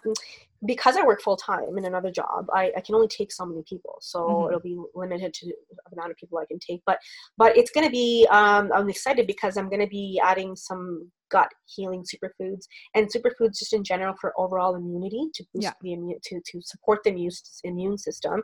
because 0.66 0.96
I 0.96 1.04
work 1.04 1.20
full 1.20 1.36
time 1.36 1.76
in 1.76 1.84
another 1.84 2.10
job, 2.10 2.46
I, 2.54 2.72
I 2.76 2.80
can 2.80 2.94
only 2.94 3.08
take 3.08 3.30
so 3.32 3.44
many 3.44 3.62
people. 3.68 3.96
So 4.00 4.18
Mhm. 4.18 4.48
it'll 4.48 4.60
be 4.60 4.78
limited 4.94 5.34
to 5.34 5.46
the 5.46 5.54
amount 5.92 6.10
of 6.10 6.16
people 6.16 6.38
I 6.38 6.46
can 6.46 6.58
take. 6.58 6.82
But, 6.86 6.98
but 7.36 7.56
it's 7.56 7.70
going 7.70 7.86
to 7.86 7.90
be, 7.90 8.26
um, 8.30 8.70
I'm 8.74 8.88
excited 8.88 9.26
because 9.26 9.56
I'm 9.56 9.68
going 9.68 9.80
to 9.82 9.86
be 9.86 10.20
adding 10.22 10.56
some 10.56 11.10
gut 11.30 11.48
healing 11.66 12.04
superfoods 12.04 12.64
and 12.94 13.08
superfoods 13.12 13.58
just 13.58 13.72
in 13.72 13.82
general 13.84 14.14
for 14.20 14.32
overall 14.38 14.74
immunity 14.74 15.28
to 15.34 15.44
boost 15.54 15.64
Yeah. 15.64 15.72
the 15.82 15.92
immune, 15.94 16.18
to, 16.24 16.40
to 16.46 16.60
support 16.62 17.00
the 17.04 17.10
immune, 17.10 17.32
immune 17.64 17.98
system. 17.98 18.42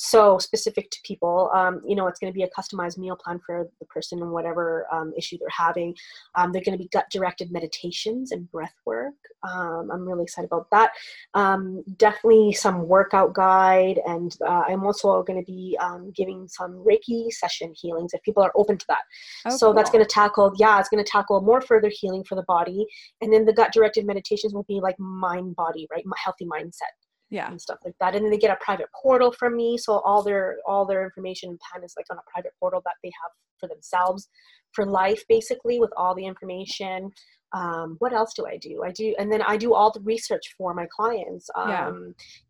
So 0.00 0.38
specific 0.38 0.90
to 0.92 0.98
people 1.04 1.50
um, 1.54 1.80
you 1.84 1.96
know 1.96 2.06
it's 2.06 2.20
going 2.20 2.32
to 2.32 2.36
be 2.36 2.44
a 2.44 2.50
customized 2.50 2.98
meal 2.98 3.16
plan 3.16 3.40
for 3.44 3.68
the 3.80 3.86
person 3.86 4.20
and 4.22 4.30
whatever 4.30 4.86
um, 4.92 5.12
issue 5.16 5.38
they're 5.38 5.48
having. 5.50 5.94
Um, 6.36 6.52
they're 6.52 6.62
going 6.62 6.78
to 6.78 6.82
be 6.82 6.88
gut 6.92 7.06
directed 7.10 7.50
meditations 7.50 8.30
and 8.32 8.48
breath 8.52 8.74
work. 8.86 9.14
Um, 9.42 9.90
i'm 9.92 10.06
really 10.06 10.22
excited 10.24 10.46
about 10.52 10.66
that. 10.72 10.92
Um, 11.34 11.82
definitely 11.96 12.52
some 12.52 12.86
workout 12.86 13.34
guide 13.34 14.00
and 14.06 14.36
uh, 14.46 14.62
i'm 14.68 14.84
also 14.84 15.22
going 15.24 15.38
to 15.38 15.44
be 15.46 15.76
um, 15.80 16.12
giving 16.14 16.46
some 16.48 16.72
reiki 16.88 17.30
session 17.32 17.72
healings 17.76 18.12
if 18.14 18.22
people 18.22 18.42
are 18.42 18.52
open 18.54 18.78
to 18.78 18.86
that. 18.88 19.02
Oh, 19.46 19.56
so 19.56 19.72
that's 19.72 19.90
going 19.90 20.04
to 20.04 20.08
tackle 20.10 20.52
yeah 20.58 20.78
it's 20.78 20.88
going 20.88 21.04
to 21.04 21.10
tackle 21.10 21.40
more 21.40 21.60
further 21.60 21.90
healing 21.92 22.22
for 22.28 22.34
the 22.34 22.44
body 22.46 22.86
and 23.20 23.32
then 23.32 23.44
the 23.44 23.52
gut 23.52 23.72
directed 23.72 24.06
meditations 24.06 24.54
will 24.54 24.66
be 24.68 24.80
like 24.80 24.98
mind 24.98 25.56
body 25.56 25.86
right 25.90 26.04
healthy 26.24 26.46
mindset 26.46 26.94
yeah 27.30 27.50
and 27.50 27.60
stuff 27.60 27.78
like 27.84 27.94
that. 28.00 28.14
And 28.14 28.24
then 28.24 28.30
they 28.30 28.38
get 28.38 28.50
a 28.50 28.64
private 28.64 28.86
portal 29.00 29.32
from 29.32 29.56
me, 29.56 29.76
so 29.76 30.00
all 30.00 30.22
their 30.22 30.56
all 30.66 30.86
their 30.86 31.04
information 31.04 31.50
and 31.50 31.58
pan 31.60 31.84
is 31.84 31.94
like 31.96 32.06
on 32.10 32.18
a 32.18 32.30
private 32.32 32.52
portal 32.58 32.82
that 32.84 32.94
they 33.02 33.08
have 33.22 33.32
for 33.60 33.68
themselves 33.68 34.28
for 34.72 34.86
life, 34.86 35.22
basically, 35.28 35.80
with 35.80 35.90
all 35.96 36.14
the 36.14 36.24
information. 36.24 37.10
Um, 37.54 37.96
what 37.98 38.12
else 38.12 38.34
do 38.34 38.44
I 38.46 38.58
do? 38.58 38.82
I 38.84 38.92
do, 38.92 39.14
and 39.18 39.32
then 39.32 39.42
I 39.42 39.56
do 39.56 39.72
all 39.72 39.90
the 39.90 40.00
research 40.00 40.54
for 40.56 40.74
my 40.74 40.86
clients. 40.94 41.48
Um, 41.56 41.68
Yeah. 41.70 41.92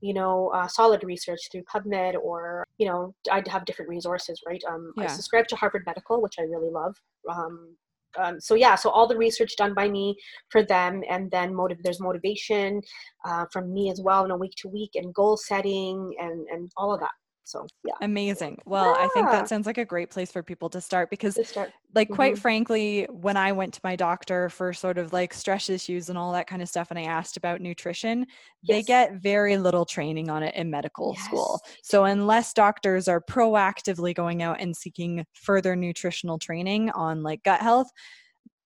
You 0.00 0.14
know, 0.14 0.48
uh, 0.48 0.66
solid 0.66 1.04
research 1.04 1.40
through 1.50 1.62
PubMed, 1.72 2.16
or 2.16 2.64
you 2.78 2.86
know, 2.88 3.14
I 3.30 3.42
have 3.48 3.64
different 3.64 3.88
resources, 3.88 4.40
right? 4.46 4.62
Um, 4.68 4.92
I 4.98 5.06
subscribe 5.06 5.46
to 5.48 5.56
Harvard 5.56 5.84
Medical, 5.86 6.20
which 6.20 6.34
I 6.38 6.42
really 6.42 6.70
love. 6.70 6.94
Um, 7.28 7.76
um, 8.22 8.40
so 8.40 8.54
yeah, 8.54 8.74
so 8.74 8.90
all 8.90 9.06
the 9.06 9.16
research 9.16 9.56
done 9.56 9.74
by 9.74 9.88
me 9.88 10.16
for 10.50 10.62
them, 10.62 11.02
and 11.08 11.30
then 11.30 11.54
motive. 11.54 11.78
There's 11.82 12.00
motivation 12.00 12.80
uh, 13.24 13.46
from 13.52 13.72
me 13.72 13.90
as 13.90 14.00
well, 14.00 14.24
in 14.24 14.30
a 14.30 14.36
week 14.36 14.54
to 14.58 14.68
week, 14.68 14.90
and 14.94 15.14
goal 15.14 15.36
setting, 15.36 16.14
and 16.18 16.46
and 16.48 16.70
all 16.76 16.92
of 16.92 17.00
that. 17.00 17.10
So 17.48 17.66
yeah, 17.84 17.94
amazing. 18.02 18.58
Well 18.66 18.94
i 18.98 19.08
think 19.08 19.30
that 19.30 19.48
sounds 19.48 19.66
like 19.66 19.78
a 19.78 19.84
great 19.84 20.10
place 20.10 20.30
for 20.30 20.42
people 20.42 20.68
to 20.70 20.80
start 20.80 21.10
because 21.10 21.34
to 21.36 21.44
start. 21.44 21.72
like 21.94 22.10
quite 22.10 22.36
Mhm. 22.36 22.38
frankly 22.38 23.06
when 23.10 23.36
i 23.36 23.52
went 23.52 23.74
to 23.74 23.80
my 23.84 23.96
doctor 23.96 24.50
for 24.50 24.72
sort 24.74 24.98
of 24.98 25.12
like 25.12 25.32
stress 25.34 25.68
issues 25.70 26.08
and 26.10 26.18
all 26.18 26.32
that 26.32 26.46
kind 26.46 26.62
of 26.62 26.68
stuff 26.68 26.90
and 26.90 26.98
i 26.98 27.02
asked 27.04 27.36
about 27.38 27.60
nutrition 27.60 28.26
they 28.68 28.82
get 28.82 29.14
very 29.14 29.56
little 29.56 29.86
training 29.86 30.28
on 30.30 30.42
it 30.42 30.54
in 30.54 30.70
medical 30.70 31.14
school. 31.16 31.62
So 31.82 32.04
unless 32.04 32.52
doctors 32.52 33.08
are 33.08 33.20
proactively 33.20 34.14
going 34.14 34.42
out 34.42 34.60
and 34.60 34.76
seeking 34.76 35.24
further 35.34 35.74
nutritional 35.76 36.38
training 36.38 36.90
on 36.90 37.22
like 37.22 37.42
gut 37.44 37.60
health 37.62 37.88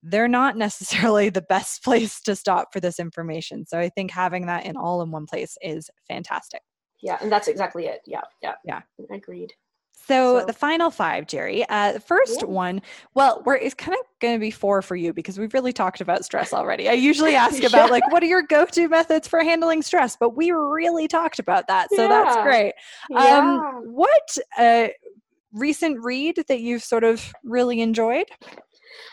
they're 0.02 0.28
not 0.28 0.56
necessarily 0.66 1.30
the 1.30 1.42
best 1.42 1.84
place 1.84 2.20
to 2.22 2.36
stop 2.36 2.72
for 2.72 2.80
this 2.80 2.98
information. 3.00 3.66
So 3.66 3.78
i 3.78 3.88
think 3.90 4.10
having 4.10 4.46
that 4.46 4.66
in 4.66 4.76
all 4.76 5.02
in 5.02 5.10
one 5.12 5.26
place 5.26 5.56
is 5.62 5.90
fantastic 6.08 6.62
Yeah, 7.02 7.18
and 7.20 7.30
that's 7.30 7.48
exactly 7.48 7.86
it. 7.86 8.00
Yeah, 8.06 8.22
yeah, 8.42 8.54
Yeah. 8.64 8.80
Agreed. 9.10 9.52
So, 10.08 10.40
So- 10.40 10.46
the 10.46 10.52
final 10.52 10.90
five, 10.90 11.26
Geri. 11.28 11.64
Uh, 11.68 11.92
the 11.92 12.00
first 12.00 12.40
Yeah. 12.42 12.48
one, 12.48 12.82
well, 13.14 13.42
we're 13.44 13.56
it's 13.56 13.74
kind 13.74 13.96
of 13.98 14.04
going 14.20 14.34
to 14.34 14.40
be 14.40 14.50
four 14.50 14.82
for 14.82 14.96
you 14.96 15.12
because 15.12 15.38
we've 15.38 15.52
really 15.54 15.72
talked 15.72 16.00
about 16.00 16.24
stress 16.24 16.52
already. 16.52 16.88
I 16.88 16.92
usually 16.94 17.36
ask 17.36 17.62
about 17.62 17.86
Yeah. 17.86 17.92
like 17.92 18.10
what 18.12 18.22
are 18.22 18.26
your 18.26 18.42
go-to 18.42 18.88
methods 18.88 19.28
for 19.28 19.40
handling 19.44 19.82
stress, 19.82 20.16
but 20.18 20.36
we 20.36 20.50
really 20.50 21.06
talked 21.06 21.38
about 21.38 21.66
that, 21.68 21.88
so 21.94 22.08
that's 22.08 22.42
great. 22.42 22.72
Yeah. 23.10 23.38
Um, 23.38 23.82
what 23.92 24.38
uh, 24.58 24.88
recent 25.52 26.00
read 26.02 26.42
that 26.48 26.60
you've 26.60 26.82
sort 26.82 27.04
of 27.04 27.32
really 27.44 27.80
enjoyed? 27.80 28.26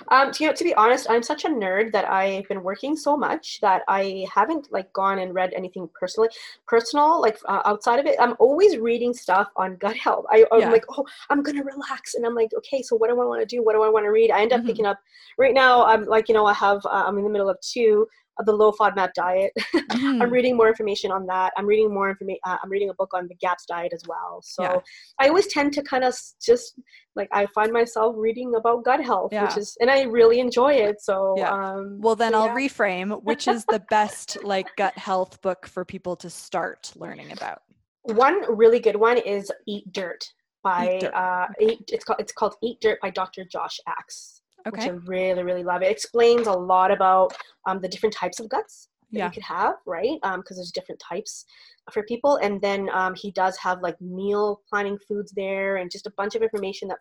Um, 0.10 0.32
to, 0.32 0.44
you 0.44 0.50
know, 0.50 0.56
to 0.56 0.64
be 0.64 0.74
honest, 0.76 1.08
I'm 1.10 1.24
such 1.24 1.46
a 1.46 1.50
nerd 1.50 1.92
that 1.92 2.10
I've 2.10 2.48
been 2.48 2.64
working 2.64 2.96
so 2.96 3.16
much 3.18 3.60
that 3.62 3.84
I 3.88 4.26
haven't 4.34 4.72
like 4.72 4.92
gone 4.94 5.20
and 5.20 5.34
read 5.34 5.54
anything 5.54 5.90
personally, 6.00 6.30
personal, 6.68 7.22
like 7.22 7.38
uh, 7.46 7.62
outside 7.66 8.00
of 8.00 8.06
it. 8.06 8.16
I'm 8.20 8.36
always 8.40 8.78
reading 8.78 9.14
stuff 9.14 9.50
on 9.56 9.78
gut 9.78 9.96
health. 9.96 10.26
I, 10.30 10.46
I'm 10.52 10.62
Yeah. 10.62 10.72
like, 10.72 10.86
oh, 10.90 11.06
I'm 11.30 11.42
gonna 11.44 11.64
relax, 11.64 12.16
and 12.16 12.26
I'm 12.26 12.36
like, 12.36 12.54
okay, 12.58 12.82
so 12.82 12.96
what 12.96 13.10
do 13.10 13.20
I 13.22 13.26
want 13.26 13.42
to 13.42 13.46
do? 13.46 13.64
What 13.64 13.74
do 13.74 13.84
I 13.84 13.90
want 13.90 14.06
to 14.06 14.12
read? 14.12 14.32
I 14.32 14.42
end 14.42 14.54
up 14.54 14.62
Mhm. 14.62 14.68
picking 14.68 14.86
up. 14.86 15.00
Right 15.38 15.54
now, 15.54 15.86
I'm 15.86 16.06
like, 16.06 16.28
you 16.30 16.34
know, 16.34 16.46
I 16.46 16.54
have, 16.54 16.86
uh, 16.86 17.04
I'm 17.08 17.18
in 17.18 17.24
the 17.24 17.30
middle 17.30 17.50
of 17.50 17.60
two 17.62 18.08
of 18.40 18.46
the 18.46 18.54
low 18.54 18.72
FODMAP 18.72 19.12
diet. 19.14 19.52
I'm 19.92 20.20
Mhm. 20.20 20.32
reading 20.32 20.56
more 20.58 20.68
information 20.70 21.12
on 21.12 21.26
that. 21.28 21.52
I'm 21.58 21.66
reading 21.66 21.94
more 21.94 22.10
information. 22.10 22.40
Uh, 22.46 22.58
I'm 22.64 22.70
reading 22.70 22.90
a 22.90 22.94
book 22.94 23.12
on 23.14 23.28
the 23.28 23.36
GAPS 23.36 23.66
diet 23.68 23.92
as 23.94 24.04
well. 24.08 24.42
So 24.44 24.64
Yeah. 24.64 24.80
I 25.20 25.28
always 25.28 25.48
tend 25.48 25.74
to 25.74 25.84
kind 25.84 26.04
of 26.04 26.16
just 26.42 26.80
like 27.16 27.28
I 27.34 27.46
find 27.48 27.72
myself 27.74 28.16
reading 28.18 28.56
about 28.56 28.84
gut 28.86 29.02
health, 29.04 29.32
Yeah. 29.34 29.44
which 29.46 29.58
is, 29.58 29.76
and 29.82 29.92
I 29.92 30.04
really 30.04 30.40
enjoy 30.40 30.74
it. 30.74 31.02
So 31.02 31.36
Yeah. 31.38 31.52
um, 31.54 32.00
Well, 32.00 32.16
then 32.16 32.32
so 32.32 32.40
I'll 32.40 32.46
yeah. 32.48 32.56
reframe. 32.68 33.22
Which 33.24 33.48
is 33.48 33.66
the 33.66 33.80
best 33.98 34.42
like 34.44 34.68
gut 34.78 34.98
health 34.98 35.42
book 35.42 35.68
for 35.68 35.84
people 35.84 36.16
to 36.18 36.30
start 36.30 36.92
learning 36.96 37.32
about? 37.32 37.62
one 38.04 38.42
really 38.56 38.80
good 38.80 38.96
one 38.96 39.18
is 39.18 39.52
Eat 39.68 39.92
Dirt 39.92 40.24
by 40.64 40.96
Eat 40.96 41.02
Dirt. 41.02 41.14
uh, 41.14 41.48
Eat, 41.60 41.84
it's 41.90 42.04
called 42.06 42.20
it's 42.20 42.32
called 42.32 42.56
Eat 42.64 42.80
Dirt 42.82 43.00
by 43.02 43.10
Dr. 43.10 43.44
Josh 43.46 43.80
Axe, 43.88 44.39
which 44.70 44.82
I 44.88 44.90
really 45.06 45.44
really 45.44 45.64
love. 45.64 45.82
It 45.82 45.92
explains 45.92 46.48
a 46.48 46.54
lot 46.54 46.92
about 46.92 47.36
um, 47.68 47.80
the 47.82 47.88
different 47.88 48.16
types 48.16 48.40
of 48.40 48.50
guts 48.50 48.90
that 49.12 49.20
Yeah. 49.20 49.26
you 49.26 49.32
could 49.32 49.44
have, 49.44 49.76
right? 49.88 50.20
Because 50.22 50.58
there's 50.58 50.72
different 50.72 51.02
types 51.02 51.46
for 51.92 52.04
people, 52.04 52.36
and 52.38 52.62
then 52.62 52.90
um, 52.94 53.16
he 53.16 53.32
does 53.32 53.58
have 53.58 53.82
like 53.82 54.00
meal 54.00 54.62
planning 54.70 54.98
foods 55.08 55.32
there, 55.36 55.78
and 55.78 55.90
just 55.90 56.06
a 56.08 56.12
bunch 56.18 56.36
of 56.36 56.44
information 56.44 56.88
that 56.90 57.00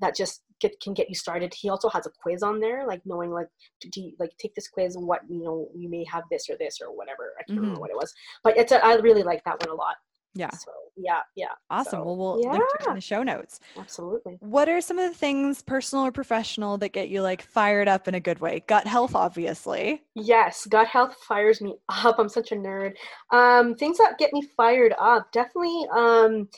that 0.00 0.14
just 0.14 0.42
get, 0.60 0.72
can 0.80 0.94
get 0.94 1.08
you 1.08 1.14
started. 1.16 1.52
He 1.52 1.68
also 1.68 1.88
has 1.88 2.06
a 2.06 2.10
quiz 2.22 2.42
on 2.44 2.60
there, 2.60 2.86
like 2.86 3.02
knowing 3.04 3.32
like 3.32 3.48
do 3.80 4.00
you, 4.00 4.12
like 4.20 4.30
take 4.38 4.54
this 4.54 4.68
quiz, 4.68 4.94
and 4.94 5.06
what 5.06 5.20
you 5.28 5.42
know 5.42 5.68
you 5.74 5.88
may 5.88 6.04
have 6.04 6.22
this 6.30 6.48
or 6.48 6.56
this 6.58 6.78
or 6.80 6.96
whatever. 6.96 7.32
I 7.38 7.42
can't 7.42 7.58
Mhm. 7.58 7.62
remember 7.62 7.80
what 7.80 7.90
it 7.90 7.96
was, 7.96 8.12
but 8.44 8.56
it's 8.56 8.70
a, 8.72 8.84
I 8.84 8.94
really 8.96 9.24
like 9.24 9.42
that 9.44 9.58
one 9.60 9.70
a 9.70 9.74
lot. 9.74 9.96
Yeah. 10.34 10.50
So 10.52 10.70
yeah, 10.96 11.22
yeah, 11.36 11.54
Awesome. 11.70 12.00
So, 12.00 12.04
well, 12.04 12.16
we'll 12.16 12.40
link 12.44 12.68
to 12.68 12.78
it 12.80 12.88
in 12.88 12.94
the 12.94 13.00
show 13.00 13.22
notes. 13.22 13.60
absolutely. 13.78 14.40
What 14.40 14.68
are 14.68 14.80
some 14.80 14.98
of 14.98 15.10
the 15.10 15.16
things, 15.18 15.62
personal 15.62 16.06
or 16.06 16.12
professional, 16.12 16.78
that 16.78 16.90
get 16.90 17.08
you 17.10 17.22
like 17.22 17.42
fired 17.42 17.88
up 17.88 18.08
in 18.08 18.14
a 18.14 18.20
good 18.20 18.40
way? 18.40 18.62
Gut 18.66 18.86
health, 18.86 19.14
obviously. 19.14 20.04
Yes, 20.14 20.66
gut 20.66 20.88
health 20.88 21.16
fires 21.26 21.60
me 21.60 21.76
up. 21.88 22.18
I'm 22.18 22.28
such 22.28 22.52
a 22.52 22.56
nerd. 22.56 22.94
Um, 23.30 23.74
things 23.74 23.98
that 23.98 24.18
get 24.18 24.32
me 24.32 24.42
fired 24.56 24.94
up, 24.98 25.30
definitely. 25.32 25.86
Um, 25.94 26.48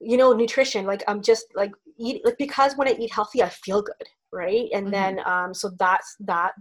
you 0.00 0.16
know, 0.16 0.32
nutrition. 0.32 0.86
Like 0.86 1.04
I'm 1.08 1.22
just 1.22 1.46
like 1.54 1.72
eat 1.98 2.22
like 2.24 2.38
because 2.38 2.76
when 2.76 2.88
I 2.88 2.92
eat 2.92 3.12
healthy, 3.12 3.42
I 3.42 3.50
feel 3.50 3.82
good, 3.82 4.08
right? 4.32 4.68
And 4.74 4.92
Mhm. 4.92 4.92
then 4.92 5.20
um, 5.26 5.54
so 5.54 5.70
that's 5.78 6.16
that. 6.20 6.52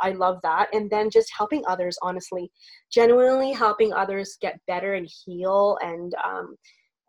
I 0.00 0.12
love 0.12 0.38
that. 0.42 0.68
And 0.72 0.90
then 0.90 1.10
just 1.10 1.30
helping 1.36 1.62
others, 1.66 1.98
honestly, 2.02 2.50
genuinely 2.92 3.52
helping 3.52 3.92
others 3.92 4.36
get 4.40 4.60
better 4.66 4.94
and 4.94 5.08
heal 5.24 5.78
and 5.82 6.14
um, 6.24 6.56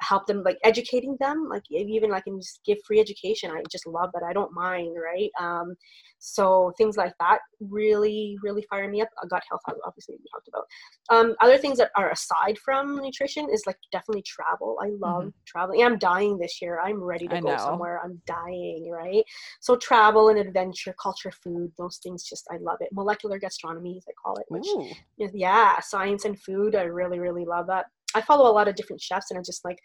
help 0.02 0.26
them, 0.28 0.43
like 0.43 0.58
educating 0.64 1.16
them, 1.20 1.47
like 1.49 1.64
even 1.70 2.10
like 2.10 2.24
and 2.28 2.41
just 2.41 2.62
give 2.66 2.78
free 2.86 2.99
education. 2.99 3.52
I 3.52 3.62
just 3.72 3.88
love 3.88 4.10
that. 4.14 4.24
I 4.24 4.34
don't 4.34 4.54
mind, 4.54 4.95
right? 5.02 5.30
Um, 5.39 5.76
so 6.24 6.72
things 6.78 6.97
like 6.97 7.14
that 7.20 7.39
really, 7.60 8.38
really 8.43 8.64
fire 8.70 8.88
me 8.89 9.02
up. 9.02 9.10
Uh, 9.24 9.28
Gut 9.28 9.41
health, 9.49 9.62
obviously, 9.86 10.16
we 10.20 10.26
talked 10.32 10.47
about. 10.47 10.66
Um, 11.10 11.36
other 11.41 11.58
things 11.58 11.80
that 11.80 11.89
are 11.95 12.12
aside 12.12 12.58
from 12.60 12.97
nutrition 12.97 13.47
is 13.52 13.64
like 13.66 13.78
definitely 13.91 14.22
travel. 14.22 14.78
I 14.84 14.89
love 14.99 15.32
traveling. 15.45 15.84
I'm 15.84 15.97
dying 15.97 16.38
this 16.38 16.62
year. 16.62 16.80
I'm 16.80 17.04
ready 17.04 17.28
to 17.28 17.38
I 17.38 17.41
go 17.41 17.52
know. 17.52 17.58
somewhere. 17.58 18.02
I'm 18.04 18.22
dying, 18.28 18.89
right? 18.91 19.24
So 19.62 19.76
travel 19.78 20.30
and 20.30 20.38
adventure, 20.38 20.93
culture, 21.02 21.32
food, 21.32 21.72
those 21.78 21.97
things 21.97 22.24
just 22.24 22.47
I 22.52 22.58
love 22.58 22.78
it. 22.82 22.89
Molecular 22.91 23.39
gastronomy, 23.39 23.97
as 23.97 24.06
I 24.08 24.14
call 24.24 24.38
it, 24.38 24.45
which 24.49 24.68
Ooh. 24.68 25.30
yeah, 25.34 25.80
science 25.80 26.26
and 26.26 26.39
food. 26.39 26.76
I 26.76 26.84
really, 26.84 27.20
really 27.20 27.45
love 27.45 27.68
that. 27.68 27.86
I 28.16 28.22
follow 28.22 28.49
a 28.49 28.53
lot 28.53 28.68
of 28.68 28.76
different 28.76 29.01
chefs 29.01 29.32
and 29.32 29.39
I 29.39 29.43
just 29.43 29.64
like 29.66 29.78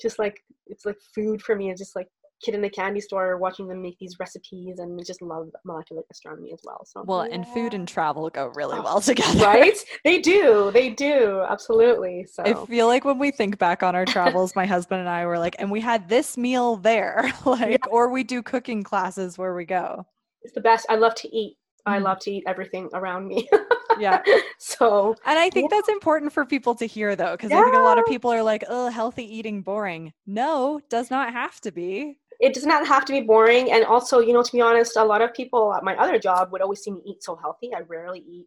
just 0.00 0.18
like 0.18 0.36
it's 0.66 0.84
like 0.84 0.96
food 1.14 1.40
for 1.42 1.54
me. 1.56 1.70
It's 1.70 1.80
just 1.80 1.94
like 1.96 2.08
kid 2.44 2.54
in 2.54 2.60
the 2.62 2.68
candy 2.68 3.00
store 3.00 3.38
watching 3.38 3.68
them 3.68 3.80
make 3.80 3.96
these 3.98 4.16
recipes 4.20 4.78
and 4.78 5.00
just 5.06 5.22
love 5.22 5.48
molecular 5.64 6.02
gastronomy 6.08 6.52
as 6.52 6.60
well. 6.64 6.80
So 6.84 7.02
Well, 7.06 7.22
and 7.30 7.46
food 7.48 7.72
and 7.74 7.86
travel 7.88 8.28
go 8.30 8.48
really 8.54 8.76
Oh, 8.78 8.82
well 8.82 9.00
together. 9.10 9.38
right? 9.44 9.76
They 10.04 10.18
do. 10.20 10.70
They 10.74 10.90
do. 10.90 11.42
Absolutely. 11.48 12.26
So 12.30 12.42
I 12.44 12.66
feel 12.66 12.86
like 12.88 13.04
when 13.04 13.18
we 13.18 13.30
think 13.30 13.58
back 13.58 13.82
on 13.82 13.94
our 13.94 14.04
travels, 14.04 14.54
my 14.56 14.66
husband 14.66 15.00
and 15.00 15.08
I 15.08 15.24
were 15.26 15.38
like, 15.38 15.56
and 15.58 15.70
we 15.70 15.80
had 15.80 16.08
this 16.08 16.36
meal 16.36 16.76
there, 16.76 17.32
like, 17.46 17.86
or 17.90 18.08
we 18.10 18.24
do 18.24 18.42
cooking 18.42 18.82
classes 18.82 19.38
where 19.38 19.54
we 19.54 19.64
go. 19.64 20.04
it's 20.42 20.52
the 20.54 20.60
best. 20.60 20.84
I 20.90 20.96
love 20.96 21.14
to 21.16 21.28
eat. 21.34 21.56
I 21.86 21.98
Mhm. 21.98 22.02
love 22.02 22.18
to 22.20 22.30
eat 22.32 22.44
everything 22.46 22.90
around 22.94 23.26
me. 23.28 23.48
Yeah. 23.98 24.20
so 24.58 25.14
And 25.24 25.38
I 25.38 25.50
think 25.50 25.70
Yeah. 25.70 25.76
that's 25.76 25.88
important 25.88 26.32
for 26.32 26.44
people 26.44 26.74
to 26.76 26.86
hear 26.86 27.16
though, 27.16 27.32
because 27.32 27.54
I 27.54 27.62
think 27.62 27.76
a 27.76 27.80
lot 27.80 27.98
of 27.98 28.04
people 28.04 28.30
are 28.32 28.42
like, 28.42 28.64
oh, 28.68 28.88
healthy 28.90 29.24
eating 29.36 29.62
boring. 29.62 30.12
No, 30.26 30.80
does 30.90 31.10
not 31.10 31.32
have 31.32 31.60
to 31.62 31.72
be. 31.72 32.18
it 32.40 32.52
does 32.52 32.66
not 32.66 32.86
have 32.86 33.04
to 33.06 33.12
be 33.12 33.20
boring. 33.20 33.70
And 33.72 33.84
also, 33.84 34.18
you 34.20 34.32
know, 34.32 34.42
to 34.42 34.52
be 34.52 34.60
honest, 34.60 34.96
a 34.96 35.04
lot 35.04 35.22
of 35.22 35.32
people 35.32 35.72
at 35.74 35.84
my 35.84 35.96
other 35.96 36.18
job 36.18 36.50
would 36.52 36.60
always 36.62 36.80
see 36.80 36.90
me 36.90 37.00
eat 37.06 37.22
so 37.22 37.36
healthy. 37.36 37.72
I 37.74 37.80
rarely 37.82 38.20
eat 38.20 38.46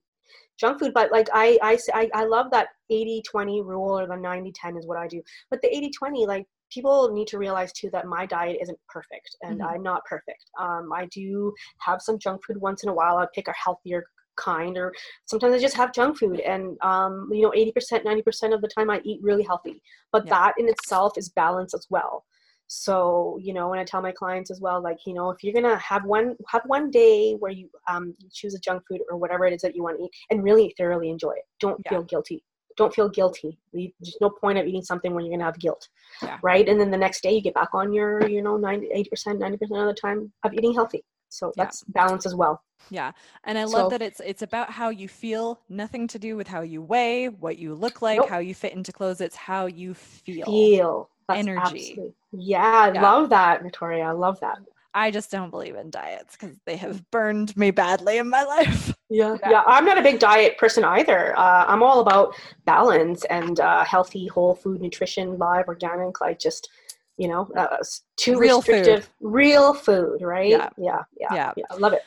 junk 0.60 0.80
food, 0.80 0.94
but 0.94 1.12
like 1.12 1.28
I 1.34 1.58
I 1.94 2.10
I 2.14 2.26
love 2.26 2.52
that 2.52 2.70
80 2.90 3.22
20 3.30 3.62
rule 3.62 4.00
or 4.00 4.08
the 4.08 4.16
90 4.16 4.52
10 4.54 4.78
is 4.78 4.86
what 4.88 4.98
I 4.98 5.08
do. 5.08 5.22
But 5.50 5.62
the 5.62 5.76
80 5.76 5.92
20, 5.92 6.26
like 6.28 6.46
people 6.72 7.12
need 7.14 7.28
to 7.30 7.38
realize 7.38 7.72
too 7.72 7.90
that 7.92 8.06
my 8.08 8.26
diet 8.26 8.58
isn't 8.62 8.80
perfect 8.90 9.36
and 9.42 9.62
Mhm. 9.62 9.66
I'm 9.66 9.84
not 9.84 10.04
perfect. 10.06 10.44
Um, 10.60 10.92
I 10.94 11.06
do 11.08 11.54
have 11.80 12.02
some 12.02 12.20
junk 12.20 12.44
food 12.46 12.58
once 12.58 12.84
in 12.84 12.90
a 12.90 12.94
while. 12.94 13.18
I 13.18 13.28
pick 13.34 13.48
a 13.48 13.54
healthier 13.54 14.04
kind 14.38 14.78
or 14.78 14.94
sometimes 15.26 15.54
I 15.56 15.60
just 15.60 15.76
have 15.76 15.94
junk 15.94 16.18
food 16.18 16.40
and 16.40 16.78
um, 16.82 17.30
you 17.32 17.42
know 17.44 17.52
80% 17.52 18.06
90% 18.06 18.54
of 18.54 18.62
the 18.62 18.68
time 18.68 18.90
I 18.90 19.02
eat 19.04 19.20
really 19.22 19.44
healthy 19.44 19.82
but 20.12 20.26
Yeah. 20.26 20.32
that 20.32 20.54
in 20.58 20.68
itself 20.70 21.18
is 21.18 21.30
balance 21.30 21.74
as 21.74 21.88
well 21.90 22.24
so 22.68 23.40
you 23.42 23.54
know 23.54 23.70
when 23.70 23.80
i 23.80 23.84
tell 23.84 24.02
my 24.02 24.12
clients 24.12 24.52
as 24.52 24.60
well 24.60 24.82
like 24.84 24.98
you 25.06 25.14
know 25.14 25.30
if 25.30 25.42
you're 25.42 25.54
gonna 25.54 25.78
have 25.78 26.04
one 26.04 26.36
have 26.50 26.62
one 26.66 26.92
day 26.92 27.34
where 27.40 27.52
you 27.52 27.70
um 27.88 28.14
choose 28.34 28.54
a 28.54 28.60
junk 28.60 28.84
food 28.88 29.00
or 29.10 29.18
whatever 29.18 29.46
it 29.46 29.54
is 29.54 29.62
that 29.62 29.74
you 29.76 29.82
want 29.82 29.98
to 29.98 30.04
eat 30.04 30.12
and 30.30 30.44
really 30.44 30.74
thoroughly 30.78 31.10
enjoy 31.10 31.32
it 31.32 31.46
don't 31.62 31.82
Yeah. 31.86 31.92
feel 31.92 32.04
guilty 32.04 32.44
don't 32.76 32.94
feel 32.94 33.08
guilty 33.08 33.58
there's 33.74 34.18
no 34.20 34.30
point 34.30 34.58
of 34.58 34.66
eating 34.68 34.84
something 34.84 35.14
when 35.14 35.26
you're 35.26 35.34
gonna 35.34 35.46
have 35.46 35.58
guilt 35.60 35.88
Yeah. 36.22 36.38
right 36.44 36.68
and 36.68 36.80
then 36.80 36.92
the 36.92 36.98
next 36.98 37.24
day 37.24 37.32
you 37.32 37.42
get 37.42 37.54
back 37.54 37.70
on 37.74 37.94
your 37.94 38.28
you 38.28 38.42
know 38.42 38.58
90 38.58 38.90
80% 38.94 39.40
90% 39.40 39.54
of 39.62 39.96
the 39.96 39.98
time 40.00 40.32
of 40.44 40.54
eating 40.54 40.74
healthy 40.74 41.04
so 41.30 41.52
Yeah. 41.56 41.64
that's 41.66 41.84
balance 41.84 42.26
as 42.26 42.36
well 42.36 42.62
Yeah. 42.90 43.12
And 43.44 43.58
I 43.58 43.64
love 43.64 43.86
So- 43.86 43.90
that 43.90 44.02
it's 44.02 44.20
it's 44.22 44.42
about 44.44 44.70
how 44.72 44.90
you 44.90 45.08
feel, 45.10 45.60
nothing 45.68 46.08
to 46.10 46.20
do 46.20 46.38
with 46.38 46.48
how 46.48 46.62
you 46.62 46.82
weigh, 46.82 47.28
what 47.28 47.58
you 47.58 47.74
look 47.76 48.02
like, 48.02 48.20
Nope. 48.20 48.30
how 48.30 48.38
you 48.40 48.54
fit 48.56 48.74
into 48.74 48.92
clothes. 48.94 49.20
It's 49.20 49.36
how 49.36 49.66
you 49.66 49.94
feel. 49.94 50.46
feel 50.46 51.10
that's 51.28 51.40
Energy. 51.40 51.60
absolutely- 51.90 52.14
yeah 52.32 52.82
i 52.88 52.92
Yeah. 52.94 53.02
love 53.02 53.30
that 53.30 53.62
victoria 53.64 54.06
i 54.06 54.12
love 54.12 54.40
that 54.40 54.60
I 54.94 55.12
just 55.12 55.30
don't 55.30 55.52
believe 55.52 55.76
in 55.76 55.92
diets 55.92 56.36
because 56.36 56.58
they 56.66 56.76
have 56.78 56.98
burned 57.12 57.56
me 57.56 57.70
badly 57.70 58.18
in 58.18 58.30
my 58.30 58.44
life. 58.56 58.96
Yeah, 59.10 59.36
Yeah. 59.42 59.50
yeah. 59.52 59.64
I'm 59.68 59.86
not 59.86 60.00
a 60.00 60.02
big 60.02 60.18
diet 60.18 60.58
person 60.58 60.84
either. 60.84 61.38
Uh, 61.38 61.66
I'm 61.68 61.84
all 61.84 62.00
about 62.00 62.34
balance 62.66 63.24
and 63.26 63.60
uh, 63.60 63.84
healthy, 63.84 64.26
whole 64.26 64.56
food 64.56 64.82
nutrition, 64.82 65.38
live, 65.38 65.68
organic, 65.68 66.20
like 66.20 66.40
just 66.40 66.70
you 67.18 67.28
know, 67.28 67.50
uh, 67.58 67.78
too 68.16 68.38
Real 68.38 68.62
food. 68.62 68.72
restrictive, 68.72 69.10
real 69.22 69.74
food, 69.74 70.22
right? 70.22 70.50
Yeah. 70.50 70.70
yeah, 70.78 71.02
yeah, 71.20 71.36
Yeah. 71.36 71.54
yeah. 71.56 71.66
I 71.72 71.76
love 71.76 71.94
it. 71.94 72.02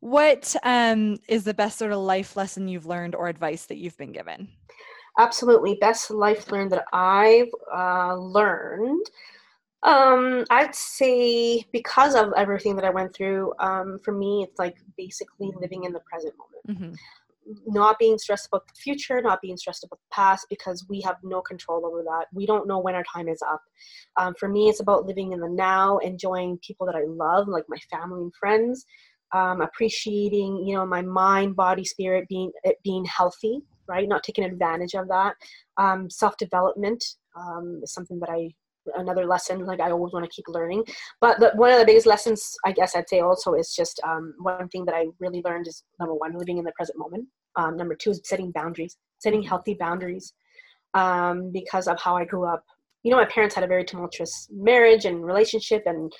What 0.00 0.54
um 0.62 1.18
is 1.28 1.44
the 1.44 1.54
best 1.54 1.78
sort 1.78 1.92
of 1.92 1.98
life 1.98 2.36
lesson 2.36 2.68
you've 2.68 2.86
learned 2.86 3.14
or 3.14 3.28
advice 3.28 3.66
that 3.66 3.76
you've 3.76 3.96
been 3.96 4.12
given? 4.12 4.48
Absolutely, 5.18 5.76
best 5.80 6.10
life 6.10 6.50
learned 6.52 6.72
that 6.72 6.84
I've 6.92 7.48
uh, 7.74 8.14
learned. 8.16 9.06
Um, 9.82 10.44
I'd 10.50 10.74
say 10.74 11.64
because 11.72 12.14
of 12.14 12.32
everything 12.36 12.76
that 12.76 12.84
I 12.84 12.90
went 12.90 13.14
through, 13.14 13.52
um, 13.60 13.98
for 14.04 14.12
me, 14.12 14.44
it's 14.48 14.58
like 14.58 14.76
basically 14.96 15.52
living 15.60 15.84
in 15.84 15.92
the 15.92 16.00
present 16.10 16.34
moment. 16.38 16.64
hmm 16.66 16.94
not 17.66 17.98
being 17.98 18.18
stressed 18.18 18.48
about 18.48 18.66
the 18.66 18.74
future, 18.74 19.20
not 19.20 19.40
being 19.40 19.56
stressed 19.56 19.84
about 19.84 19.98
the 19.98 20.14
past, 20.14 20.46
because 20.50 20.86
we 20.88 21.00
have 21.02 21.16
no 21.22 21.40
control 21.40 21.86
over 21.86 22.02
that. 22.02 22.26
We 22.32 22.46
don't 22.46 22.66
know 22.66 22.78
when 22.78 22.94
our 22.94 23.04
time 23.12 23.28
is 23.28 23.40
up. 23.48 23.62
Um, 24.16 24.34
for 24.38 24.48
me, 24.48 24.68
it's 24.68 24.80
about 24.80 25.06
living 25.06 25.32
in 25.32 25.40
the 25.40 25.48
now, 25.48 25.98
enjoying 25.98 26.58
people 26.66 26.86
that 26.86 26.96
I 26.96 27.04
love, 27.06 27.48
like 27.48 27.64
my 27.68 27.78
family 27.90 28.22
and 28.22 28.32
friends, 28.38 28.84
um, 29.34 29.60
appreciating, 29.60 30.64
you 30.66 30.74
know, 30.74 30.86
my 30.86 31.02
mind, 31.02 31.56
body, 31.56 31.84
spirit, 31.84 32.26
being 32.28 32.52
it 32.64 32.76
being 32.84 33.04
healthy, 33.04 33.60
right? 33.88 34.08
Not 34.08 34.22
taking 34.22 34.44
advantage 34.44 34.94
of 34.94 35.08
that. 35.08 35.34
Um, 35.76 36.08
Self 36.10 36.36
development 36.36 37.04
um, 37.36 37.80
is 37.82 37.92
something 37.92 38.20
that 38.20 38.30
I 38.30 38.50
another 38.94 39.26
lesson 39.26 39.64
like 39.66 39.80
i 39.80 39.90
always 39.90 40.12
want 40.12 40.24
to 40.24 40.30
keep 40.30 40.44
learning 40.48 40.84
but 41.20 41.38
the, 41.40 41.50
one 41.54 41.72
of 41.72 41.78
the 41.78 41.84
biggest 41.84 42.06
lessons 42.06 42.54
i 42.64 42.72
guess 42.72 42.94
i'd 42.94 43.08
say 43.08 43.20
also 43.20 43.54
is 43.54 43.74
just 43.74 44.00
um, 44.06 44.34
one 44.38 44.68
thing 44.68 44.84
that 44.84 44.94
i 44.94 45.06
really 45.18 45.42
learned 45.44 45.66
is 45.66 45.82
number 45.98 46.14
one 46.14 46.36
living 46.36 46.58
in 46.58 46.64
the 46.64 46.72
present 46.72 46.98
moment 46.98 47.26
um, 47.56 47.76
number 47.76 47.94
two 47.94 48.10
is 48.10 48.20
setting 48.24 48.50
boundaries 48.50 48.96
setting 49.18 49.42
healthy 49.42 49.74
boundaries 49.74 50.34
um, 50.94 51.50
because 51.52 51.88
of 51.88 51.98
how 52.00 52.16
i 52.16 52.24
grew 52.24 52.46
up 52.46 52.64
you 53.02 53.10
know 53.10 53.16
my 53.16 53.24
parents 53.26 53.54
had 53.54 53.64
a 53.64 53.66
very 53.66 53.84
tumultuous 53.84 54.48
marriage 54.52 55.04
and 55.04 55.24
relationship 55.24 55.82
and 55.86 56.12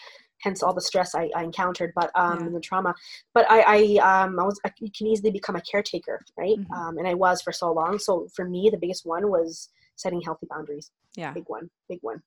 hence 0.43 0.63
all 0.63 0.75
the 0.75 0.81
stress 0.81 1.15
i, 1.15 1.31
I 1.35 1.43
encountered 1.45 1.93
but 1.95 2.11
um, 2.15 2.39
Yeah. 2.39 2.47
and 2.47 2.55
the 2.55 2.61
trauma 2.61 2.95
but 3.35 3.47
i 3.51 3.61
i 3.61 4.25
um 4.25 4.39
i 4.39 4.45
was 4.45 4.61
I, 4.65 4.71
you 4.81 4.91
can 4.97 5.07
easily 5.07 5.31
become 5.31 5.57
a 5.57 5.61
caretaker 5.63 6.21
right 6.37 6.59
Mhm. 6.59 6.77
um, 6.77 6.99
and 6.99 7.09
i 7.09 7.15
was 7.15 7.41
for 7.43 7.53
so 7.53 7.73
long 7.73 7.99
so 7.99 8.29
for 8.35 8.45
me 8.49 8.69
the 8.71 8.79
biggest 8.79 9.07
one 9.07 9.31
was 9.31 9.71
setting 9.97 10.21
healthy 10.21 10.47
boundaries 10.51 10.91
Yeah. 11.17 11.33
big 11.33 11.45
one 11.47 11.71
big 11.89 11.99
one 12.03 12.23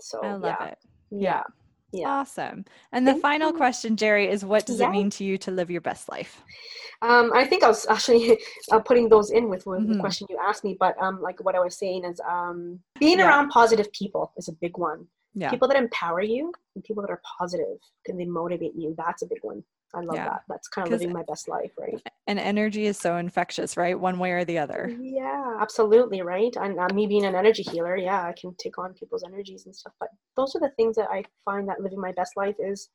so 0.00 0.20
I 0.22 0.32
love 0.34 0.42
yeah 0.44 0.66
it. 0.66 0.78
yeah 1.10 1.42
yeah 1.94 2.08
Awesome. 2.08 2.64
And 2.92 3.06
the 3.06 3.14
final 3.28 3.52
question, 3.52 3.94
Geri, 3.96 4.26
is 4.28 4.44
what 4.44 4.66
does 4.66 4.80
Yeah. 4.80 4.88
it 4.88 4.92
mean 4.92 5.10
to 5.10 5.24
you 5.24 5.38
to 5.38 5.50
live 5.50 5.70
your 5.70 5.80
best 5.90 6.08
life? 6.08 6.32
Um, 7.02 7.32
I 7.34 7.44
think 7.44 7.62
I 7.62 7.68
was 7.68 7.86
actually 7.94 8.38
uh, 8.72 8.80
putting 8.88 9.08
those 9.08 9.30
in 9.30 9.48
with, 9.48 9.64
with 9.66 9.80
Mhm. 9.82 9.92
the 9.92 9.98
question 10.04 10.26
you 10.30 10.38
asked 10.48 10.64
me, 10.64 10.76
but 10.78 10.94
um, 11.04 11.20
like 11.28 11.38
what 11.46 11.54
I 11.54 11.60
was 11.60 11.76
saying 11.78 12.04
is 12.04 12.20
um, 12.36 12.80
being 12.98 13.18
Yeah. 13.18 13.28
around 13.28 13.50
positive 13.50 13.88
people 13.92 14.32
is 14.36 14.48
a 14.48 14.52
big 14.64 14.76
one. 14.78 15.00
Yeah. 15.34 15.50
People 15.50 15.68
that 15.68 15.76
empower 15.76 16.22
you 16.22 16.52
and 16.74 16.84
people 16.84 17.02
that 17.02 17.10
are 17.10 17.20
positive, 17.38 17.66
positive 17.66 17.78
and 18.08 18.20
they 18.20 18.24
motivate 18.24 18.74
you. 18.76 18.94
That's 18.96 19.22
a 19.22 19.26
big 19.26 19.42
one. 19.42 19.64
I 19.94 20.00
love 20.00 20.16
Yeah. 20.16 20.24
that. 20.24 20.42
That's 20.48 20.68
kind 20.68 20.86
of 20.86 20.92
living 20.92 21.12
my 21.12 21.22
best 21.22 21.48
life, 21.48 21.72
right? 21.78 22.00
And 22.26 22.38
energy 22.38 22.86
is 22.86 22.98
so 22.98 23.16
infectious, 23.16 23.76
right? 23.76 23.98
One 23.98 24.18
way 24.18 24.32
or 24.32 24.44
the 24.44 24.58
other. 24.58 24.94
Yeah, 25.00 25.56
absolutely, 25.60 26.22
right. 26.22 26.54
And 26.56 26.78
uh, 26.78 26.88
me 26.92 27.06
being 27.06 27.24
an 27.24 27.34
energy 27.34 27.62
healer, 27.62 27.96
yeah, 27.96 28.22
I 28.22 28.32
can 28.32 28.54
take 28.56 28.78
on 28.78 28.94
people's 28.94 29.24
energies 29.24 29.66
and 29.66 29.74
stuff. 29.74 29.92
But 30.00 30.08
those 30.36 30.54
are 30.56 30.60
the 30.60 30.72
things 30.76 30.96
that 30.96 31.10
I 31.10 31.24
find 31.44 31.68
that 31.68 31.80
living 31.80 32.00
my 32.00 32.12
best 32.12 32.32
life 32.36 32.56
is 32.58 32.88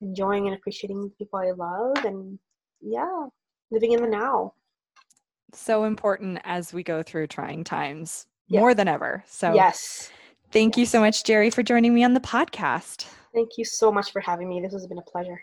enjoying 0.00 0.46
and 0.46 0.56
appreciating 0.56 1.02
the 1.02 1.10
people 1.10 1.38
I 1.38 1.50
love 1.52 2.04
and 2.04 2.38
yeah, 2.80 3.26
living 3.70 3.92
in 3.92 4.02
the 4.02 4.08
now. 4.08 4.52
So 5.52 5.84
important 5.84 6.40
as 6.44 6.72
we 6.72 6.82
go 6.82 7.02
through 7.02 7.28
trying 7.28 7.64
times 7.64 8.26
more 8.50 8.74
than 8.74 8.88
ever. 8.88 9.24
So, 9.26 9.54
yes. 9.54 10.10
Thank 10.52 10.76
yes. 10.76 10.78
you 10.78 10.86
so 10.86 11.00
much, 11.00 11.24
Geri, 11.24 11.50
for 11.50 11.62
joining 11.62 11.94
me 11.94 12.04
on 12.04 12.14
the 12.14 12.20
podcast. 12.20 13.06
Thank 13.34 13.58
you 13.58 13.64
so 13.64 13.90
much 13.90 14.12
for 14.12 14.20
having 14.20 14.48
me. 14.48 14.60
This 14.60 14.72
has 14.72 14.86
been 14.86 14.98
a 14.98 15.02
pleasure. 15.02 15.42